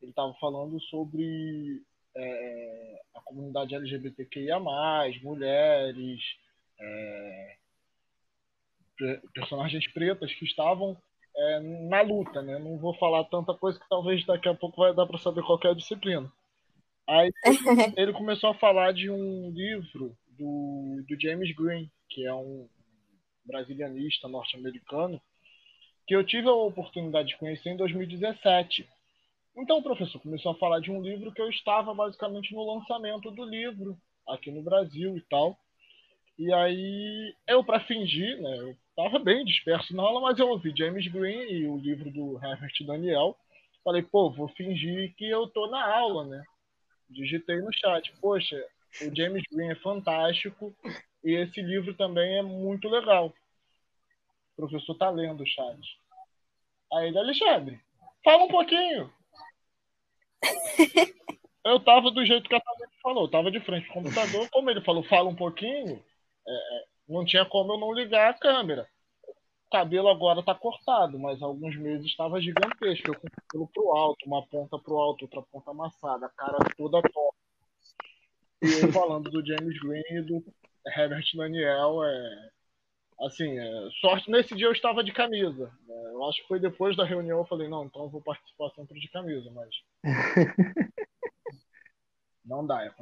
ele 0.00 0.10
estava 0.10 0.34
falando 0.34 0.80
sobre 0.82 1.82
é, 2.14 3.00
a 3.14 3.20
comunidade 3.22 3.74
LGBTQIA, 3.74 4.60
mulheres, 5.22 6.20
é, 6.78 7.56
personagens 9.34 9.90
pretas 9.92 10.32
que 10.34 10.44
estavam 10.44 10.96
é, 11.34 11.60
na 11.60 12.02
luta, 12.02 12.42
né? 12.42 12.58
Não 12.58 12.76
vou 12.78 12.94
falar 12.98 13.24
tanta 13.24 13.54
coisa 13.54 13.78
que 13.78 13.88
talvez 13.88 14.24
daqui 14.26 14.48
a 14.48 14.54
pouco 14.54 14.82
vai 14.82 14.94
dar 14.94 15.06
para 15.06 15.18
saber 15.18 15.42
qual 15.42 15.58
é 15.64 15.68
a 15.68 15.74
disciplina. 15.74 16.30
Aí 17.08 17.32
ele 17.96 18.12
começou 18.12 18.50
a 18.50 18.54
falar 18.54 18.92
de 18.92 19.10
um 19.10 19.50
livro 19.50 20.16
do, 20.38 21.02
do 21.08 21.20
James 21.20 21.54
Green, 21.54 21.90
que 22.10 22.26
é 22.26 22.34
um 22.34 22.68
brasilianista 23.44 24.28
norte-americano, 24.28 25.20
que 26.06 26.14
eu 26.14 26.24
tive 26.24 26.48
a 26.48 26.52
oportunidade 26.52 27.28
de 27.28 27.36
conhecer 27.36 27.70
em 27.70 27.76
2017. 27.76 28.88
Então 29.56 29.78
o 29.78 29.82
professor 29.82 30.20
começou 30.20 30.52
a 30.52 30.58
falar 30.58 30.80
de 30.80 30.90
um 30.90 31.02
livro 31.02 31.32
que 31.32 31.40
eu 31.40 31.50
estava 31.50 31.94
basicamente 31.94 32.54
no 32.54 32.74
lançamento 32.74 33.30
do 33.30 33.44
livro 33.44 33.96
aqui 34.28 34.50
no 34.50 34.62
Brasil 34.62 35.16
e 35.16 35.20
tal. 35.22 35.58
E 36.38 36.52
aí 36.52 37.34
eu 37.46 37.62
para 37.62 37.80
fingir, 37.80 38.40
né, 38.40 38.58
eu 38.58 38.76
estava 38.88 39.18
bem 39.18 39.44
disperso 39.44 39.94
na 39.94 40.02
aula, 40.02 40.20
mas 40.20 40.38
eu 40.38 40.48
ouvi 40.48 40.72
James 40.76 41.06
Green 41.08 41.42
e 41.50 41.66
o 41.66 41.76
livro 41.78 42.10
do 42.10 42.36
Herbert 42.42 42.72
Daniel. 42.86 43.36
Falei, 43.84 44.02
pô, 44.02 44.30
vou 44.30 44.48
fingir 44.48 45.14
que 45.16 45.28
eu 45.28 45.46
tô 45.48 45.66
na 45.66 45.84
aula, 45.96 46.24
né? 46.24 46.42
Digitei 47.10 47.56
no 47.56 47.72
chat, 47.72 48.12
poxa, 48.20 48.56
o 49.02 49.14
James 49.14 49.42
Green 49.50 49.70
é 49.70 49.74
fantástico 49.76 50.74
e 51.24 51.34
esse 51.34 51.60
livro 51.60 51.94
também 51.94 52.38
é 52.38 52.42
muito 52.42 52.88
legal. 52.88 53.26
O 53.26 54.56
professor 54.56 54.94
tá 54.96 55.10
lendo 55.10 55.42
o 55.42 55.46
chat. 55.46 55.98
Aí 56.92 57.08
ele, 57.08 57.18
Alexandre, 57.18 57.80
fala 58.24 58.44
um 58.44 58.48
pouquinho. 58.48 59.12
Eu 61.64 61.78
tava 61.78 62.10
do 62.10 62.26
jeito 62.26 62.48
que 62.48 62.54
a 62.56 62.60
Thalita 62.60 62.92
falou, 63.00 63.24
eu 63.24 63.30
tava 63.30 63.48
de 63.48 63.60
frente 63.60 63.84
pro 63.84 63.94
computador, 63.94 64.48
como 64.50 64.68
ele 64.68 64.80
falou, 64.80 65.04
fala 65.04 65.28
um 65.28 65.34
pouquinho, 65.34 66.02
é, 66.46 66.52
é 66.52 66.84
não 67.08 67.24
tinha 67.24 67.44
como 67.44 67.74
eu 67.74 67.78
não 67.78 67.92
ligar 67.92 68.30
a 68.30 68.34
câmera. 68.34 68.88
O 69.68 69.70
cabelo 69.70 70.08
agora 70.08 70.42
tá 70.42 70.56
cortado, 70.56 71.18
mas 71.20 71.40
há 71.40 71.46
alguns 71.46 71.76
meses 71.76 72.06
estava 72.06 72.40
gigantesco, 72.40 73.08
eu 73.08 73.14
com 73.14 73.28
o 73.28 73.30
cabelo 73.30 73.70
pro 73.72 73.92
alto, 73.92 74.26
uma 74.26 74.44
ponta 74.44 74.76
pro 74.76 74.98
alto, 74.98 75.22
outra 75.22 75.42
ponta 75.42 75.70
amassada, 75.70 76.26
a 76.26 76.30
cara 76.30 76.58
toda 76.76 77.00
torta. 77.00 77.38
E 78.60 78.66
ele 78.66 78.92
falando 78.92 79.30
do 79.30 79.46
James 79.46 79.78
Green 79.80 80.02
e 80.10 80.22
do 80.22 80.44
Herbert 80.86 81.24
Daniel, 81.34 82.04
é, 82.04 82.50
assim, 83.20 83.58
é, 83.58 83.88
sorte 84.00 84.30
nesse 84.30 84.54
dia 84.54 84.66
eu 84.66 84.72
estava 84.72 85.02
de 85.04 85.12
camisa. 85.12 85.72
É, 85.88 86.06
eu 86.12 86.24
acho 86.28 86.42
que 86.42 86.48
foi 86.48 86.60
depois 86.60 86.96
da 86.96 87.04
reunião 87.04 87.38
eu 87.38 87.46
falei, 87.46 87.68
não, 87.68 87.84
então 87.84 88.02
eu 88.02 88.10
vou 88.10 88.22
participar 88.22 88.70
sempre 88.70 88.98
de 89.00 89.08
camisa, 89.08 89.50
mas. 89.50 89.74
não 92.44 92.66
dá. 92.66 92.84
É. 92.84 92.92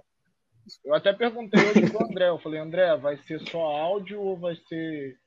Eu 0.85 0.95
até 0.95 1.13
perguntei 1.13 1.61
hoje 1.61 1.91
pro 1.91 2.05
André, 2.05 2.29
eu 2.29 2.39
falei, 2.39 2.61
André, 2.61 2.97
vai 2.97 3.17
ser 3.19 3.41
só 3.49 3.61
áudio 3.61 4.21
ou 4.21 4.37
vai 4.37 4.55
ser 4.69 5.19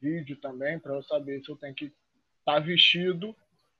vídeo 0.00 0.36
também, 0.40 0.78
para 0.78 0.94
eu 0.94 1.02
saber 1.04 1.40
se 1.42 1.50
eu 1.50 1.56
tenho 1.56 1.74
que 1.74 1.84
estar 1.84 2.54
tá 2.54 2.58
vestido 2.58 3.34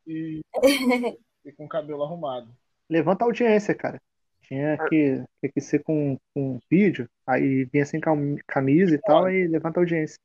e, 0.06 0.40
e 1.44 1.52
com 1.52 1.64
o 1.64 1.68
cabelo 1.68 2.04
arrumado. 2.04 2.48
Levanta 2.88 3.24
a 3.24 3.26
audiência, 3.26 3.74
cara. 3.74 4.00
Tinha 4.42 4.76
que, 4.88 5.24
tinha 5.40 5.52
que 5.52 5.60
ser 5.60 5.82
com, 5.82 6.18
com 6.34 6.58
vídeo, 6.70 7.08
aí 7.26 7.64
vinha 7.64 7.86
sem 7.86 8.00
camisa 8.46 8.94
e 8.94 8.98
tal, 8.98 9.24
aí 9.24 9.46
levanta 9.46 9.80
a 9.80 9.82
audiência. 9.82 10.18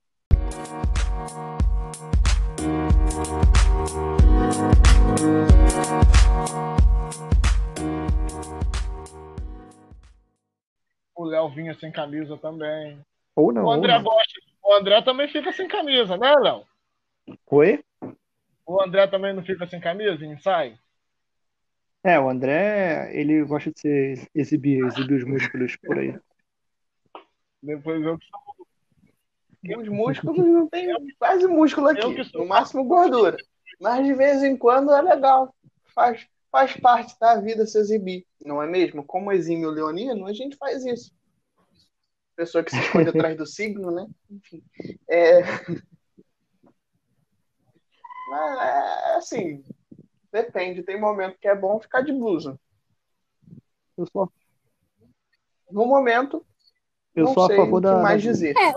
O 11.15 11.23
Léo 11.23 11.49
vinha 11.49 11.73
sem 11.75 11.91
camisa 11.91 12.37
também. 12.37 12.99
Ou 13.35 13.51
não. 13.51 13.65
O 13.65 13.71
André 13.71 13.99
gosta. 14.01 14.41
O 14.63 14.73
André 14.73 15.01
também 15.01 15.27
fica 15.29 15.51
sem 15.51 15.67
camisa, 15.67 16.17
né, 16.17 16.33
Léo? 16.35 16.63
Oi? 17.49 17.83
O 18.65 18.81
André 18.81 19.07
também 19.07 19.33
não 19.33 19.43
fica 19.43 19.65
sem 19.65 19.79
camisa 19.79 20.25
em 20.25 20.33
ensaio? 20.33 20.77
É, 22.07 22.17
o 22.17 22.29
André, 22.29 23.09
ele 23.11 23.43
gosta 23.43 23.69
de 23.69 23.81
se 23.81 24.31
exibir, 24.33 24.81
exibir 24.85 25.15
os 25.15 25.25
músculos 25.25 25.75
por 25.75 25.99
aí. 25.99 26.17
Depois 27.61 28.01
eu 28.01 28.17
os 29.77 29.89
músculos 29.89 30.37
não 30.37 30.69
tem 30.69 30.87
quase 31.19 31.45
músculo 31.47 31.89
aqui. 31.89 32.01
No 32.33 32.45
máximo 32.45 32.85
gordura. 32.85 33.35
Mas 33.81 34.05
de 34.05 34.13
vez 34.13 34.41
em 34.41 34.55
quando 34.55 34.93
é 34.93 35.01
legal. 35.01 35.53
Faz, 35.93 36.25
faz 36.49 36.77
parte 36.77 37.13
da 37.19 37.41
vida 37.41 37.65
se 37.65 37.77
exibir, 37.77 38.25
não 38.39 38.63
é 38.63 38.67
mesmo? 38.67 39.03
Como 39.03 39.33
exime 39.33 39.65
o 39.65 39.71
leonino, 39.71 40.27
a 40.27 40.33
gente 40.33 40.55
faz 40.55 40.85
isso. 40.85 41.11
Pessoa 42.37 42.63
que 42.63 42.71
se 42.71 42.79
esconde 42.79 43.09
atrás 43.09 43.35
do 43.35 43.45
signo, 43.45 43.91
né? 43.91 44.07
Enfim. 44.31 44.63
É... 45.09 45.41
Mas, 48.29 48.59
é 48.59 49.15
assim, 49.15 49.63
depende. 50.31 50.83
Tem 50.83 50.99
momento 50.99 51.37
que 51.39 51.47
é 51.47 51.55
bom 51.55 51.79
ficar 51.79 52.01
de 52.01 52.13
blusa. 52.13 52.59
Eu 53.97 54.05
sou... 54.11 54.31
No 55.71 55.85
momento, 55.85 56.45
eu 57.15 57.25
não 57.25 57.33
sou 57.33 57.43
a 57.43 57.47
sei 57.47 57.57
favor 57.57 57.77
o 57.79 57.81
que 57.81 57.87
da. 57.87 58.01
mais 58.01 58.21
dizer. 58.21 58.55
É, 58.57 58.73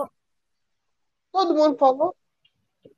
Todo 1.31 1.55
mundo 1.55 1.77
falou. 1.77 2.13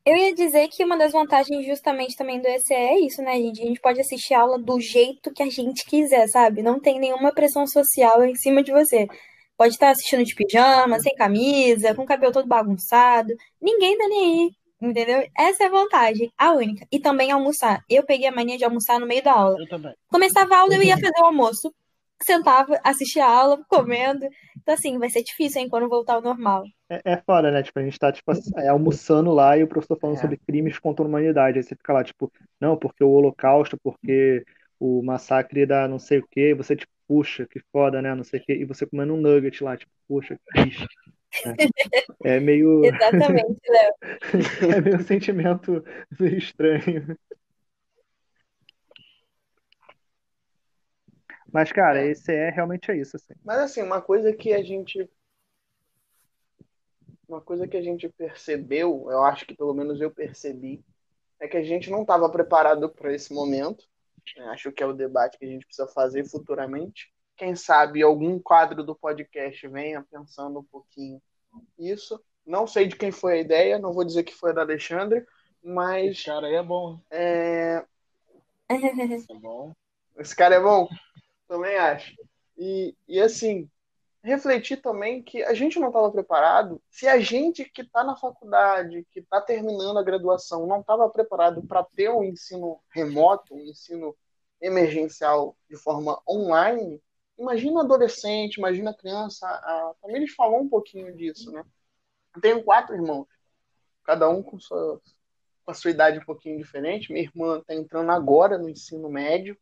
Eu 0.06 0.18
ia 0.18 0.34
dizer 0.34 0.68
que 0.70 0.84
uma 0.84 0.98
das 0.98 1.14
vantagens 1.14 1.66
justamente 1.66 2.16
também 2.16 2.42
do 2.42 2.48
ECE 2.48 2.74
é 2.74 3.00
isso, 3.00 3.22
né, 3.22 3.36
gente? 3.36 3.62
A 3.62 3.66
gente 3.66 3.82
pode 3.82 4.02
assistir 4.02 4.34
a 4.34 4.42
aula 4.42 4.60
do 4.60 4.80
jeito 4.80 5.32
que 5.32 5.44
a 5.44 5.50
gente 5.50 5.86
quiser, 5.86 6.28
sabe? 6.28 6.62
Não 6.62 6.80
tem 6.80 7.00
nenhuma 7.00 7.34
pressão 7.34 7.66
social 7.68 8.24
em 8.24 8.36
cima 8.36 8.64
de 8.64 8.72
você. 8.72 9.08
Pode 9.56 9.74
estar 9.74 9.92
assistindo 9.92 10.24
de 10.24 10.36
pijama, 10.36 11.00
sem 11.00 11.16
camisa, 11.16 11.94
com 11.94 12.04
o 12.04 12.06
cabelo 12.06 12.34
todo 12.34 12.48
bagunçado. 12.48 13.34
Ninguém 13.62 13.98
tá 13.98 14.08
nem 14.08 14.24
aí, 14.24 14.52
entendeu? 14.90 15.28
Essa 15.38 15.64
é 15.64 15.68
a 15.68 15.70
vantagem, 15.70 16.32
a 16.38 16.52
única. 16.54 16.86
E 16.92 17.00
também 17.00 17.32
almoçar. 17.32 17.82
Eu 17.90 18.04
peguei 18.06 18.28
a 18.28 18.32
mania 18.32 18.58
de 18.58 18.66
almoçar 18.66 19.00
no 19.00 19.06
meio 19.08 19.24
da 19.24 19.34
aula. 19.34 19.58
Eu 19.60 19.68
também. 19.68 19.94
Começava 20.08 20.56
a 20.56 20.60
aula, 20.60 20.76
eu 20.76 20.84
ia 20.84 20.96
fazer 20.98 21.22
o 21.22 21.26
almoço. 21.26 21.74
Sentava, 22.22 22.80
assistia 22.84 23.26
a 23.26 23.30
aula, 23.30 23.66
comendo. 23.68 24.26
Então, 24.62 24.74
assim, 24.74 24.98
vai 24.98 25.10
ser 25.10 25.24
difícil, 25.24 25.62
hein, 25.62 25.68
quando 25.68 25.90
voltar 25.90 26.14
ao 26.14 26.22
normal. 26.22 26.64
É, 26.90 27.02
é 27.14 27.18
foda, 27.26 27.52
né? 27.52 27.62
Tipo, 27.62 27.80
a 27.80 27.84
gente 27.84 28.00
tá, 28.00 28.12
tipo, 28.14 28.32
é, 28.58 28.70
almoçando 28.70 29.32
lá 29.34 29.58
e 29.58 29.64
o 29.64 29.68
professor 29.68 30.00
falando 30.00 30.18
É. 30.18 30.22
sobre 30.22 30.38
crimes 30.38 30.80
contra 30.80 31.04
a 31.04 31.08
humanidade. 31.08 31.58
Aí 31.58 31.64
você 31.64 31.76
fica 31.76 31.92
lá, 31.92 32.04
tipo, 32.04 32.32
não, 32.62 32.78
porque 32.78 33.04
o 33.04 33.10
holocausto, 33.10 33.78
porque 33.84 34.46
o 34.80 35.02
massacre 35.04 35.66
da 35.66 35.88
não 35.88 36.00
sei 36.00 36.20
o 36.20 36.28
quê, 36.30 36.52
e 36.52 36.54
você, 36.54 36.76
tipo, 36.76 36.92
puxa, 37.08 37.46
que 37.46 37.60
foda, 37.72 38.02
né? 38.02 38.16
Não 38.16 38.24
sei 38.24 38.40
o 38.40 38.44
quê, 38.46 38.54
e 38.54 38.64
você 38.66 38.86
comendo 38.86 39.14
um 39.14 39.18
nugget 39.22 39.62
lá, 39.64 39.76
tipo, 39.76 39.92
puxa, 40.08 40.36
que 40.38 40.62
triste. 40.62 40.88
É, 42.24 42.36
é 42.36 42.40
meio, 42.40 42.84
Exatamente, 42.86 43.60
Léo. 43.70 43.94
é 44.78 44.82
meio 44.82 44.98
um 44.98 45.04
sentimento 45.04 45.84
meio 46.20 46.38
estranho. 46.38 47.18
Mas, 51.52 51.72
cara, 51.72 52.02
É. 52.04 52.08
esse 52.08 52.34
é 52.34 52.50
realmente 52.50 52.90
é 52.90 52.98
isso, 52.98 53.16
assim. 53.16 53.34
Mas 53.44 53.60
assim, 53.60 53.82
uma 53.82 54.02
coisa 54.02 54.34
que 54.34 54.54
a 54.54 54.64
gente. 54.64 55.08
Uma 57.28 57.42
coisa 57.42 57.68
que 57.68 57.78
a 57.78 57.82
gente 57.82 58.10
percebeu, 58.10 59.08
eu 59.10 59.24
acho 59.24 59.46
que 59.46 59.56
pelo 59.56 59.74
menos 59.74 60.00
eu 60.02 60.12
percebi, 60.12 60.84
é 61.40 61.48
que 61.48 61.58
a 61.58 61.64
gente 61.64 61.90
não 61.90 62.02
estava 62.02 62.30
preparado 62.30 62.90
para 62.90 63.14
esse 63.14 63.34
momento. 63.34 63.86
né? 64.38 64.46
Acho 64.46 64.72
que 64.72 64.84
é 64.84 64.86
o 64.86 64.94
debate 64.94 65.38
que 65.38 65.46
a 65.46 65.48
gente 65.48 65.66
precisa 65.66 65.88
fazer 65.88 66.26
futuramente. 66.26 67.12
Quem 67.36 67.56
sabe 67.56 68.02
algum 68.02 68.40
quadro 68.40 68.84
do 68.84 68.96
podcast 68.96 69.68
venha 69.68 70.06
pensando 70.10 70.60
um 70.60 70.64
pouquinho 70.64 71.22
isso. 71.78 72.24
Não 72.46 72.68
sei 72.68 72.88
de 72.88 72.96
quem 72.96 73.12
foi 73.12 73.34
a 73.34 73.42
ideia, 73.42 73.80
não 73.80 73.94
vou 73.94 74.04
dizer 74.04 74.24
que 74.24 74.34
foi 74.34 74.54
da 74.54 74.62
Alexandre, 74.62 75.26
mas 75.64 76.12
Esse 76.12 76.26
cara 76.26 76.48
aí 76.48 76.56
é 76.56 76.64
bom. 76.64 77.00
é, 77.10 77.86
É 79.30 79.36
bom. 79.36 79.74
Esse 80.18 80.36
cara 80.36 80.56
é 80.56 80.60
bom? 80.60 80.88
Também 81.48 81.78
acho. 81.78 82.14
E, 82.58 82.96
e 83.08 83.20
assim, 83.20 83.70
refletir 84.24 84.82
também 84.82 85.22
que 85.22 85.44
a 85.44 85.54
gente 85.54 85.80
não 85.80 85.88
estava 85.88 86.12
preparado. 86.12 86.82
Se 86.90 87.08
a 87.08 87.20
gente 87.20 87.66
que 87.66 87.82
está 87.82 88.04
na 88.04 88.16
faculdade, 88.16 89.06
que 89.12 89.20
está 89.20 89.42
terminando 89.42 89.98
a 89.98 90.04
graduação, 90.04 90.66
não 90.66 90.82
estava 90.82 91.10
preparado 91.10 91.62
para 91.64 91.84
ter 91.84 92.10
um 92.10 92.24
ensino 92.24 92.80
remoto, 92.90 93.54
um 93.54 93.60
ensino 93.60 94.16
emergencial 94.62 95.56
de 95.70 95.76
forma 95.76 96.22
online, 96.28 97.02
imagina 97.38 97.82
adolescente, 97.82 98.58
imagina 98.58 98.94
criança. 98.94 99.48
A 99.48 99.94
Tamires 100.02 100.34
falou 100.34 100.62
um 100.62 100.70
pouquinho 100.70 101.16
disso, 101.16 101.52
né? 101.52 101.64
Eu 102.36 102.42
tenho 102.42 102.64
quatro 102.64 102.96
irmãos, 102.96 103.28
cada 104.04 104.30
um 104.30 104.42
com 104.42 104.60
sua, 104.60 105.02
com 105.64 105.72
a 105.72 105.74
sua 105.74 105.92
idade 105.92 106.20
um 106.20 106.26
pouquinho 106.26 106.58
diferente. 106.58 107.12
Minha 107.12 107.26
irmã 107.26 107.60
está 107.60 107.74
entrando 107.74 108.12
agora 108.12 108.58
no 108.58 108.70
ensino 108.70 109.10
médio. 109.10 109.58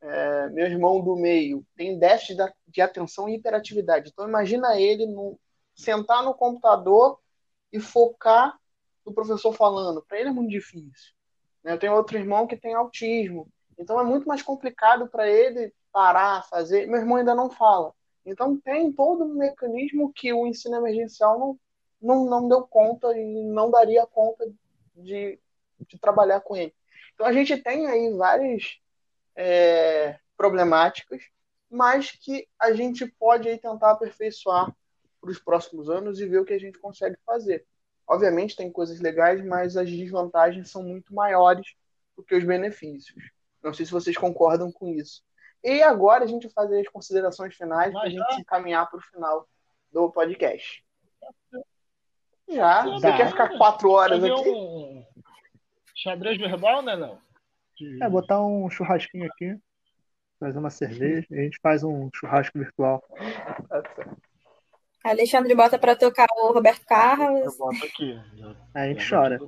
É, 0.00 0.48
meu 0.50 0.66
irmão 0.66 1.00
do 1.00 1.16
meio 1.16 1.66
tem 1.76 1.98
déficit 1.98 2.38
de 2.68 2.80
atenção 2.80 3.28
e 3.28 3.34
hiperatividade. 3.34 4.10
Então 4.10 4.28
imagina 4.28 4.80
ele 4.80 5.06
no- 5.06 5.38
sentar 5.74 6.22
no 6.22 6.34
computador 6.34 7.18
e 7.72 7.80
focar 7.80 8.56
do 9.04 9.12
professor 9.12 9.52
falando. 9.52 10.02
Para 10.02 10.20
ele 10.20 10.28
é 10.28 10.32
muito 10.32 10.50
difícil. 10.50 11.12
Né? 11.64 11.72
Eu 11.72 11.78
tenho 11.78 11.94
outro 11.94 12.16
irmão 12.16 12.46
que 12.46 12.56
tem 12.56 12.74
autismo. 12.74 13.48
Então 13.76 14.00
é 14.00 14.04
muito 14.04 14.26
mais 14.26 14.42
complicado 14.42 15.08
para 15.08 15.28
ele 15.28 15.72
parar, 15.92 16.46
fazer. 16.48 16.86
Meu 16.86 17.00
irmão 17.00 17.16
ainda 17.16 17.34
não 17.34 17.50
fala. 17.50 17.92
Então 18.24 18.58
tem 18.58 18.92
todo 18.92 19.24
um 19.24 19.34
mecanismo 19.34 20.12
que 20.12 20.32
o 20.32 20.46
ensino 20.46 20.76
emergencial 20.76 21.38
não, 21.38 21.58
não, 22.00 22.24
não 22.24 22.48
deu 22.48 22.62
conta 22.62 23.16
e 23.16 23.24
não 23.44 23.70
daria 23.70 24.06
conta 24.06 24.50
de, 24.94 25.38
de 25.86 25.98
trabalhar 25.98 26.40
com 26.40 26.56
ele. 26.56 26.74
Então 27.14 27.26
a 27.26 27.32
gente 27.32 27.56
tem 27.56 27.86
aí 27.86 28.12
várias 28.12 28.78
é, 29.34 30.18
problemáticas, 30.36 31.22
mas 31.70 32.10
que 32.12 32.46
a 32.58 32.72
gente 32.72 33.06
pode 33.06 33.48
aí 33.48 33.58
tentar 33.58 33.92
aperfeiçoar 33.92 34.74
para 35.20 35.30
os 35.30 35.38
próximos 35.38 35.88
anos 35.88 36.20
e 36.20 36.26
ver 36.26 36.38
o 36.38 36.44
que 36.44 36.54
a 36.54 36.60
gente 36.60 36.78
consegue 36.78 37.16
fazer. 37.24 37.66
Obviamente 38.06 38.56
tem 38.56 38.70
coisas 38.70 39.00
legais, 39.00 39.44
mas 39.44 39.76
as 39.76 39.90
desvantagens 39.90 40.70
são 40.70 40.82
muito 40.82 41.14
maiores 41.14 41.74
do 42.16 42.22
que 42.22 42.34
os 42.34 42.44
benefícios. 42.44 43.30
Não 43.62 43.74
sei 43.74 43.84
se 43.84 43.92
vocês 43.92 44.16
concordam 44.16 44.72
com 44.72 44.88
isso. 44.88 45.22
E 45.62 45.82
agora 45.82 46.24
a 46.24 46.26
gente 46.26 46.44
vai 46.44 46.52
fazer 46.52 46.80
as 46.80 46.88
considerações 46.88 47.54
finais 47.54 47.92
para 47.92 48.02
a 48.02 48.08
gente 48.08 48.34
se 48.34 48.40
encaminhar 48.40 48.88
para 48.88 48.98
o 48.98 49.02
final 49.02 49.48
do 49.92 50.10
podcast. 50.10 50.84
Já? 52.48 52.84
Você 52.84 53.12
quer 53.12 53.28
ficar 53.28 53.56
quatro 53.58 53.90
horas 53.90 54.22
aqui? 54.22 54.48
Um 54.48 55.04
xadrez 55.94 56.38
verbal, 56.38 56.82
né, 56.82 56.96
não? 56.96 57.18
De... 57.76 58.02
É, 58.02 58.08
botar 58.08 58.42
um 58.42 58.70
churrasquinho 58.70 59.26
aqui, 59.26 59.56
fazer 60.40 60.58
uma 60.58 60.70
cerveja, 60.70 61.26
e 61.30 61.38
a 61.38 61.42
gente 61.42 61.58
faz 61.60 61.82
um 61.84 62.08
churrasco 62.14 62.58
virtual. 62.58 63.02
Alexandre 65.04 65.54
bota 65.54 65.78
para 65.78 65.96
tocar 65.96 66.26
o 66.36 66.52
Roberto 66.52 66.84
Carlos. 66.86 67.52
Eu 67.52 67.58
boto 67.58 67.84
aqui. 67.84 68.20
Aí 68.74 68.90
a 68.90 68.92
gente 68.92 69.08
chora. 69.08 69.38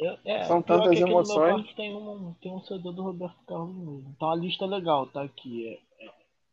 É, 0.00 0.44
São 0.44 0.60
tantas 0.60 0.98
emoções. 1.00 1.72
Tem 1.74 1.94
um, 1.94 2.34
tem 2.34 2.52
um 2.52 2.60
CD 2.60 2.92
do 2.92 3.02
Roberto 3.02 3.38
Carlos 3.46 3.74
mesmo. 3.74 4.12
Então 4.14 4.30
a 4.30 4.36
lista 4.36 4.64
é 4.64 4.68
legal, 4.68 5.06
tá 5.06 5.22
aqui. 5.22 5.68
É, 5.68 6.04
é, 6.04 6.10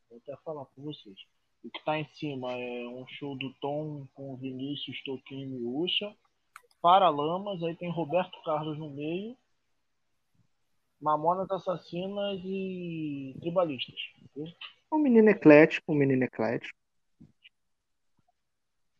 vou 0.09 0.19
até 0.19 0.35
falar 0.43 0.65
com 0.65 0.83
vocês. 0.83 1.15
O 1.63 1.69
que 1.69 1.83
tá 1.83 1.97
em 1.97 2.07
cima 2.13 2.51
é 2.53 2.87
um 2.87 3.05
show 3.07 3.37
do 3.37 3.53
Tom 3.61 4.05
com 4.13 4.35
Vinícius, 4.37 5.01
Toquinho 5.03 5.43
e 5.43 5.59
Miúcha. 5.59 6.13
Paralamas, 6.81 7.63
aí 7.63 7.75
tem 7.75 7.89
Roberto 7.89 8.41
Carlos 8.43 8.77
no 8.77 8.89
meio. 8.89 9.35
Mamonas 11.01 11.49
Assassinas 11.51 12.39
e 12.45 13.35
Tribalistas. 13.41 13.95
Um 14.91 14.99
menino 14.99 15.29
eclético, 15.29 15.91
um 15.91 15.95
menino 15.95 16.23
eclético. 16.23 16.77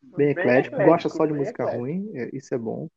Bem, 0.02 0.30
eclético, 0.32 0.76
gosta 0.84 1.08
só 1.08 1.26
de 1.26 1.34
música 1.34 1.64
eclético. 1.64 1.82
ruim, 1.82 2.12
é, 2.14 2.36
isso 2.36 2.54
é 2.54 2.58
bom. 2.58 2.90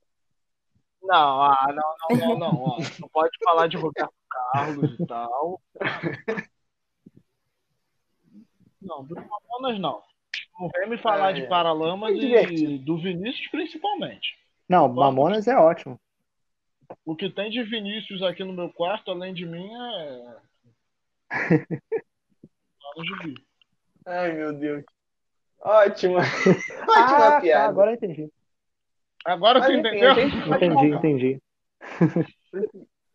Não, 1.06 1.42
ah, 1.42 1.66
não, 1.68 1.94
não, 2.10 2.28
não, 2.28 2.38
não. 2.38 2.62
Ó, 2.62 2.78
não 3.00 3.08
pode 3.08 3.30
falar 3.44 3.68
de 3.68 3.76
Roberto 3.76 4.14
Carlos 4.52 4.98
e 4.98 5.06
tal. 5.06 5.60
Não, 8.82 9.04
do 9.04 9.14
Mamonas 9.14 9.80
não. 9.80 10.02
Não 10.58 10.68
vem 10.68 10.88
me 10.88 10.98
falar 10.98 11.30
é, 11.30 11.32
de 11.34 11.48
Paralamas 11.48 12.14
e 12.14 12.78
do 12.78 12.98
Vinícius 12.98 13.50
principalmente. 13.50 14.38
Não, 14.68 14.88
Mamonas 14.88 15.46
é 15.48 15.56
ótimo. 15.56 15.98
O 17.04 17.16
que 17.16 17.28
tem 17.30 17.50
de 17.50 17.62
Vinícius 17.62 18.22
aqui 18.22 18.44
no 18.44 18.52
meu 18.52 18.72
quarto, 18.72 19.10
além 19.10 19.34
de 19.34 19.44
mim, 19.44 19.68
é. 19.74 20.36
Ai, 24.06 24.32
meu 24.32 24.52
Deus. 24.52 24.84
Ótima. 25.60 26.20
Ótima 26.88 27.26
ah, 27.26 27.30
tá, 27.32 27.40
piada. 27.40 27.64
Tá, 27.64 27.68
agora 27.68 27.90
eu 27.90 27.94
entendi. 27.94 28.30
Agora 29.26 29.60
você 29.60 29.74
entendeu? 29.74 30.12
Entendi, 30.12 30.86
entendi. 30.94 31.42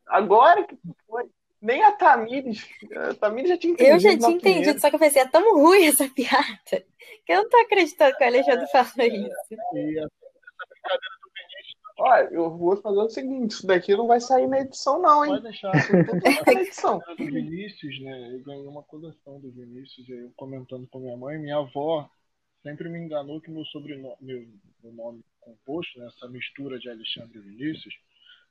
Agora 0.08 0.64
que 0.66 0.78
foi. 1.08 1.24
Nem 1.62 1.84
a 1.84 1.92
Tamires. 1.92 2.68
A 2.96 3.14
Tamires 3.14 3.50
já 3.50 3.58
tinha 3.58 3.74
entendido. 3.74 3.96
Eu 3.96 4.00
já 4.00 4.18
tinha 4.18 4.32
entendido, 4.32 4.80
só 4.80 4.90
que 4.90 4.96
eu 4.96 5.00
pensei, 5.00 5.22
é 5.22 5.28
tão 5.28 5.62
ruim 5.62 5.86
essa 5.86 6.10
piada 6.10 6.58
que 7.24 7.32
eu 7.32 7.44
não 7.44 7.50
tô 7.50 7.58
acreditando 7.58 8.18
que 8.18 8.24
o 8.24 8.28
Alexandre 8.28 8.68
falou 8.68 9.08
isso. 9.08 9.30
Olha, 12.00 12.30
eu 12.32 12.58
vou 12.58 12.76
fazer 12.78 12.98
o 12.98 13.10
seguinte: 13.10 13.52
isso 13.52 13.68
daqui 13.68 13.96
não 13.96 14.08
vai 14.08 14.20
sair 14.20 14.48
na 14.48 14.62
edição, 14.62 15.00
não, 15.00 15.24
hein? 15.24 15.32
Pode 15.34 15.44
deixar. 15.44 15.72
Isso 16.26 16.44
na 16.48 16.62
edição. 16.62 17.00
do 17.08 17.16
Vinícius, 17.16 18.02
né? 18.02 18.34
Eu 18.34 18.44
ganhei 18.44 18.66
uma 18.66 18.82
coleção 18.82 19.40
do 19.40 19.52
Vinícius, 19.52 20.10
eu 20.10 20.32
comentando 20.36 20.88
com 20.88 21.00
minha 21.00 21.16
mãe. 21.16 21.38
Minha 21.38 21.58
avó 21.58 22.10
sempre 22.64 22.90
me 22.90 22.98
enganou 22.98 23.40
que 23.40 23.52
meu 23.52 23.64
sobrenome, 23.66 24.16
meu, 24.20 24.48
meu 24.84 24.94
nome 24.94 25.24
composto, 25.42 26.00
né, 26.00 26.08
essa 26.08 26.28
mistura 26.30 26.80
de 26.80 26.90
Alexandre 26.90 27.38
e 27.38 27.42
Vinícius, 27.42 27.94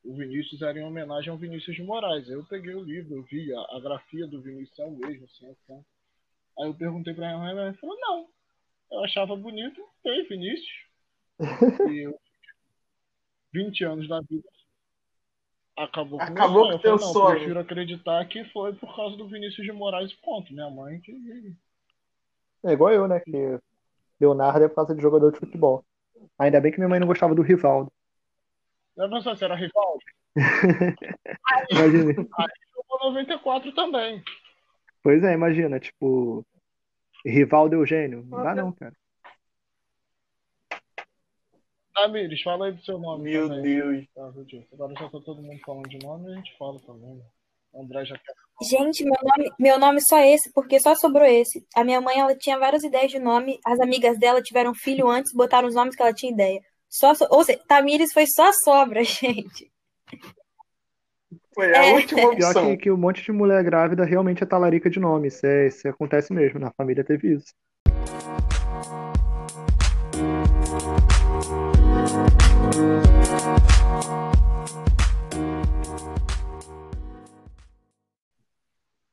o 0.04 0.14
Vinícius 0.14 0.62
era 0.62 0.78
em 0.78 0.84
homenagem 0.84 1.30
ao 1.30 1.38
Vinícius 1.38 1.76
de 1.76 1.82
Moraes. 1.82 2.28
Aí 2.28 2.34
eu 2.34 2.44
peguei 2.44 2.74
o 2.74 2.82
livro, 2.82 3.16
eu 3.16 3.22
vi 3.22 3.52
a, 3.54 3.60
a 3.76 3.80
grafia 3.80 4.26
do 4.26 4.40
Vinícius 4.40 4.78
é 4.78 4.84
o 4.84 4.92
mesmo, 4.92 5.24
assim, 5.26 5.50
assim. 5.50 5.84
Aí 6.58 6.66
eu 6.66 6.74
perguntei 6.74 7.14
pra 7.14 7.28
minha 7.28 7.38
mãe, 7.38 7.50
ela 7.50 7.74
falou, 7.74 7.96
não, 7.98 8.28
eu 8.92 9.04
achava 9.04 9.36
bonito 9.36 9.82
ter 10.02 10.28
Vinícius. 10.28 10.90
e 11.90 12.06
eu, 12.06 12.18
20 13.52 13.84
anos 13.84 14.08
da 14.08 14.20
vida, 14.20 14.48
acabou 15.76 16.18
com 16.18 16.24
Acabou 16.24 16.70
com 16.70 16.78
teu 16.78 16.98
sonho. 16.98 17.28
Eu 17.28 17.36
prefiro 17.36 17.60
acreditar 17.60 18.24
que 18.26 18.44
foi 18.46 18.72
por 18.74 18.94
causa 18.94 19.16
do 19.16 19.28
Vinícius 19.28 19.66
de 19.66 19.72
Moraes, 19.72 20.12
ponto. 20.14 20.52
Minha 20.52 20.70
mãe 20.70 21.00
que... 21.00 21.54
É 22.64 22.72
igual 22.72 22.92
eu, 22.92 23.08
né, 23.08 23.20
que 23.20 23.58
Leonardo 24.20 24.64
é 24.64 24.68
por 24.68 24.76
causa 24.76 24.94
de 24.94 25.00
jogador 25.00 25.32
de 25.32 25.38
futebol. 25.38 25.84
Ainda 26.38 26.60
bem 26.60 26.72
que 26.72 26.78
minha 26.78 26.88
mãe 26.88 27.00
não 27.00 27.06
gostava 27.06 27.34
do 27.34 27.42
Rivaldo. 27.42 27.92
Eu 28.96 29.08
não 29.08 29.20
sei 29.20 29.36
se 29.36 29.44
era 29.44 29.54
Rivaldo. 29.54 30.04
imagina. 31.70 32.26
Aí 32.38 32.48
jogou 32.74 33.12
94 33.12 33.72
também. 33.74 34.22
Pois 35.02 35.22
é, 35.24 35.32
imagina, 35.32 35.80
tipo, 35.80 36.44
Rivaldo 37.24 37.76
Eugênio. 37.76 38.24
Não 38.26 38.42
dá 38.42 38.54
não, 38.54 38.72
cara. 38.72 38.94
Tamires, 41.94 42.42
fala 42.42 42.66
aí 42.66 42.72
do 42.72 42.82
seu 42.82 42.98
nome. 42.98 43.30
Meu 43.30 43.48
também. 43.48 43.62
Deus. 43.62 44.06
Tá, 44.14 44.32
Agora 44.72 44.94
já 44.94 45.08
tá 45.08 45.20
todo 45.20 45.42
mundo 45.42 45.60
falando 45.64 45.88
de 45.88 45.98
nome, 46.04 46.32
a 46.32 46.36
gente 46.36 46.56
fala 46.56 46.78
também. 46.80 47.14
Né? 47.14 47.24
O 47.72 47.82
André 47.82 48.04
já 48.04 48.18
quer. 48.18 48.34
Gente, 48.62 49.04
meu 49.04 49.16
nome, 49.22 49.50
meu 49.58 49.78
nome 49.78 50.00
só 50.02 50.18
esse, 50.20 50.52
porque 50.52 50.78
só 50.78 50.94
sobrou 50.94 51.24
esse. 51.24 51.64
A 51.74 51.82
minha 51.82 52.00
mãe, 52.00 52.18
ela 52.18 52.36
tinha 52.36 52.58
várias 52.58 52.84
ideias 52.84 53.10
de 53.10 53.18
nome. 53.18 53.58
As 53.64 53.80
amigas 53.80 54.18
dela 54.18 54.42
tiveram 54.42 54.74
filho 54.74 55.08
antes, 55.08 55.32
botaram 55.32 55.66
os 55.66 55.74
nomes 55.74 55.96
que 55.96 56.02
ela 56.02 56.12
tinha 56.12 56.30
ideia. 56.30 56.60
Só, 56.86 57.12
ou 57.30 57.42
seja, 57.42 57.58
Tamires 57.66 58.12
foi 58.12 58.26
só 58.26 58.50
sobra, 58.52 59.02
gente. 59.04 59.70
Foi 61.54 61.74
a 61.74 61.86
é. 61.86 61.92
última 61.94 62.26
opção. 62.26 62.52
Pior 62.52 62.70
que, 62.70 62.76
que 62.76 62.90
um 62.90 62.98
monte 62.98 63.22
de 63.22 63.32
mulher 63.32 63.64
grávida 63.64 64.04
realmente 64.04 64.42
é 64.42 64.46
talarica 64.46 64.90
de 64.90 65.00
nome. 65.00 65.28
Isso, 65.28 65.46
é, 65.46 65.68
isso 65.68 65.88
acontece 65.88 66.32
mesmo. 66.32 66.60
Na 66.60 66.70
família 66.70 67.02
teve 67.02 67.34
isso. 67.34 67.54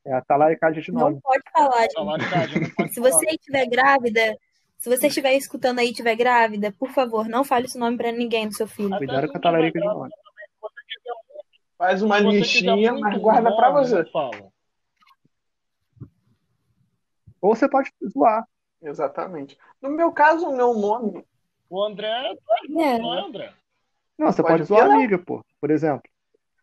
É 0.07 0.13
a 0.13 0.21
talaricagem 0.21 0.81
de 0.81 0.91
nome. 0.91 1.15
Não 1.15 1.21
pode 1.21 1.43
falar, 1.51 2.47
gente. 2.47 2.93
Se 2.93 2.99
você 3.01 3.25
estiver 3.25 3.65
grávida, 3.65 4.37
se 4.77 4.89
você 4.89 5.07
estiver 5.07 5.33
escutando 5.33 5.79
aí 5.79 5.87
e 5.87 5.91
estiver 5.91 6.15
grávida, 6.15 6.71
por 6.71 6.89
favor, 6.91 7.27
não 7.27 7.43
fale 7.43 7.65
esse 7.65 7.77
nome 7.77 7.97
para 7.97 8.09
ninguém 8.13 8.47
do 8.47 8.55
seu 8.55 8.67
filho. 8.67 8.97
Cuidado 8.97 9.27
com 9.27 9.37
a 9.37 9.41
talarica 9.41 9.77
de 9.77 9.85
nome. 9.85 10.09
Faz 11.77 12.01
uma 12.01 12.19
listinha, 12.19 12.93
mas 12.93 13.19
guarda 13.19 13.53
para 13.53 13.69
você. 13.69 14.05
Ou 17.41 17.53
você 17.53 17.69
pode 17.69 17.91
zoar. 18.07 18.47
Exatamente. 18.81 19.57
No 19.81 19.89
meu 19.89 20.13
caso, 20.13 20.47
o 20.47 20.55
meu 20.55 20.73
nome. 20.73 21.25
O 21.69 21.83
André 21.83 22.07
é, 22.07 22.97
não 22.97 23.13
é 23.13 23.21
André. 23.21 23.53
Não, 24.17 24.31
você 24.31 24.41
pode, 24.41 24.53
pode 24.53 24.63
zoar 24.63 24.89
a 24.89 24.93
amiga, 24.93 25.19
pô. 25.19 25.43
Por 25.59 25.69
exemplo. 25.69 26.09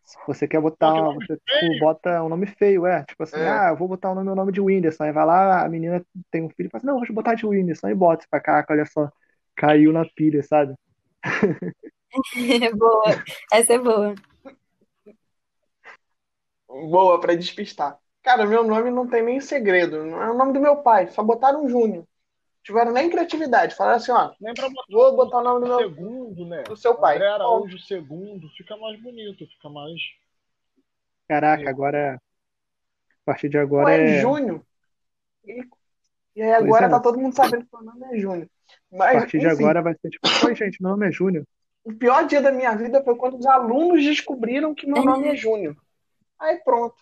Se 0.05 0.17
você 0.27 0.47
quer 0.47 0.61
botar, 0.61 0.93
você 1.13 1.35
tipo, 1.35 1.79
bota 1.79 2.23
um 2.23 2.29
nome 2.29 2.45
feio, 2.45 2.85
é. 2.85 3.03
Tipo 3.05 3.23
assim, 3.23 3.39
é. 3.39 3.49
ah, 3.49 3.69
eu 3.71 3.75
vou 3.75 3.87
botar 3.87 4.11
o 4.11 4.15
nome, 4.15 4.27
meu 4.27 4.35
nome 4.35 4.51
de 4.51 4.61
Whindersson. 4.61 5.03
Aí 5.03 5.11
vai 5.11 5.25
lá, 5.25 5.65
a 5.65 5.69
menina 5.69 6.05
tem 6.29 6.43
um 6.43 6.49
filho 6.49 6.67
e 6.67 6.69
fala 6.69 6.79
assim, 6.79 6.87
não, 6.87 6.99
vou 6.99 7.15
botar 7.15 7.33
de 7.33 7.45
Whindersson. 7.45 7.89
E 7.89 7.95
bota 7.95 8.25
pra 8.29 8.39
cá, 8.39 8.63
olha 8.69 8.85
só, 8.85 9.09
caiu 9.55 9.91
na 9.91 10.05
pilha, 10.05 10.43
sabe? 10.43 10.75
boa, 12.77 13.23
essa 13.51 13.73
é 13.73 13.79
boa. 13.79 14.13
Boa, 16.67 17.19
pra 17.19 17.33
despistar. 17.33 17.97
Cara, 18.21 18.45
meu 18.45 18.63
nome 18.63 18.91
não 18.91 19.07
tem 19.07 19.23
nem 19.23 19.41
segredo. 19.41 20.05
Não 20.05 20.21
é 20.21 20.29
o 20.29 20.37
nome 20.37 20.53
do 20.53 20.61
meu 20.61 20.77
pai, 20.77 21.07
só 21.07 21.23
botaram 21.23 21.67
Júnior 21.67 22.05
tiveram 22.65 22.91
nem 22.91 23.09
criatividade. 23.09 23.75
Falaram 23.75 23.97
assim, 23.97 24.11
ó, 24.11 24.33
vou 24.89 25.15
botar 25.15 25.37
o 25.37 25.43
nome 25.43 25.61
do 25.61 25.67
meu 25.67 25.77
segundo, 25.77 26.45
né? 26.45 26.63
do 26.63 26.75
seu 26.75 26.95
pai. 26.95 27.15
André 27.15 27.29
Araújo 27.29 27.77
segundo, 27.79 28.49
fica 28.57 28.75
mais 28.75 28.99
bonito, 29.01 29.47
fica 29.47 29.69
mais. 29.69 30.01
Caraca, 31.29 31.69
agora. 31.69 32.15
A 32.15 33.25
partir 33.25 33.49
de 33.49 33.57
agora. 33.57 33.85
Pô, 33.85 33.91
é, 33.91 34.17
é... 34.17 34.21
Júnior. 34.21 34.61
E, 35.45 35.61
e 36.35 36.41
aí 36.41 36.53
agora 36.53 36.87
é. 36.87 36.89
tá 36.89 36.99
todo 36.99 37.19
mundo 37.19 37.35
sabendo 37.35 37.65
que 37.65 37.75
o 37.75 37.81
nome 37.81 38.05
é 38.11 38.17
Júnior. 38.17 38.49
Mas, 38.91 39.15
a 39.15 39.19
partir 39.19 39.37
enfim. 39.37 39.47
de 39.47 39.53
agora 39.53 39.81
vai 39.81 39.95
ser 39.95 40.09
tipo, 40.09 40.27
oi, 40.45 40.55
gente, 40.55 40.81
meu 40.81 40.91
nome 40.91 41.07
é 41.07 41.11
Júnior. 41.11 41.45
o 41.83 41.93
pior 41.93 42.25
dia 42.25 42.41
da 42.41 42.51
minha 42.51 42.75
vida 42.75 43.03
foi 43.03 43.15
quando 43.15 43.37
os 43.37 43.45
alunos 43.45 44.03
descobriram 44.03 44.73
que 44.73 44.87
meu 44.87 45.03
nome 45.03 45.27
é 45.27 45.35
Júnior. 45.35 45.75
Aí 46.39 46.57
pronto. 46.57 46.95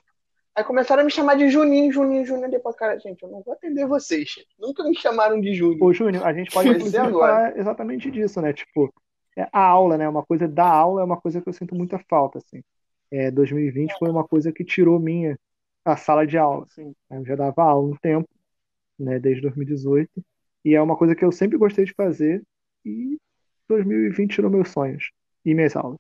Aí 0.56 0.64
começaram 0.64 1.02
a 1.02 1.06
me 1.06 1.12
chamar 1.12 1.36
de 1.36 1.50
Juninho, 1.50 1.92
Juninho, 1.92 2.26
Juninho. 2.26 2.52
Depois, 2.52 2.76
cara, 2.76 3.00
gente, 3.00 3.24
eu 3.24 3.30
não 3.30 3.42
vou 3.42 3.54
atender 3.54 3.88
vocês. 3.88 4.36
Nunca 4.60 4.84
me 4.84 4.96
chamaram 4.96 5.42
de 5.42 5.54
Júnior. 5.54 5.82
Ô, 5.82 5.94
Júnior, 5.94 6.26
a 6.26 6.32
gente 6.32 6.52
pode 6.52 6.70
inclusive 6.70 7.12
falar 7.12 7.58
exatamente 7.58 8.12
disso, 8.12 8.40
né? 8.40 8.54
Tipo, 8.54 8.94
é, 9.36 9.48
a 9.52 9.66
aula, 9.66 9.98
né? 9.98 10.08
Uma 10.08 10.24
coisa 10.24 10.48
da 10.48 10.68
aula 10.68 11.02
é 11.02 11.04
uma 11.04 11.20
coisa 11.20 11.42
que 11.42 11.50
eu 11.50 11.54
sinto 11.54 11.74
muita 11.74 11.98
falta, 12.08 12.38
assim. 12.38 12.62
É, 13.10 13.32
2020 13.32 13.98
foi 13.98 14.10
uma 14.10 14.24
coisa 14.24 14.52
que 14.52 14.64
tirou 14.64 15.00
minha 15.00 15.40
a 15.84 15.98
sala 15.98 16.26
de 16.26 16.38
aula. 16.38 16.66
Assim. 16.66 16.94
Eu 17.10 17.26
já 17.26 17.36
dava 17.36 17.64
aula 17.64 17.92
um 17.92 17.96
tempo, 17.96 18.30
né? 19.00 19.20
Desde 19.20 19.42
2018. 19.42 20.24
E 20.66 20.76
é 20.76 20.82
uma 20.82 20.96
coisa 20.96 21.16
que 21.16 21.26
eu 21.26 21.32
sempre 21.32 21.58
gostei 21.58 21.86
de 21.86 21.94
fazer. 21.94 22.44
E 22.86 23.18
2020 23.68 24.36
tirou 24.36 24.52
meus 24.52 24.70
sonhos 24.70 25.10
e 25.44 25.56
minhas 25.56 25.76
aulas. 25.76 26.00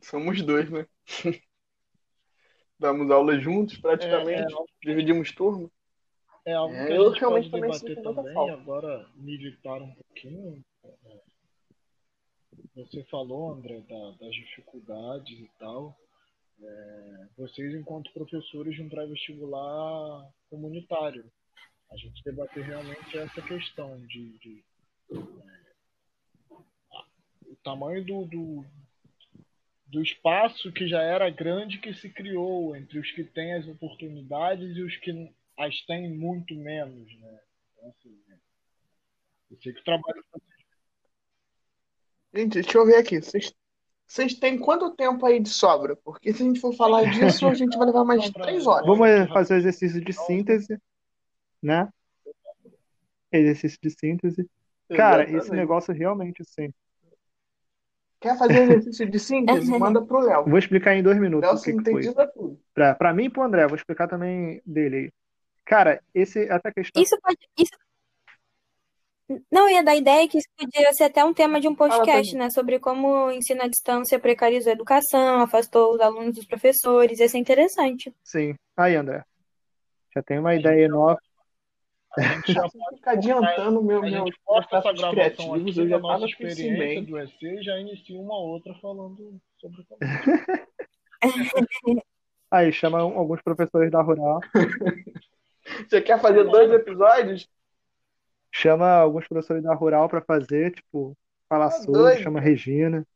Somos 0.00 0.42
dois, 0.42 0.68
né? 0.70 0.86
Damos 2.78 3.10
aula 3.10 3.38
juntos 3.38 3.78
praticamente, 3.78 4.52
é, 4.52 4.56
é, 4.56 4.64
dividimos 4.82 5.32
turma. 5.32 5.70
É 6.44 6.52
algo 6.52 6.74
é, 6.74 6.86
que 6.86 6.92
a 6.92 6.96
eu 6.96 7.08
gente 7.10 7.20
realmente 7.20 7.50
também 7.50 7.70
debater 7.70 8.02
também, 8.02 8.34
falta. 8.34 8.52
agora 8.54 9.08
militar 9.14 9.82
um 9.82 9.94
pouquinho. 9.94 10.64
Você 12.74 13.04
falou, 13.04 13.52
André, 13.52 13.80
da, 13.80 14.10
das 14.12 14.34
dificuldades 14.34 15.38
e 15.38 15.50
tal. 15.58 15.96
É, 16.62 17.26
vocês, 17.36 17.74
enquanto 17.74 18.12
professores 18.12 18.74
de 18.74 18.82
um 18.82 18.88
pré-vestibular 18.88 20.28
comunitário, 20.48 21.30
a 21.90 21.96
gente 21.96 22.22
debater 22.24 22.64
realmente 22.64 23.18
essa 23.18 23.42
questão 23.42 23.96
de, 24.06 24.38
de 24.38 24.64
é, 25.12 25.16
o 27.46 27.56
tamanho 27.64 28.04
do, 28.04 28.24
do, 28.26 28.64
do 29.86 30.02
espaço 30.02 30.72
que 30.72 30.86
já 30.86 31.02
era 31.02 31.28
grande 31.30 31.78
que 31.78 31.92
se 31.92 32.08
criou 32.08 32.76
entre 32.76 32.98
os 32.98 33.10
que 33.10 33.24
têm 33.24 33.54
as 33.54 33.66
oportunidades 33.66 34.76
e 34.76 34.82
os 34.82 34.96
que 34.96 35.32
as 35.58 35.80
têm 35.82 36.08
muito 36.08 36.54
menos, 36.54 37.12
né? 37.18 37.40
Então, 37.74 37.90
assim, 37.90 38.18
eu 39.50 39.58
sei 39.60 39.72
que 39.72 39.80
o 39.80 39.84
trabalho 39.84 40.24
Gente, 42.32 42.60
deixa 42.62 42.78
eu 42.78 42.86
ver 42.86 42.96
aqui. 42.96 43.20
Vocês, 43.20 43.52
vocês 44.06 44.34
têm 44.34 44.56
quanto 44.56 44.94
tempo 44.94 45.26
aí 45.26 45.40
de 45.40 45.48
sobra? 45.48 45.96
Porque 45.96 46.32
se 46.32 46.42
a 46.42 46.46
gente 46.46 46.60
for 46.60 46.72
falar 46.72 47.10
disso, 47.10 47.48
a 47.48 47.54
gente 47.54 47.76
vai 47.76 47.86
levar 47.86 48.04
mais 48.04 48.30
três 48.30 48.66
horas. 48.68 48.86
Vamos 48.86 49.32
fazer 49.32 49.54
o 49.54 49.56
exercício 49.56 50.00
de 50.04 50.12
síntese, 50.12 50.80
né? 51.62 51.88
Exercício 53.32 53.78
de 53.82 53.90
síntese. 53.90 54.48
Cara, 54.88 55.22
Exatamente. 55.22 55.44
esse 55.44 55.52
negócio 55.52 55.94
realmente, 55.94 56.42
assim. 56.42 56.72
Quer 58.20 58.36
fazer 58.36 58.62
exercício 58.64 59.08
de 59.08 59.18
síntese? 59.18 59.70
Manda 59.78 60.02
pro 60.02 60.20
Léo. 60.20 60.44
Vou 60.44 60.58
explicar 60.58 60.94
em 60.94 61.02
dois 61.02 61.18
minutos. 61.18 61.48
Léo 61.48 61.58
sintetiza 61.58 62.26
tudo. 62.26 62.60
Pra, 62.74 62.94
pra 62.94 63.14
mim 63.14 63.24
e 63.24 63.30
pro 63.30 63.42
André, 63.42 63.66
vou 63.66 63.76
explicar 63.76 64.08
também 64.08 64.60
dele 64.66 64.96
aí. 64.96 65.12
Cara, 65.64 66.02
esse, 66.12 66.44
essa 66.44 66.70
questão. 66.72 67.02
Isso 67.02 67.16
pode. 67.22 67.38
Isso... 67.56 67.70
Não, 69.50 69.68
ia 69.68 69.84
dar 69.84 69.94
ideia 69.94 70.28
que 70.28 70.38
isso 70.38 70.48
podia 70.58 70.92
ser 70.92 71.04
até 71.04 71.24
um 71.24 71.32
tema 71.32 71.60
de 71.60 71.68
um 71.68 71.74
podcast, 71.74 72.36
né? 72.36 72.50
Sobre 72.50 72.80
como 72.80 73.26
o 73.26 73.30
ensino 73.30 73.62
à 73.62 73.68
distância 73.68 74.18
precarizou 74.18 74.70
a 74.70 74.74
educação, 74.74 75.40
afastou 75.40 75.94
os 75.94 76.00
alunos 76.00 76.34
dos 76.34 76.44
professores. 76.44 77.20
Isso 77.20 77.36
é 77.36 77.40
interessante. 77.40 78.12
Sim. 78.24 78.54
Aí, 78.76 78.96
André. 78.96 79.22
Já 80.12 80.22
tem 80.22 80.40
uma 80.40 80.54
ideia 80.54 80.88
nova. 80.88 81.20
A 82.16 82.22
gente 82.22 82.52
já 82.52 82.62
pode 82.68 82.96
ficar 82.96 83.12
adiantando 83.12 83.82
meu, 83.82 84.02
meu 84.02 84.24
gravação 84.24 85.54
aqui 85.54 85.78
eu 85.78 85.88
já 85.88 85.98
nossa 85.98 86.26
experiência 86.26 87.02
do 87.02 87.18
EC 87.18 87.42
e 87.42 87.62
já 87.62 87.78
inicia 87.78 88.18
uma 88.18 88.36
outra 88.36 88.74
falando 88.80 89.40
sobre 89.58 89.86
Aí, 92.50 92.72
chama 92.72 93.00
alguns 93.00 93.40
professores 93.42 93.90
da 93.92 94.02
Rural. 94.02 94.40
Você 95.88 96.00
quer 96.02 96.20
fazer 96.20 96.44
dois 96.44 96.72
episódios? 96.72 97.48
Chama 98.50 98.90
alguns 98.90 99.28
professores 99.28 99.62
da 99.62 99.72
Rural 99.72 100.08
para 100.08 100.20
fazer, 100.20 100.72
tipo, 100.72 101.16
falar 101.48 101.66
ah, 101.66 101.70
sobre, 101.70 102.22
chama 102.22 102.40
a 102.40 102.42
Regina. 102.42 103.06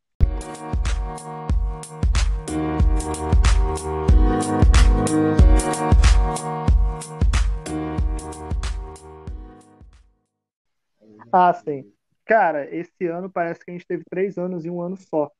Ah, 11.35 11.53
sim. 11.53 11.93
Cara, 12.24 12.74
esse 12.74 13.07
ano 13.07 13.30
parece 13.30 13.64
que 13.64 13.70
a 13.70 13.74
gente 13.74 13.87
teve 13.87 14.05
três 14.09 14.39
anos 14.39 14.64
em 14.64 14.70
um 14.70 14.80
ano 14.80 14.97
só. 14.97 15.30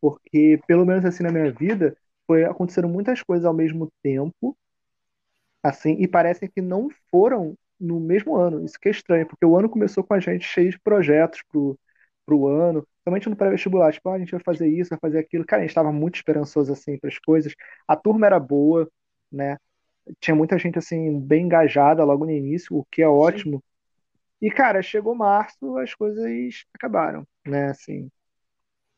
Porque, 0.00 0.60
pelo 0.66 0.84
menos 0.84 1.04
assim 1.04 1.22
na 1.22 1.32
minha 1.32 1.50
vida, 1.52 1.96
foi 2.26 2.44
aconteceram 2.44 2.88
muitas 2.88 3.22
coisas 3.22 3.44
ao 3.46 3.54
mesmo 3.54 3.90
tempo, 4.02 4.56
assim, 5.62 5.92
e 5.98 6.06
parece 6.08 6.48
que 6.48 6.60
não 6.60 6.88
foram 7.10 7.56
no 7.80 8.00
mesmo 8.00 8.36
ano. 8.36 8.64
Isso 8.64 8.78
que 8.78 8.88
é 8.88 8.92
estranho, 8.92 9.26
porque 9.26 9.44
o 9.46 9.56
ano 9.56 9.68
começou 9.68 10.04
com 10.04 10.14
a 10.14 10.20
gente 10.20 10.44
cheio 10.44 10.70
de 10.70 10.78
projetos 10.80 11.42
pro, 11.50 11.78
pro 12.26 12.46
ano, 12.48 12.86
somente 13.06 13.28
no 13.28 13.36
pré-vestibular, 13.36 13.92
tipo, 13.92 14.08
ah, 14.08 14.14
a 14.14 14.18
gente 14.18 14.30
vai 14.32 14.40
fazer 14.40 14.68
isso, 14.68 14.90
vai 14.90 14.98
fazer 15.00 15.18
aquilo. 15.18 15.44
Cara, 15.44 15.60
a 15.60 15.64
gente 15.64 15.70
estava 15.70 15.92
muito 15.92 16.16
esperançoso 16.16 16.72
assim 16.72 16.98
para 16.98 17.08
as 17.10 17.18
coisas. 17.18 17.54
A 17.88 17.96
turma 17.96 18.26
era 18.26 18.38
boa, 18.40 18.88
né? 19.32 19.56
Tinha 20.20 20.36
muita 20.36 20.58
gente 20.58 20.78
assim 20.78 21.20
bem 21.20 21.44
engajada 21.46 22.04
logo 22.04 22.24
no 22.26 22.32
início, 22.32 22.76
o 22.78 22.86
que 22.90 23.02
é 23.02 23.08
ótimo. 23.08 23.58
Sim. 23.58 23.73
E, 24.40 24.50
cara, 24.50 24.82
chegou 24.82 25.14
março, 25.14 25.78
as 25.78 25.94
coisas 25.94 26.24
acabaram, 26.74 27.26
né? 27.46 27.66
Assim, 27.70 28.10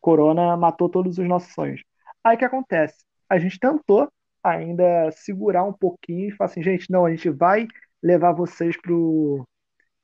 Corona 0.01 0.57
matou 0.57 0.89
todos 0.89 1.19
os 1.19 1.27
nossos 1.27 1.53
sonhos. 1.53 1.83
Aí 2.25 2.37
o 2.37 2.39
que 2.39 2.45
acontece? 2.45 3.05
A 3.29 3.39
gente 3.39 3.59
tentou 3.59 4.09
ainda 4.43 5.11
segurar 5.13 5.65
um 5.65 5.73
pouquinho 5.73 6.29
e 6.29 6.33
falar 6.33 6.51
assim, 6.51 6.63
gente, 6.63 6.91
não, 6.91 7.05
a 7.07 7.11
gente 7.11 7.29
vai 7.31 7.67
levar 8.03 8.33
vocês 8.33 8.77
pro, 8.81 9.47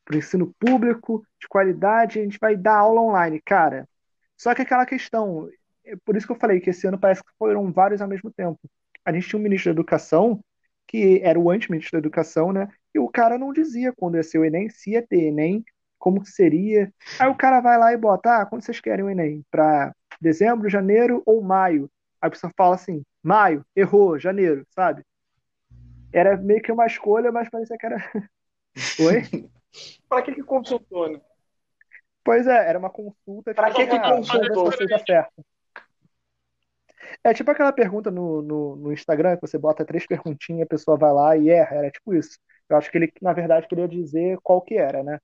pro 0.04 0.18
ensino 0.18 0.52
público 0.58 1.24
de 1.40 1.48
qualidade, 1.48 2.18
a 2.18 2.22
gente 2.22 2.38
vai 2.40 2.56
dar 2.56 2.78
aula 2.78 3.00
online, 3.00 3.40
cara. 3.44 3.88
Só 4.36 4.54
que 4.54 4.62
aquela 4.62 4.86
questão, 4.86 5.48
é 5.84 5.94
por 6.04 6.16
isso 6.16 6.26
que 6.26 6.32
eu 6.32 6.38
falei 6.38 6.60
que 6.60 6.70
esse 6.70 6.86
ano 6.86 6.98
parece 6.98 7.22
que 7.22 7.30
foram 7.38 7.72
vários 7.72 8.00
ao 8.02 8.08
mesmo 8.08 8.30
tempo. 8.32 8.58
A 9.04 9.12
gente 9.12 9.28
tinha 9.28 9.38
um 9.38 9.42
ministro 9.42 9.72
da 9.72 9.80
Educação 9.80 10.40
que 10.86 11.20
era 11.22 11.38
o 11.38 11.50
anti-ministro 11.50 11.92
da 11.92 11.98
Educação, 11.98 12.52
né? 12.52 12.68
E 12.94 12.98
o 12.98 13.08
cara 13.08 13.38
não 13.38 13.52
dizia 13.52 13.92
quando 13.92 14.16
ia 14.16 14.22
ser 14.22 14.38
o 14.38 14.44
Enem, 14.44 14.68
se 14.68 14.90
ia 14.90 15.06
ter 15.06 15.24
Enem, 15.24 15.64
como 15.98 16.22
que 16.22 16.30
seria. 16.30 16.92
Aí 17.18 17.28
o 17.28 17.34
cara 17.34 17.60
vai 17.60 17.78
lá 17.78 17.92
e 17.92 17.96
bota, 17.96 18.42
ah, 18.42 18.46
quando 18.46 18.62
vocês 18.62 18.80
querem 18.80 19.04
o 19.04 19.10
Enem? 19.10 19.44
Para 19.50 19.94
dezembro, 20.20 20.68
janeiro 20.68 21.22
ou 21.24 21.42
maio? 21.42 21.90
Aí 22.20 22.28
a 22.28 22.30
pessoa 22.30 22.52
fala 22.56 22.74
assim, 22.74 23.02
maio, 23.22 23.64
errou, 23.74 24.18
janeiro, 24.18 24.66
sabe? 24.70 25.04
Era 26.12 26.36
meio 26.36 26.60
que 26.60 26.70
uma 26.70 26.86
escolha, 26.86 27.32
mas 27.32 27.48
parecia 27.48 27.78
que 27.78 27.86
era. 27.86 27.96
Oi? 29.00 29.48
Para 30.08 30.22
que 30.22 30.34
que 30.34 30.42
consultou, 30.42 31.10
né? 31.10 31.20
Pois 32.24 32.46
é, 32.46 32.68
era 32.68 32.78
uma 32.78 32.90
consulta. 32.90 33.54
Para 33.54 33.72
que 33.72 33.86
que 33.86 33.98
consultou? 33.98 34.66
Vocês 34.66 34.90
acertam. 34.92 35.44
É 37.24 37.32
tipo 37.32 37.50
aquela 37.50 37.72
pergunta 37.72 38.10
no, 38.10 38.42
no, 38.42 38.76
no, 38.76 38.92
Instagram, 38.92 39.36
que 39.36 39.46
você 39.46 39.58
bota 39.58 39.84
três 39.84 40.06
perguntinhas, 40.06 40.62
a 40.62 40.68
pessoa 40.68 40.96
vai 40.96 41.12
lá 41.12 41.36
e 41.36 41.48
erra, 41.50 41.76
era 41.76 41.90
tipo 41.90 42.14
isso. 42.14 42.38
Eu 42.72 42.78
acho 42.78 42.90
que 42.90 42.98
ele, 42.98 43.12
na 43.20 43.32
verdade, 43.32 43.68
queria 43.68 43.88
dizer 43.88 44.38
qual 44.42 44.60
que 44.60 44.76
era, 44.76 45.02
né? 45.02 45.18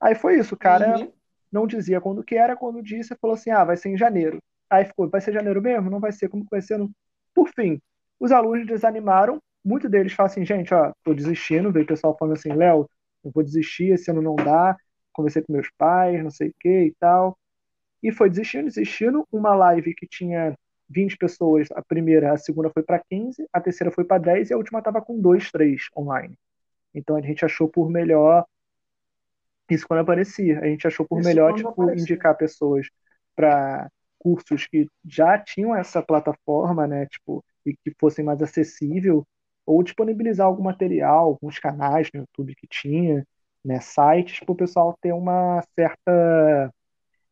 Aí 0.00 0.14
foi 0.14 0.38
isso, 0.38 0.54
o 0.54 0.58
cara 0.58 0.98
uhum. 0.98 1.12
não 1.50 1.66
dizia 1.66 2.00
quando 2.00 2.24
que 2.24 2.34
era, 2.34 2.56
quando 2.56 2.82
disse, 2.82 3.16
falou 3.20 3.34
assim, 3.34 3.50
ah, 3.50 3.64
vai 3.64 3.76
ser 3.76 3.90
em 3.90 3.96
janeiro. 3.96 4.38
Aí 4.68 4.84
ficou, 4.84 5.08
vai 5.08 5.20
ser 5.20 5.32
janeiro 5.32 5.62
mesmo? 5.62 5.90
Não 5.90 6.00
vai 6.00 6.12
ser, 6.12 6.28
como 6.28 6.44
vai 6.50 6.60
ser? 6.60 6.78
Por 7.34 7.48
fim, 7.48 7.80
os 8.18 8.32
alunos 8.32 8.66
desanimaram, 8.66 9.40
muitos 9.64 9.90
deles 9.90 10.12
falam 10.12 10.30
assim, 10.30 10.44
gente, 10.44 10.72
ó, 10.74 10.92
tô 11.04 11.14
desistindo, 11.14 11.72
veio 11.72 11.84
o 11.84 11.88
pessoal 11.88 12.16
falando 12.18 12.34
assim, 12.34 12.52
Léo, 12.52 12.88
eu 13.24 13.30
vou 13.32 13.44
desistir, 13.44 13.92
esse 13.92 14.10
ano 14.10 14.22
não 14.22 14.34
dá, 14.34 14.76
conversei 15.12 15.42
com 15.42 15.52
meus 15.52 15.68
pais, 15.78 16.22
não 16.22 16.30
sei 16.30 16.48
o 16.48 16.54
que 16.58 16.86
e 16.86 16.94
tal. 16.98 17.38
E 18.02 18.10
foi 18.10 18.28
desistindo, 18.28 18.64
desistindo, 18.64 19.26
uma 19.30 19.54
live 19.54 19.94
que 19.94 20.06
tinha 20.06 20.54
20 20.88 21.16
pessoas, 21.16 21.68
a 21.72 21.82
primeira, 21.82 22.32
a 22.32 22.36
segunda 22.36 22.70
foi 22.70 22.82
para 22.82 22.98
15, 22.98 23.46
a 23.52 23.60
terceira 23.60 23.90
foi 23.90 24.04
para 24.04 24.18
10 24.18 24.50
e 24.50 24.54
a 24.54 24.56
última 24.56 24.80
estava 24.80 25.00
com 25.00 25.20
2, 25.20 25.50
3 25.50 25.82
online. 25.96 26.36
Então 26.94 27.16
a 27.16 27.20
gente 27.20 27.44
achou 27.44 27.68
por 27.68 27.88
melhor 27.90 28.44
isso 29.70 29.86
quando 29.86 30.00
aparecia. 30.00 30.60
A 30.60 30.66
gente 30.66 30.86
achou 30.86 31.06
por 31.06 31.20
isso 31.20 31.28
melhor 31.28 31.54
tipo, 31.54 31.90
indicar 31.90 32.36
pessoas 32.36 32.88
para 33.34 33.90
cursos 34.18 34.66
que 34.66 34.86
já 35.04 35.38
tinham 35.38 35.74
essa 35.74 36.02
plataforma, 36.02 36.86
né, 36.86 37.06
tipo, 37.06 37.44
e 37.66 37.74
que 37.74 37.92
fossem 37.98 38.24
mais 38.24 38.40
acessível, 38.40 39.26
ou 39.66 39.82
disponibilizar 39.82 40.46
algum 40.46 40.62
material, 40.62 41.26
alguns 41.26 41.58
canais 41.58 42.08
no 42.14 42.20
YouTube 42.20 42.54
que 42.54 42.66
tinha, 42.68 43.26
né, 43.64 43.80
sites, 43.80 44.40
para 44.40 44.52
o 44.52 44.56
pessoal 44.56 44.96
ter 45.00 45.12
uma 45.12 45.62
certa 45.74 46.72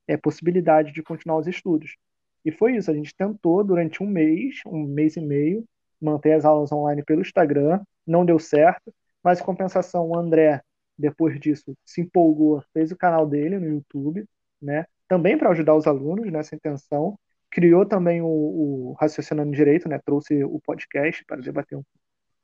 é, 0.09 0.17
possibilidade 0.17 0.93
de 0.93 1.03
continuar 1.03 1.39
os 1.39 1.47
estudos. 1.47 1.97
E 2.45 2.51
foi 2.51 2.77
isso, 2.77 2.91
a 2.91 2.95
gente 2.95 3.15
tentou 3.15 3.63
durante 3.63 4.03
um 4.03 4.07
mês, 4.07 4.61
um 4.67 4.83
mês 4.85 5.17
e 5.17 5.21
meio, 5.21 5.65
manter 6.01 6.33
as 6.33 6.45
aulas 6.45 6.73
online 6.73 7.05
pelo 7.05 7.21
Instagram, 7.21 7.81
não 8.07 8.25
deu 8.25 8.39
certo, 8.39 8.93
mas 9.23 9.41
em 9.41 9.45
compensação 9.45 10.09
o 10.09 10.17
André, 10.17 10.63
depois 10.99 11.39
disso, 11.41 11.77
se 11.85 12.01
empolgou, 12.03 12.63
fez 12.73 12.93
o 12.93 12.97
canal 12.97 13.27
dele 13.27 13.59
no 13.59 13.67
YouTube, 13.67 14.25
né? 14.61 14.87
Também 15.09 15.37
para 15.39 15.51
ajudar 15.51 15.75
os 15.75 15.87
alunos 15.87 16.31
nessa 16.31 16.55
intenção, 16.55 17.19
criou 17.51 17.85
também 17.87 18.21
o, 18.23 18.27
o 18.27 18.97
Raciocinando 19.01 19.53
Direito, 19.53 19.89
né? 19.89 19.99
Trouxe 20.05 20.45
o 20.45 20.61
podcast 20.61 21.25
para 21.25 21.41
debater 21.41 21.79
um, 21.79 21.83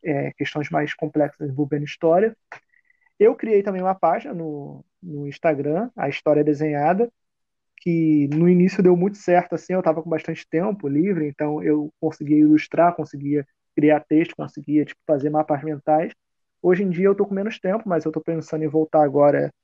é, 0.05 0.33
questões 0.33 0.71
mais 0.71 0.95
complexas 0.95 1.49
envolvendo 1.49 1.85
história. 1.85 2.37
Eu 3.19 3.35
criei 3.35 3.63
também 3.63 3.83
uma 3.83 3.95
página 3.95 4.35
no, 4.35 4.85
no 5.03 5.27
Instagram, 5.27 5.91
a 5.97 6.09
História 6.09 6.45
Desenhada, 6.45 7.11
que 7.79 8.29
no 8.35 8.49
início 8.49 8.83
deu 8.83 8.97
muito 8.97 9.19
certo, 9.19 9.55
assim, 9.55 9.73
eu 9.75 9.81
estava 9.81 10.03
com 10.03 10.11
bastante 10.11 10.47
tempo 10.49 10.89
livre, 10.89 11.29
então 11.29 11.63
eu 11.63 11.93
conseguia 12.01 12.39
ilustrar, 12.39 12.95
conseguia 12.97 13.47
criar 13.77 14.01
texto, 14.01 14.35
conseguia 14.35 14.85
tipo, 14.85 15.01
fazer 15.07 15.31
mapas 15.31 15.63
mentais. 15.63 16.13
Hoje 16.67 16.83
em 16.83 16.91
dia 16.91 17.05
eu 17.05 17.13
estou 17.13 17.25
com 17.29 17.33
menos 17.33 17.61
tempo, 17.61 17.89
mas 17.89 18.05
eu 18.05 18.09
estou 18.11 18.21
pensando 18.21 18.65
em 18.65 18.67
voltar 18.67 19.05
agora 19.05 19.55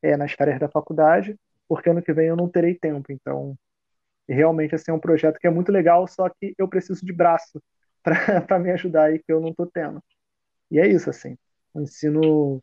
é, 0.00 0.16
nas 0.16 0.30
férias 0.30 0.60
da 0.60 0.68
faculdade, 0.68 1.36
porque 1.68 1.90
ano 1.90 2.00
que 2.00 2.12
vem 2.12 2.28
eu 2.28 2.36
não 2.36 2.48
terei 2.48 2.76
tempo, 2.76 3.10
então 3.10 3.56
realmente 4.28 4.72
assim, 4.72 4.92
é 4.92 4.94
um 4.94 5.00
projeto 5.00 5.40
que 5.40 5.46
é 5.48 5.50
muito 5.50 5.72
legal, 5.72 6.06
só 6.06 6.28
que 6.28 6.54
eu 6.56 6.68
preciso 6.68 7.04
de 7.04 7.12
braço 7.12 7.60
para 8.46 8.60
me 8.60 8.70
ajudar 8.70 9.06
aí, 9.06 9.18
que 9.18 9.32
eu 9.32 9.40
não 9.40 9.48
estou 9.48 9.66
tendo. 9.66 10.00
E 10.70 10.78
é 10.78 10.88
isso, 10.88 11.10
assim, 11.10 11.36
o 11.74 11.80
ensino 11.80 12.62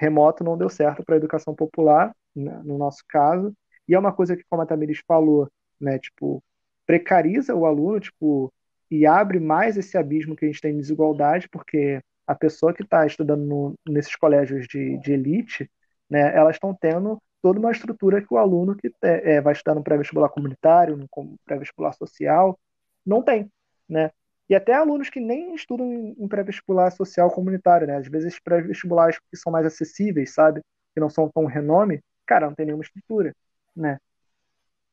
remoto 0.00 0.44
não 0.44 0.56
deu 0.56 0.70
certo 0.70 1.04
para 1.04 1.16
a 1.16 1.18
educação 1.18 1.54
popular, 1.54 2.14
né, 2.36 2.62
no 2.64 2.78
nosso 2.78 3.04
caso, 3.08 3.52
e 3.88 3.94
é 3.96 3.98
uma 3.98 4.12
coisa 4.12 4.36
que, 4.36 4.44
como 4.48 4.62
a 4.62 4.66
Tamiris 4.66 5.02
falou, 5.08 5.50
né, 5.80 5.98
tipo, 5.98 6.44
precariza 6.86 7.56
o 7.56 7.66
aluno, 7.66 7.98
tipo, 7.98 8.52
e 8.90 9.04
abre 9.06 9.40
mais 9.40 9.76
esse 9.76 9.98
abismo 9.98 10.36
que 10.36 10.44
a 10.44 10.48
gente 10.48 10.60
tem 10.60 10.74
de 10.74 10.80
desigualdade, 10.80 11.48
porque 11.48 12.00
a 12.26 12.34
pessoa 12.34 12.72
que 12.72 12.82
está 12.82 13.06
estudando 13.06 13.44
no, 13.44 13.74
nesses 13.88 14.16
colégios 14.16 14.66
de, 14.68 14.98
de 14.98 15.12
elite, 15.12 15.70
né, 16.08 16.34
elas 16.36 16.56
estão 16.56 16.74
tendo 16.74 17.20
toda 17.42 17.58
uma 17.58 17.72
estrutura 17.72 18.22
que 18.22 18.32
o 18.32 18.38
aluno 18.38 18.76
que 18.76 18.92
é, 19.02 19.40
vai 19.40 19.52
estudar 19.52 19.74
no 19.74 19.82
pré-vestibular 19.82 20.28
comunitário, 20.28 20.96
no 20.96 21.08
pré-vestibular 21.44 21.92
social, 21.92 22.58
não 23.04 23.22
tem, 23.22 23.50
né? 23.88 24.10
E 24.48 24.54
até 24.54 24.74
alunos 24.74 25.10
que 25.10 25.20
nem 25.20 25.54
estudam 25.54 25.86
em 25.86 26.28
pré-vestibular 26.28 26.90
social 26.92 27.30
comunitário, 27.30 27.86
né? 27.86 27.96
Às 27.96 28.08
vezes 28.08 28.38
pré-vestibulares 28.40 29.18
que 29.18 29.36
são 29.36 29.50
mais 29.52 29.66
acessíveis, 29.66 30.34
sabe? 30.34 30.60
Que 30.94 31.00
não 31.00 31.10
são 31.10 31.28
tão 31.30 31.46
renome, 31.46 32.00
cara, 32.26 32.46
não 32.46 32.54
tem 32.54 32.66
nenhuma 32.66 32.84
estrutura 32.84 33.34
né? 33.74 33.98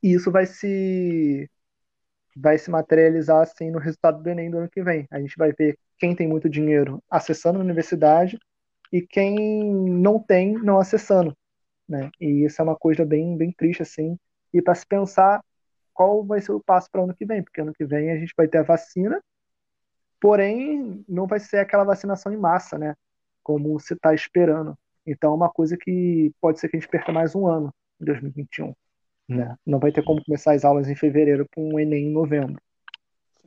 E 0.02 0.14
isso 0.14 0.32
vai 0.32 0.46
se 0.46 1.50
vai 2.36 2.58
se 2.58 2.72
materializar 2.72 3.42
assim 3.42 3.72
no 3.72 3.80
resultado 3.80 4.22
do 4.24 4.30
Enem 4.30 4.50
do 4.52 4.60
ano 4.60 4.70
que 4.70 4.84
vem. 4.84 5.08
A 5.12 5.20
gente 5.20 5.36
vai 5.38 5.52
ver 5.54 5.78
quem 6.00 6.16
tem 6.16 6.28
muito 6.28 6.50
dinheiro 6.50 7.04
acessando 7.10 7.60
a 7.60 7.62
universidade 7.62 8.40
e 8.92 9.02
quem 9.02 9.36
não 9.66 10.20
tem 10.20 10.54
não 10.54 10.80
acessando, 10.80 11.36
né? 11.88 12.10
E 12.20 12.46
isso 12.46 12.62
é 12.62 12.64
uma 12.64 12.76
coisa 12.76 13.06
bem 13.06 13.38
bem 13.38 13.52
triste 13.52 13.84
assim. 13.84 14.18
E 14.54 14.62
para 14.62 14.76
se 14.76 14.86
pensar 14.88 15.44
qual 15.94 16.24
vai 16.24 16.42
ser 16.42 16.54
o 16.54 16.64
passo 16.64 16.90
para 16.92 17.02
o 17.02 17.04
ano 17.04 17.16
que 17.16 17.26
vem, 17.26 17.44
porque 17.44 17.62
ano 17.62 17.74
que 17.74 17.86
vem 17.86 18.12
a 18.12 18.18
gente 18.18 18.34
vai 18.36 18.48
ter 18.48 18.60
a 18.60 18.64
vacina, 18.64 19.22
porém 20.20 21.04
não 21.08 21.28
vai 21.28 21.40
ser 21.40 21.58
aquela 21.58 21.84
vacinação 21.84 22.32
em 22.34 22.38
massa, 22.38 22.78
né? 22.78 22.96
Como 23.44 23.80
se 23.80 23.94
está 23.94 24.14
esperando. 24.14 24.76
Então 25.06 25.32
é 25.32 25.36
uma 25.36 25.50
coisa 25.50 25.78
que 25.78 26.32
pode 26.42 26.60
ser 26.60 26.70
que 26.70 26.78
a 26.78 26.80
gente 26.80 26.90
perca 26.90 27.12
mais 27.12 27.36
um 27.36 27.48
ano 27.48 27.74
em 28.00 28.06
2021. 28.06 28.74
Né? 29.28 29.56
Não 29.66 29.80
vai 29.80 29.92
ter 29.92 30.04
como 30.04 30.24
começar 30.24 30.54
as 30.54 30.66
aulas 30.66 30.90
em 30.90 30.96
fevereiro 30.96 31.46
com 31.54 31.74
um 31.74 31.80
Enem 31.80 32.08
em 32.08 32.12
novembro. 32.12 32.62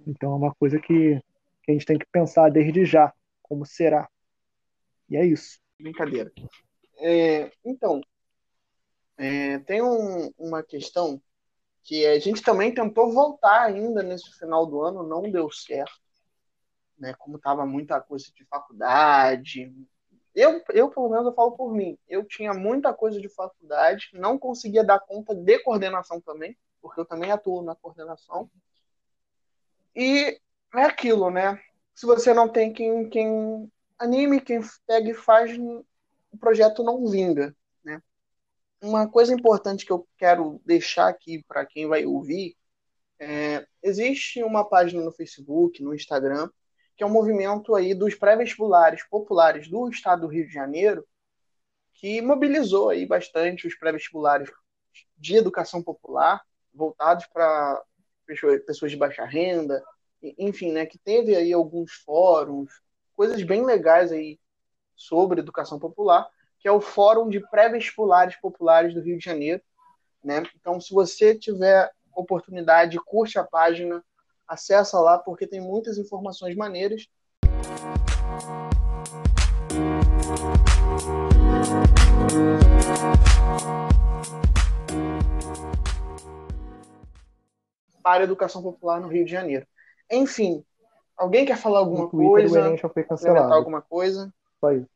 Então 0.07 0.33
é 0.33 0.37
uma 0.37 0.55
coisa 0.55 0.79
que, 0.79 1.21
que 1.63 1.71
a 1.71 1.75
gente 1.75 1.87
tem 1.87 1.99
que 1.99 2.07
pensar 2.07 2.51
desde 2.51 2.85
já, 2.85 3.13
como 3.43 3.65
será. 3.65 4.09
E 5.09 5.17
é 5.17 5.25
isso. 5.25 5.59
Brincadeira. 5.79 6.33
É, 6.99 7.51
então, 7.65 8.01
é, 9.17 9.59
tem 9.61 9.83
um, 9.83 10.31
uma 10.39 10.63
questão 10.63 11.21
que 11.83 12.07
a 12.07 12.19
gente 12.19 12.43
também 12.43 12.73
tentou 12.73 13.13
voltar 13.13 13.63
ainda 13.63 14.03
nesse 14.03 14.31
final 14.39 14.67
do 14.67 14.83
ano, 14.83 15.03
não 15.03 15.31
deu 15.31 15.51
certo. 15.51 16.01
Né, 16.99 17.15
como 17.19 17.37
estava 17.37 17.67
muita 17.67 18.01
coisa 18.01 18.27
de 18.33 18.45
faculdade, 18.45 19.75
eu, 20.35 20.63
eu, 20.71 20.89
pelo 20.89 21.11
menos, 21.11 21.27
eu 21.27 21.35
falo 21.35 21.53
por 21.53 21.73
mim. 21.73 21.99
Eu 22.09 22.25
tinha 22.25 22.55
muita 22.55 22.93
coisa 22.93 23.21
de 23.21 23.29
faculdade, 23.29 24.09
não 24.15 24.39
conseguia 24.39 24.83
dar 24.83 24.99
conta 24.99 25.35
de 25.35 25.59
coordenação 25.61 26.21
também, 26.21 26.57
porque 26.81 27.01
eu 27.01 27.05
também 27.05 27.31
atuo 27.31 27.63
na 27.63 27.75
coordenação. 27.75 28.51
E 29.95 30.41
é 30.75 30.85
aquilo, 30.85 31.31
né? 31.31 31.61
Se 31.95 32.07
você 32.07 32.33
não 32.33 32.49
tem 32.49 32.73
quem, 32.73 33.09
quem 33.09 33.71
anime, 33.99 34.41
quem 34.41 34.61
pega 34.87 35.11
e 35.11 35.15
faz, 35.15 35.57
o 35.59 36.39
projeto 36.39 36.83
não 36.83 37.07
vinga, 37.07 37.55
né? 37.85 38.03
Uma 38.83 39.09
coisa 39.09 39.35
importante 39.35 39.85
que 39.85 39.93
eu 39.93 40.07
quero 40.17 40.61
deixar 40.65 41.09
aqui 41.09 41.45
para 41.47 41.67
quem 41.67 41.87
vai 41.87 42.05
ouvir 42.05 42.57
é, 43.25 43.65
existe 43.81 44.43
uma 44.43 44.69
página 44.69 45.01
no 45.01 45.13
Facebook, 45.13 45.81
no 45.81 45.95
Instagram, 45.95 46.51
que 46.97 47.05
é 47.05 47.07
um 47.07 47.11
movimento 47.11 47.73
aí 47.73 47.95
dos 47.95 48.17
pré-vestibulares 48.17 49.07
populares 49.09 49.69
do 49.69 49.89
estado 49.89 50.23
do 50.23 50.27
Rio 50.27 50.45
de 50.45 50.53
Janeiro, 50.53 51.07
que 51.95 52.21
mobilizou 52.21 52.91
aí 52.91 53.07
bastante 53.07 53.69
os 53.69 53.77
pré-vestibulares 53.77 54.51
de 55.17 55.37
educação 55.37 55.81
popular, 55.81 56.43
voltados 56.75 57.25
para 57.27 57.81
pessoas 58.67 58.91
de 58.91 58.97
baixa 58.97 59.25
renda, 59.25 59.81
enfim, 60.39 60.73
né, 60.73 60.87
que 60.87 60.99
teve 60.99 61.35
aí 61.35 61.53
alguns 61.53 61.93
fóruns, 61.93 62.81
coisas 63.15 63.43
bem 63.43 63.65
legais 63.65 64.13
aí 64.13 64.39
sobre 64.95 65.41
educação 65.41 65.79
popular, 65.79 66.29
que 66.61 66.69
é 66.69 66.73
o 66.73 66.81
Fórum 66.81 67.29
de 67.29 67.41
Pré-Vestibulares 67.41 68.37
Populares 68.37 68.95
do 68.95 69.01
Rio 69.01 69.19
de 69.19 69.25
Janeiro, 69.25 69.61
né? 70.23 70.45
Então, 70.61 70.81
se 70.81 70.95
você 70.95 71.35
tiver 71.35 71.91
oportunidade, 72.15 72.99
curte 72.99 73.39
a 73.39 73.45
página, 73.45 74.05
acessa 74.47 75.01
lá 75.01 75.19
porque 75.19 75.47
tem 75.47 75.61
muitas 75.61 75.99
informações 75.99 76.55
maneiras. 76.55 77.09
Para 88.03 88.23
a 88.23 88.25
educação 88.25 88.63
popular 88.63 89.01
no 89.01 89.09
Rio 89.09 89.25
de 89.25 89.31
Janeiro. 89.31 89.67
Enfim, 90.13 90.63
alguém 91.17 91.47
quer 91.47 91.57
falar 91.57 91.79
alguma 91.81 92.09
coisa? 92.09 92.71
O 92.71 92.89
foi 92.91 93.03
cancelado. 93.03 93.53
alguma 93.53 93.81
coisa? 93.81 94.33
Só 94.61 94.73
isso. 94.73 94.93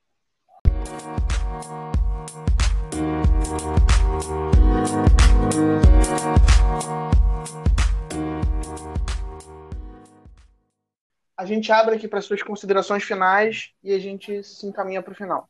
a 11.37 11.45
gente 11.45 11.71
abre 11.71 11.95
aqui 11.95 12.09
para 12.09 12.21
suas 12.21 12.43
considerações 12.43 13.05
finais 13.05 13.73
e 13.83 13.93
a 13.93 13.99
gente 13.99 14.43
se 14.43 14.67
encaminha 14.67 15.03
para 15.03 15.13
o 15.13 15.17
final. 15.17 15.49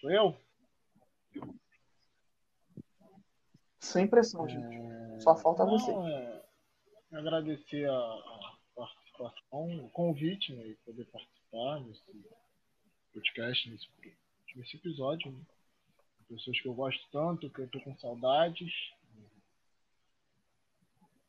Sou 0.00 0.10
eu? 0.10 0.36
Sem 3.78 4.06
pressão, 4.06 4.48
gente. 4.48 4.76
É... 4.76 5.20
Só 5.20 5.36
falta 5.36 5.64
Não, 5.64 5.70
você. 5.70 5.92
É... 5.92 6.35
Agradecer 7.12 7.88
a, 7.88 7.92
a, 7.92 8.56
participação, 8.76 9.84
o 9.84 9.90
convite, 9.90 10.52
né, 10.52 10.74
poder 10.84 11.04
participar 11.06 11.80
desse 11.84 12.02
podcast, 13.12 13.70
nesse, 13.70 13.88
nesse 14.54 14.76
episódio. 14.76 15.30
Né? 15.30 15.40
Pessoas 16.28 16.60
que 16.60 16.68
eu 16.68 16.74
gosto 16.74 17.00
tanto, 17.12 17.50
que 17.50 17.60
eu 17.60 17.68
tô 17.68 17.80
com 17.80 17.96
saudades. 17.98 18.72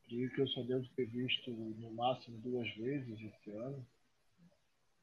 Creio 0.07 0.33
que 0.33 0.41
eu 0.41 0.47
só 0.47 0.63
devo 0.63 0.87
ter 0.95 1.05
visto 1.05 1.51
no 1.51 1.91
máximo 1.93 2.37
duas 2.39 2.69
vezes 2.75 3.19
esse 3.19 3.51
ano. 3.51 3.85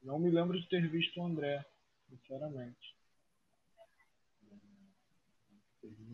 Não 0.03 0.19
me 0.19 0.29
lembro 0.29 0.59
de 0.59 0.67
ter 0.67 0.87
visto 0.89 1.19
o 1.19 1.25
André, 1.25 1.65
sinceramente. 2.09 2.95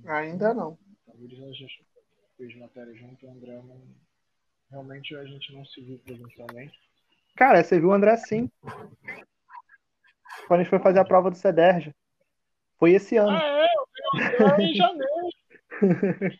Ainda 0.06 0.54
não. 0.54 0.78
Talvez 1.06 1.42
a 1.42 1.52
gente 1.52 1.86
fez 2.38 2.56
matéria 2.58 2.94
junto, 2.96 3.26
o 3.26 3.32
André 3.32 3.62
não. 3.64 3.82
Realmente 4.72 5.16
a 5.16 5.26
gente 5.26 5.54
não 5.54 5.66
se 5.66 5.82
viu 5.82 6.00
presencialmente. 6.00 6.80
Cara, 7.36 7.64
você 7.64 7.80
viu 7.80 7.90
o 7.90 7.94
André 7.94 8.16
sim. 8.18 8.50
Quando 10.48 10.62
a 10.62 10.64
gente 10.64 10.70
foi 10.70 10.80
fazer 10.80 11.00
a 11.00 11.06
prova 11.06 11.30
do 11.30 11.38
CEDERJ. 11.38 11.94
Foi 12.78 12.94
esse 12.94 13.18
ano. 13.18 13.38
Ah, 13.38 13.44
é? 13.44 13.68
Eu 14.40 14.56
vi 14.56 14.64
em 14.64 14.74
janeiro. 14.76 15.30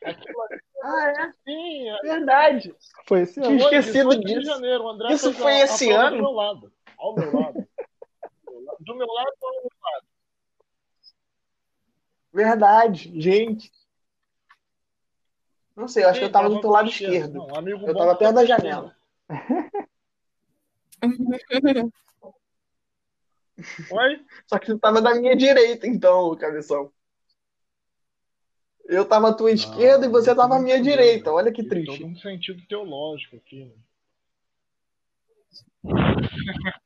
Aquilo 0.06 0.42
ah, 0.84 1.10
é? 1.10 1.32
Sim, 1.44 1.90
é 1.90 2.02
verdade. 2.02 2.76
Foi 3.08 3.22
esse 3.22 3.40
ano. 3.40 3.50
Tinha 3.50 3.64
esquecido 3.64 4.20
disso. 4.20 4.44
Janeiro, 4.44 4.84
Isso 5.10 5.34
foi 5.34 5.54
a, 5.54 5.64
esse 5.66 5.92
a 5.92 6.08
ano? 6.08 6.18
Do 6.18 6.24
meu 6.24 6.32
lado. 6.32 6.74
Ao 6.98 7.16
meu 7.16 7.34
lado. 7.34 7.68
do 8.80 8.96
meu 8.96 9.08
lado 9.08 9.34
ao 9.42 9.52
meu 9.52 9.72
lado. 9.84 10.06
Verdade, 12.34 13.22
gente. 13.22 13.72
Não 15.76 15.88
sei, 15.88 16.04
eu 16.04 16.10
acho 16.10 16.20
Sim, 16.20 16.22
que 16.22 16.26
eu 16.26 16.32
tava 16.32 16.50
do 16.50 16.62
teu 16.62 16.70
lado 16.70 16.90
esquerdo. 16.90 17.34
Não, 17.34 17.48
eu 17.88 17.96
tava 17.96 18.16
perto 18.16 18.36
da 18.36 18.46
janela. 18.46 18.96
Oi? 23.92 24.26
Só 24.48 24.58
que 24.60 24.68
tu 24.68 24.80
tava 24.80 25.02
da 25.02 25.16
minha 25.16 25.36
direita, 25.36 25.88
então, 25.88 26.36
cabeção. 26.36 26.92
Eu 28.86 29.06
tava 29.06 29.30
à 29.30 29.34
tua 29.34 29.52
esquerda 29.52 30.06
e 30.06 30.10
você 30.10 30.36
tava 30.36 30.58
à 30.58 30.60
minha 30.60 30.80
direita. 30.82 31.32
Olha 31.32 31.52
que 31.52 31.64
triste. 31.64 32.00
todo 32.00 32.10
um 32.10 32.16
sentido 32.18 32.62
teológico 32.68 33.38
aqui. 33.38 33.66
Né? 33.66 33.74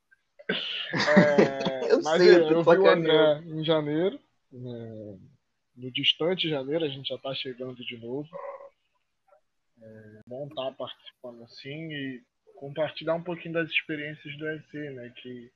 É, 0.48 1.92
Eu 1.92 2.00
mas 2.02 2.22
sei, 2.22 2.36
eu, 2.36 2.42
eu 2.42 2.50
eu 2.50 2.62
vi 2.62 2.78
o. 2.78 2.88
André 2.88 3.42
em 3.46 3.64
janeiro, 3.64 4.20
né, 4.52 5.18
no 5.76 5.90
distante 5.90 6.48
janeiro, 6.48 6.84
a 6.84 6.88
gente 6.88 7.08
já 7.08 7.16
está 7.16 7.34
chegando 7.34 7.84
de 7.84 7.98
novo. 7.98 8.28
É 9.82 10.20
bom 10.26 10.46
estar 10.46 10.72
participando 10.72 11.42
assim 11.44 11.92
e 11.92 12.22
compartilhar 12.56 13.14
um 13.14 13.22
pouquinho 13.22 13.54
das 13.54 13.70
experiências 13.70 14.36
do 14.36 14.48
EC, 14.48 14.72
né? 14.92 15.12
Que 15.16 15.52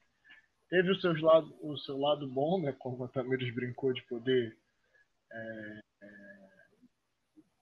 teve 0.69 0.91
o, 0.91 1.01
seus 1.01 1.21
lado, 1.21 1.55
o 1.63 1.77
seu 1.79 1.99
lado 1.99 2.29
bom, 2.29 2.61
né? 2.61 2.73
Como 2.79 3.05
a 3.05 3.09
Tamires 3.09 3.55
brincou 3.55 3.93
de 3.93 4.03
poder 4.03 4.57
é, 5.33 5.81
é, 6.03 6.09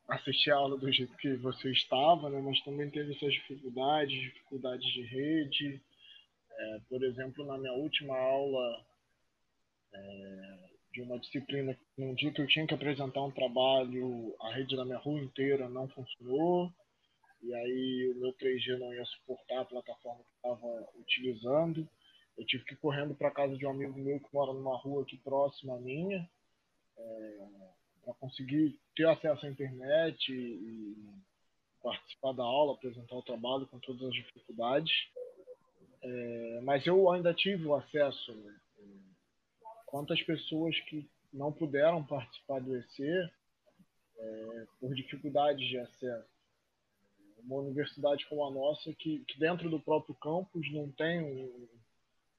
assistir 0.09 0.51
a 0.51 0.57
aula 0.57 0.77
do 0.77 0.93
jeito 0.93 1.17
que 1.17 1.35
você 1.37 1.71
estava, 1.71 2.29
né? 2.29 2.41
Mas 2.41 2.61
também 2.65 2.91
teve 2.91 3.15
suas 3.15 3.33
dificuldades, 3.33 4.21
dificuldades 4.21 4.87
de 4.93 5.03
rede. 5.03 5.83
É, 6.51 6.81
por 6.89 7.03
exemplo, 7.05 7.47
na 7.47 7.57
minha 7.57 7.73
última 7.75 8.17
aula 8.17 8.85
é, 9.95 10.78
de 10.99 11.03
uma 11.03 11.19
disciplina, 11.19 11.79
num 11.97 12.13
dia 12.15 12.33
que 12.33 12.43
eu 12.43 12.47
tinha 12.49 12.67
que 12.67 12.75
apresentar 12.75 13.23
um 13.23 13.31
trabalho, 13.31 14.35
a 14.41 14.53
rede 14.53 14.75
da 14.77 14.85
minha 14.85 14.99
rua 14.99 15.21
inteira 15.21 15.69
não 15.69 15.87
funcionou. 15.89 16.73
E 17.41 17.55
aí 17.55 18.13
o 18.17 18.21
meu 18.21 18.33
3G 18.33 18.77
não 18.79 18.93
ia 18.93 19.05
suportar 19.05 19.61
a 19.61 19.65
plataforma 19.65 20.25
que 20.25 20.35
estava 20.35 20.89
utilizando. 20.99 21.89
Eu 22.37 22.45
tive 22.45 22.65
que 22.65 22.75
ir 22.75 22.79
correndo 22.79 23.15
para 23.15 23.31
casa 23.31 23.57
de 23.57 23.65
um 23.65 23.71
amigo 23.71 23.97
meu 23.97 24.19
que 24.19 24.35
mora 24.35 24.53
numa 24.53 24.77
rua 24.77 25.03
aqui 25.03 25.17
próxima 25.19 25.77
à 25.77 25.79
minha, 25.79 26.29
para 28.05 28.15
conseguir 28.15 28.77
ter 28.97 29.07
acesso 29.07 29.47
à 29.47 29.49
internet 29.49 30.33
e, 30.33 30.35
e 30.35 30.97
participar 31.81 32.33
da 32.33 32.43
aula, 32.43 32.75
apresentar 32.75 33.15
o 33.15 33.23
trabalho 33.23 33.69
com 33.69 33.79
todas 33.79 34.03
as 34.03 34.15
dificuldades. 34.15 34.93
É, 36.03 36.61
mas 36.65 36.85
eu 36.85 37.09
ainda 37.13 37.33
tive 37.33 37.67
o 37.67 37.77
acesso. 37.77 38.33
Quantas 39.91 40.23
pessoas 40.23 40.79
que 40.81 41.09
não 41.33 41.51
puderam 41.51 42.05
participar 42.05 42.61
do 42.61 42.77
EC 42.77 43.01
é, 43.01 44.67
por 44.79 44.95
dificuldades 44.95 45.67
de 45.67 45.79
acesso? 45.79 46.29
Uma 47.39 47.63
universidade 47.63 48.27
como 48.27 48.45
a 48.45 48.51
nossa, 48.51 48.93
que, 48.93 49.21
que 49.21 49.39
dentro 49.39 49.71
do 49.71 49.81
próprio 49.81 50.15
campus 50.17 50.71
não 50.73 50.91
tem 50.93 51.23
um, 51.23 51.69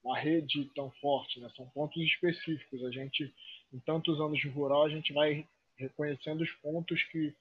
uma 0.04 0.20
rede 0.20 0.70
tão 0.76 0.91
forte, 1.02 1.39
né? 1.39 1.50
são 1.56 1.68
pontos 1.70 2.00
específicos. 2.04 2.84
A 2.86 2.91
gente, 2.91 3.34
em 3.74 3.80
tantos 3.80 4.20
anos 4.22 4.39
de 4.39 4.47
rural, 4.47 4.84
a 4.84 4.89
gente 4.89 5.12
vai 5.12 5.47
reconhecendo 5.76 6.41
os 6.41 6.52
pontos 6.62 7.02
que 7.06 7.34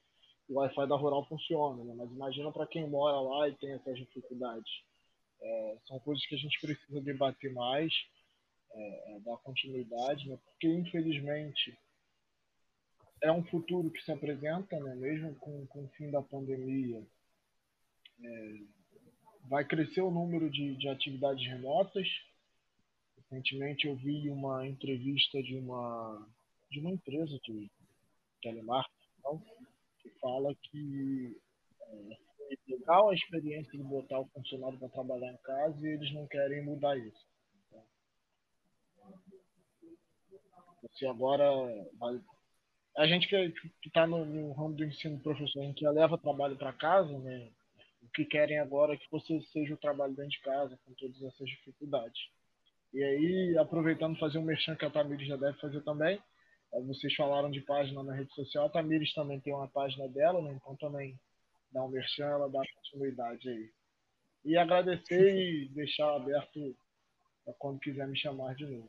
o 0.49 0.55
Wi-Fi 0.55 0.87
da 0.87 0.97
rural 0.97 1.27
funciona. 1.27 1.85
Né? 1.85 1.95
Mas 1.95 2.11
imagina 2.11 2.51
para 2.51 2.67
quem 2.67 2.89
mora 2.89 3.21
lá 3.21 3.47
e 3.47 3.55
tem 3.57 3.73
essas 3.73 3.99
dificuldades. 3.99 4.71
É, 5.43 5.77
são 5.87 5.99
coisas 6.01 6.25
que 6.25 6.35
a 6.35 6.39
gente 6.39 6.59
precisa 6.61 6.99
debater 7.03 7.53
mais, 7.53 7.93
é, 8.73 9.17
é, 9.17 9.21
dar 9.21 9.37
continuidade, 9.39 10.29
né? 10.29 10.39
porque 10.45 10.69
infelizmente 10.69 11.77
é 13.23 13.33
um 13.33 13.45
futuro 13.45 13.91
que 13.91 14.03
se 14.03 14.13
apresenta, 14.13 14.79
né? 14.79 14.95
mesmo 14.95 15.35
com, 15.37 15.67
com 15.67 15.85
o 15.85 15.89
fim 15.91 16.11
da 16.11 16.23
pandemia. 16.23 17.05
É, 18.23 18.63
vai 19.49 19.65
crescer 19.65 20.03
o 20.03 20.11
número 20.11 20.51
de, 20.51 20.77
de 20.77 20.89
atividades 20.89 21.45
remotas. 21.47 22.07
Recentemente 23.17 23.87
eu 23.87 23.97
vi 23.97 24.31
uma 24.31 24.67
entrevista 24.67 25.43
de 25.43 25.57
uma, 25.57 26.27
de 26.71 26.81
uma 26.81 26.91
empresa 26.91 27.39
de 27.45 27.71
telemarketing 28.43 28.99
que 30.01 30.11
fala 30.21 30.55
que 30.55 31.37
é, 31.81 32.29
legal 32.69 33.11
a 33.11 33.15
experiência 33.15 33.73
de 33.73 33.85
botar 33.85 34.21
o 34.21 34.29
funcionário 34.29 34.79
para 34.79 34.89
trabalhar 34.89 35.33
em 35.33 35.37
casa 35.39 35.87
e 35.87 35.93
eles 35.93 36.13
não 36.15 36.27
querem 36.27 36.65
mudar 36.65 36.97
isso. 36.97 37.27
Então, 37.67 37.85
você 40.83 41.07
agora 41.07 41.45
vai... 41.99 42.21
A 42.97 43.07
gente 43.07 43.29
que 43.29 43.55
está 43.87 44.07
no, 44.07 44.25
no, 44.25 44.53
ramo 44.53 44.75
do 44.75 44.85
ensino 44.85 45.21
professor, 45.21 45.61
a 45.61 45.67
gente 45.67 45.87
leva 45.87 46.19
trabalho 46.19 46.57
para 46.57 46.73
casa, 46.73 47.17
né? 47.19 47.49
O 48.03 48.09
que 48.11 48.25
querem 48.25 48.59
agora 48.59 48.95
é 48.95 48.97
que 48.97 49.11
você 49.11 49.41
seja 49.53 49.75
o 49.75 49.79
trabalho 49.79 50.15
dentro 50.15 50.31
de 50.31 50.41
casa, 50.41 50.79
com 50.85 50.93
todas 50.95 51.23
essas 51.23 51.49
dificuldades. 51.49 52.21
E 52.93 53.03
aí, 53.03 53.59
aproveitando 53.59 54.19
fazer 54.19 54.39
um 54.39 54.45
merchan 54.45 54.75
que 54.75 54.85
a 54.85 54.91
Tamires 54.91 55.29
já 55.29 55.37
deve 55.37 55.59
fazer 55.59 55.83
também, 55.83 56.21
vocês 56.87 57.15
falaram 57.15 57.51
de 57.51 57.61
página 57.61 58.03
na 58.03 58.15
rede 58.15 58.33
social, 58.35 58.67
a 58.67 58.71
Tamires 58.71 59.13
também 59.15 59.41
tem 59.41 59.55
uma 59.55 59.69
página 59.69 60.09
dela, 60.09 60.41
né? 60.43 60.53
Então 60.53 60.77
também 60.77 61.19
dar 61.71 61.85
um 61.85 61.89
merchan, 61.89 62.27
ela 62.27 62.49
dá 62.49 62.61
continuidade 62.75 63.49
aí. 63.49 63.71
E 64.45 64.57
agradecer 64.57 65.35
e 65.35 65.69
deixar 65.69 66.15
aberto 66.15 66.77
para 67.45 67.55
quando 67.55 67.81
quiser 67.81 68.07
me 68.07 68.17
chamar 68.17 68.55
de 68.55 68.67
novo. 68.67 68.89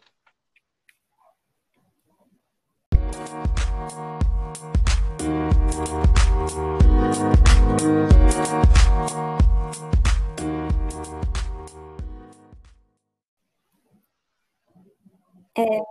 É, 15.58 15.82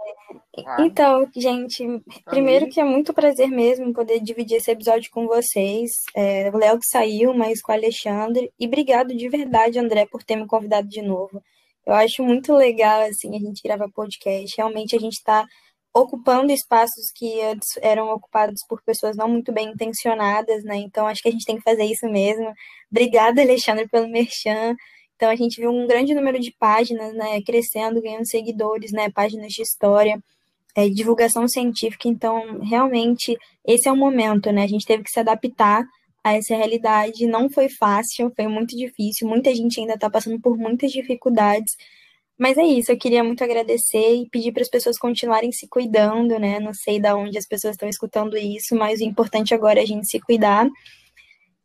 então, 0.80 1.28
gente, 1.36 1.84
primeiro 2.24 2.68
que 2.68 2.80
é 2.80 2.84
muito 2.84 3.12
prazer 3.12 3.48
mesmo 3.48 3.92
poder 3.92 4.20
dividir 4.20 4.56
esse 4.56 4.70
episódio 4.70 5.10
com 5.10 5.26
vocês. 5.26 5.90
É, 6.14 6.50
o 6.50 6.56
Léo 6.56 6.78
que 6.78 6.86
saiu, 6.86 7.34
mas 7.34 7.60
com 7.60 7.72
o 7.72 7.74
Alexandre. 7.74 8.50
E 8.58 8.66
obrigado 8.66 9.14
de 9.14 9.28
verdade, 9.28 9.78
André, 9.78 10.06
por 10.06 10.22
ter 10.22 10.36
me 10.36 10.46
convidado 10.46 10.88
de 10.88 11.02
novo. 11.02 11.42
Eu 11.86 11.94
acho 11.94 12.22
muito 12.22 12.54
legal, 12.54 13.02
assim, 13.02 13.34
a 13.34 13.38
gente 13.38 13.62
gravar 13.62 13.88
podcast. 13.90 14.56
Realmente 14.56 14.96
a 14.96 14.98
gente 14.98 15.14
está 15.14 15.46
ocupando 15.94 16.52
espaços 16.52 17.10
que 17.14 17.40
antes 17.42 17.76
eram 17.80 18.08
ocupados 18.10 18.60
por 18.68 18.82
pessoas 18.82 19.16
não 19.16 19.28
muito 19.28 19.52
bem 19.52 19.70
intencionadas, 19.70 20.62
né? 20.64 20.76
Então 20.76 21.06
acho 21.06 21.22
que 21.22 21.28
a 21.28 21.32
gente 21.32 21.44
tem 21.44 21.56
que 21.56 21.62
fazer 21.62 21.84
isso 21.84 22.06
mesmo. 22.08 22.52
Obrigada, 22.90 23.42
Alexandre, 23.42 23.88
pelo 23.88 24.08
merchan. 24.08 24.76
Então 25.16 25.30
a 25.30 25.36
gente 25.36 25.60
viu 25.60 25.70
um 25.70 25.86
grande 25.86 26.14
número 26.14 26.38
de 26.38 26.52
páginas, 26.58 27.12
né, 27.14 27.42
crescendo, 27.42 28.00
ganhando 28.00 28.28
seguidores, 28.28 28.92
né, 28.92 29.10
páginas 29.10 29.52
de 29.52 29.62
história, 29.62 30.22
é, 30.76 30.88
divulgação 30.88 31.48
científica. 31.48 32.08
Então 32.08 32.60
realmente 32.60 33.36
esse 33.66 33.88
é 33.88 33.92
o 33.92 33.96
momento, 33.96 34.52
né? 34.52 34.62
A 34.64 34.68
gente 34.68 34.86
teve 34.86 35.02
que 35.02 35.10
se 35.10 35.20
adaptar 35.20 35.84
a 36.22 36.34
essa 36.34 36.54
realidade. 36.54 37.26
Não 37.26 37.50
foi 37.50 37.68
fácil, 37.68 38.32
foi 38.36 38.46
muito 38.46 38.76
difícil. 38.76 39.26
Muita 39.28 39.54
gente 39.54 39.80
ainda 39.80 39.94
está 39.94 40.08
passando 40.10 40.40
por 40.40 40.56
muitas 40.56 40.92
dificuldades. 40.92 41.72
Mas 42.38 42.56
é 42.56 42.62
isso, 42.62 42.92
eu 42.92 42.96
queria 42.96 43.24
muito 43.24 43.42
agradecer 43.42 44.14
e 44.14 44.28
pedir 44.30 44.52
para 44.52 44.62
as 44.62 44.68
pessoas 44.68 44.96
continuarem 44.96 45.50
se 45.50 45.66
cuidando, 45.66 46.38
né? 46.38 46.60
Não 46.60 46.72
sei 46.72 47.00
de 47.00 47.12
onde 47.12 47.36
as 47.36 47.46
pessoas 47.46 47.72
estão 47.74 47.88
escutando 47.88 48.36
isso, 48.36 48.76
mas 48.76 49.00
o 49.00 49.04
importante 49.04 49.52
agora 49.52 49.80
é 49.80 49.82
a 49.82 49.86
gente 49.86 50.06
se 50.06 50.20
cuidar 50.20 50.68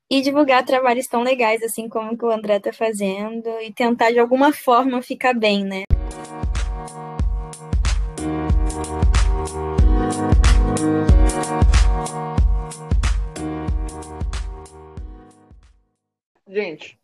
e 0.10 0.20
divulgar 0.22 0.66
trabalhos 0.66 1.06
tão 1.08 1.22
legais 1.22 1.62
assim 1.62 1.88
como 1.88 2.18
o 2.20 2.32
André 2.32 2.58
está 2.58 2.74
fazendo 2.74 3.48
e 3.62 3.72
tentar 3.72 4.12
de 4.12 4.18
alguma 4.18 4.52
forma 4.52 5.00
ficar 5.04 5.34
bem, 5.34 5.64
né? 5.64 5.84
Gente, 16.48 17.00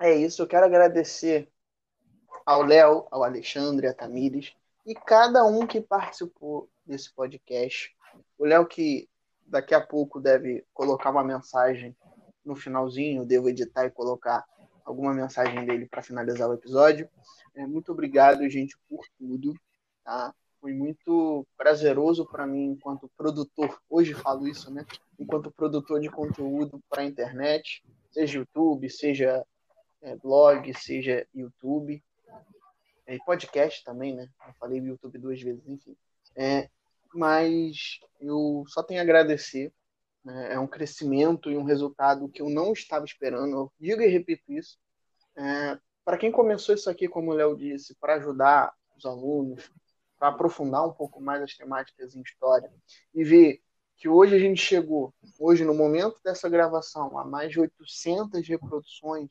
é 0.00 0.14
isso. 0.14 0.42
Eu 0.42 0.46
quero 0.46 0.66
agradecer 0.66 1.48
ao 2.44 2.62
Léo, 2.62 3.06
ao 3.10 3.24
Alexandre, 3.24 3.86
a 3.86 3.94
Tamires 3.94 4.54
e 4.84 4.94
cada 4.94 5.44
um 5.44 5.66
que 5.66 5.80
participou 5.80 6.68
desse 6.84 7.12
podcast. 7.12 7.94
O 8.38 8.44
Léo 8.44 8.66
que 8.66 9.08
daqui 9.46 9.74
a 9.74 9.80
pouco 9.80 10.20
deve 10.20 10.64
colocar 10.74 11.10
uma 11.10 11.24
mensagem 11.24 11.96
no 12.44 12.54
finalzinho, 12.54 13.24
devo 13.24 13.48
editar 13.48 13.86
e 13.86 13.90
colocar 13.90 14.44
alguma 14.84 15.14
mensagem 15.14 15.64
dele 15.64 15.86
para 15.86 16.02
finalizar 16.02 16.48
o 16.48 16.54
episódio. 16.54 17.08
É, 17.54 17.66
muito 17.66 17.92
obrigado, 17.92 18.48
gente, 18.50 18.76
por 18.88 19.04
tudo. 19.18 19.54
Tá? 20.04 20.34
Foi 20.60 20.74
muito 20.74 21.46
prazeroso 21.56 22.26
para 22.26 22.46
mim 22.46 22.72
enquanto 22.72 23.10
produtor, 23.16 23.80
hoje 23.88 24.12
falo 24.12 24.46
isso, 24.46 24.70
né? 24.70 24.84
Enquanto 25.18 25.50
produtor 25.50 26.00
de 26.00 26.10
conteúdo 26.10 26.82
para 26.88 27.02
a 27.02 27.06
internet, 27.06 27.82
seja 28.10 28.38
YouTube, 28.38 28.90
seja 28.90 29.44
é, 30.02 30.16
blog, 30.16 30.74
seja 30.74 31.26
YouTube 31.34 32.02
e 33.06 33.18
podcast 33.24 33.84
também, 33.84 34.14
né? 34.14 34.28
Eu 34.46 34.54
falei 34.54 34.80
YouTube 34.80 35.18
duas 35.18 35.40
vezes, 35.40 35.66
enfim. 35.66 35.96
É, 36.36 36.68
mas 37.14 38.00
eu 38.20 38.64
só 38.68 38.82
tenho 38.82 39.00
a 39.00 39.02
agradecer. 39.02 39.72
Né? 40.24 40.54
É 40.54 40.58
um 40.58 40.66
crescimento 40.66 41.50
e 41.50 41.56
um 41.56 41.64
resultado 41.64 42.28
que 42.28 42.40
eu 42.40 42.48
não 42.48 42.72
estava 42.72 43.04
esperando. 43.04 43.52
Eu 43.52 43.72
digo 43.78 44.00
e 44.02 44.06
repito 44.06 44.52
isso. 44.52 44.78
É, 45.36 45.78
para 46.04 46.18
quem 46.18 46.32
começou 46.32 46.74
isso 46.74 46.88
aqui, 46.88 47.08
como 47.08 47.30
o 47.30 47.34
Léo 47.34 47.56
disse, 47.56 47.94
para 47.96 48.14
ajudar 48.14 48.72
os 48.96 49.04
alunos, 49.04 49.70
para 50.18 50.28
aprofundar 50.28 50.86
um 50.86 50.92
pouco 50.92 51.20
mais 51.20 51.42
as 51.42 51.56
temáticas 51.56 52.14
em 52.14 52.22
história 52.22 52.72
e 53.14 53.24
ver 53.24 53.60
que 53.96 54.08
hoje 54.08 54.34
a 54.34 54.38
gente 54.38 54.60
chegou, 54.60 55.14
hoje 55.38 55.64
no 55.64 55.74
momento 55.74 56.20
dessa 56.22 56.48
gravação, 56.48 57.18
a 57.18 57.24
mais 57.24 57.50
de 57.50 57.60
800 57.60 58.46
reproduções, 58.46 59.30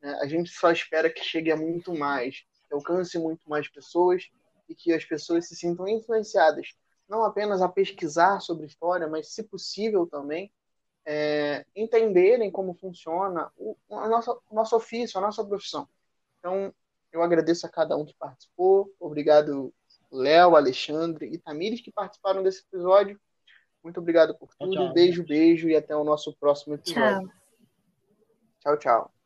né, 0.00 0.18
a 0.20 0.26
gente 0.26 0.50
só 0.50 0.70
espera 0.70 1.10
que 1.10 1.22
chegue 1.22 1.52
a 1.52 1.56
muito 1.56 1.94
mais, 1.94 2.44
que 2.70 2.74
alcance 2.74 3.18
muito 3.18 3.50
mais 3.50 3.68
pessoas 3.68 4.30
e 4.68 4.74
que 4.74 4.92
as 4.92 5.04
pessoas 5.04 5.48
se 5.48 5.56
sintam 5.56 5.88
influenciadas, 5.88 6.68
não 7.08 7.24
apenas 7.24 7.60
a 7.60 7.68
pesquisar 7.68 8.38
sobre 8.40 8.66
história, 8.66 9.08
mas, 9.08 9.32
se 9.32 9.42
possível, 9.42 10.06
também 10.06 10.52
é, 11.04 11.66
entenderem 11.74 12.50
como 12.50 12.72
funciona 12.74 13.50
o, 13.56 13.76
a 13.90 14.08
nossa, 14.08 14.32
o 14.32 14.54
nosso 14.54 14.76
ofício, 14.76 15.18
a 15.18 15.20
nossa 15.20 15.44
profissão. 15.44 15.88
Então, 16.38 16.72
eu 17.12 17.20
agradeço 17.22 17.66
a 17.66 17.68
cada 17.68 17.96
um 17.96 18.04
que 18.04 18.14
participou. 18.14 18.94
Obrigado, 19.00 19.74
Léo, 20.12 20.54
Alexandre 20.54 21.26
e 21.26 21.38
Tamires, 21.38 21.80
que 21.80 21.90
participaram 21.90 22.44
desse 22.44 22.62
episódio. 22.62 23.20
Muito 23.82 23.98
obrigado 23.98 24.36
por 24.36 24.54
tudo. 24.54 24.70
Tchau, 24.70 24.84
tchau. 24.84 24.94
Beijo, 24.94 25.24
beijo 25.24 25.68
e 25.68 25.74
até 25.74 25.96
o 25.96 26.04
nosso 26.04 26.32
próximo 26.36 26.74
episódio. 26.74 27.28
Tchau, 28.60 28.76
tchau. 28.76 28.78
tchau. 28.78 29.19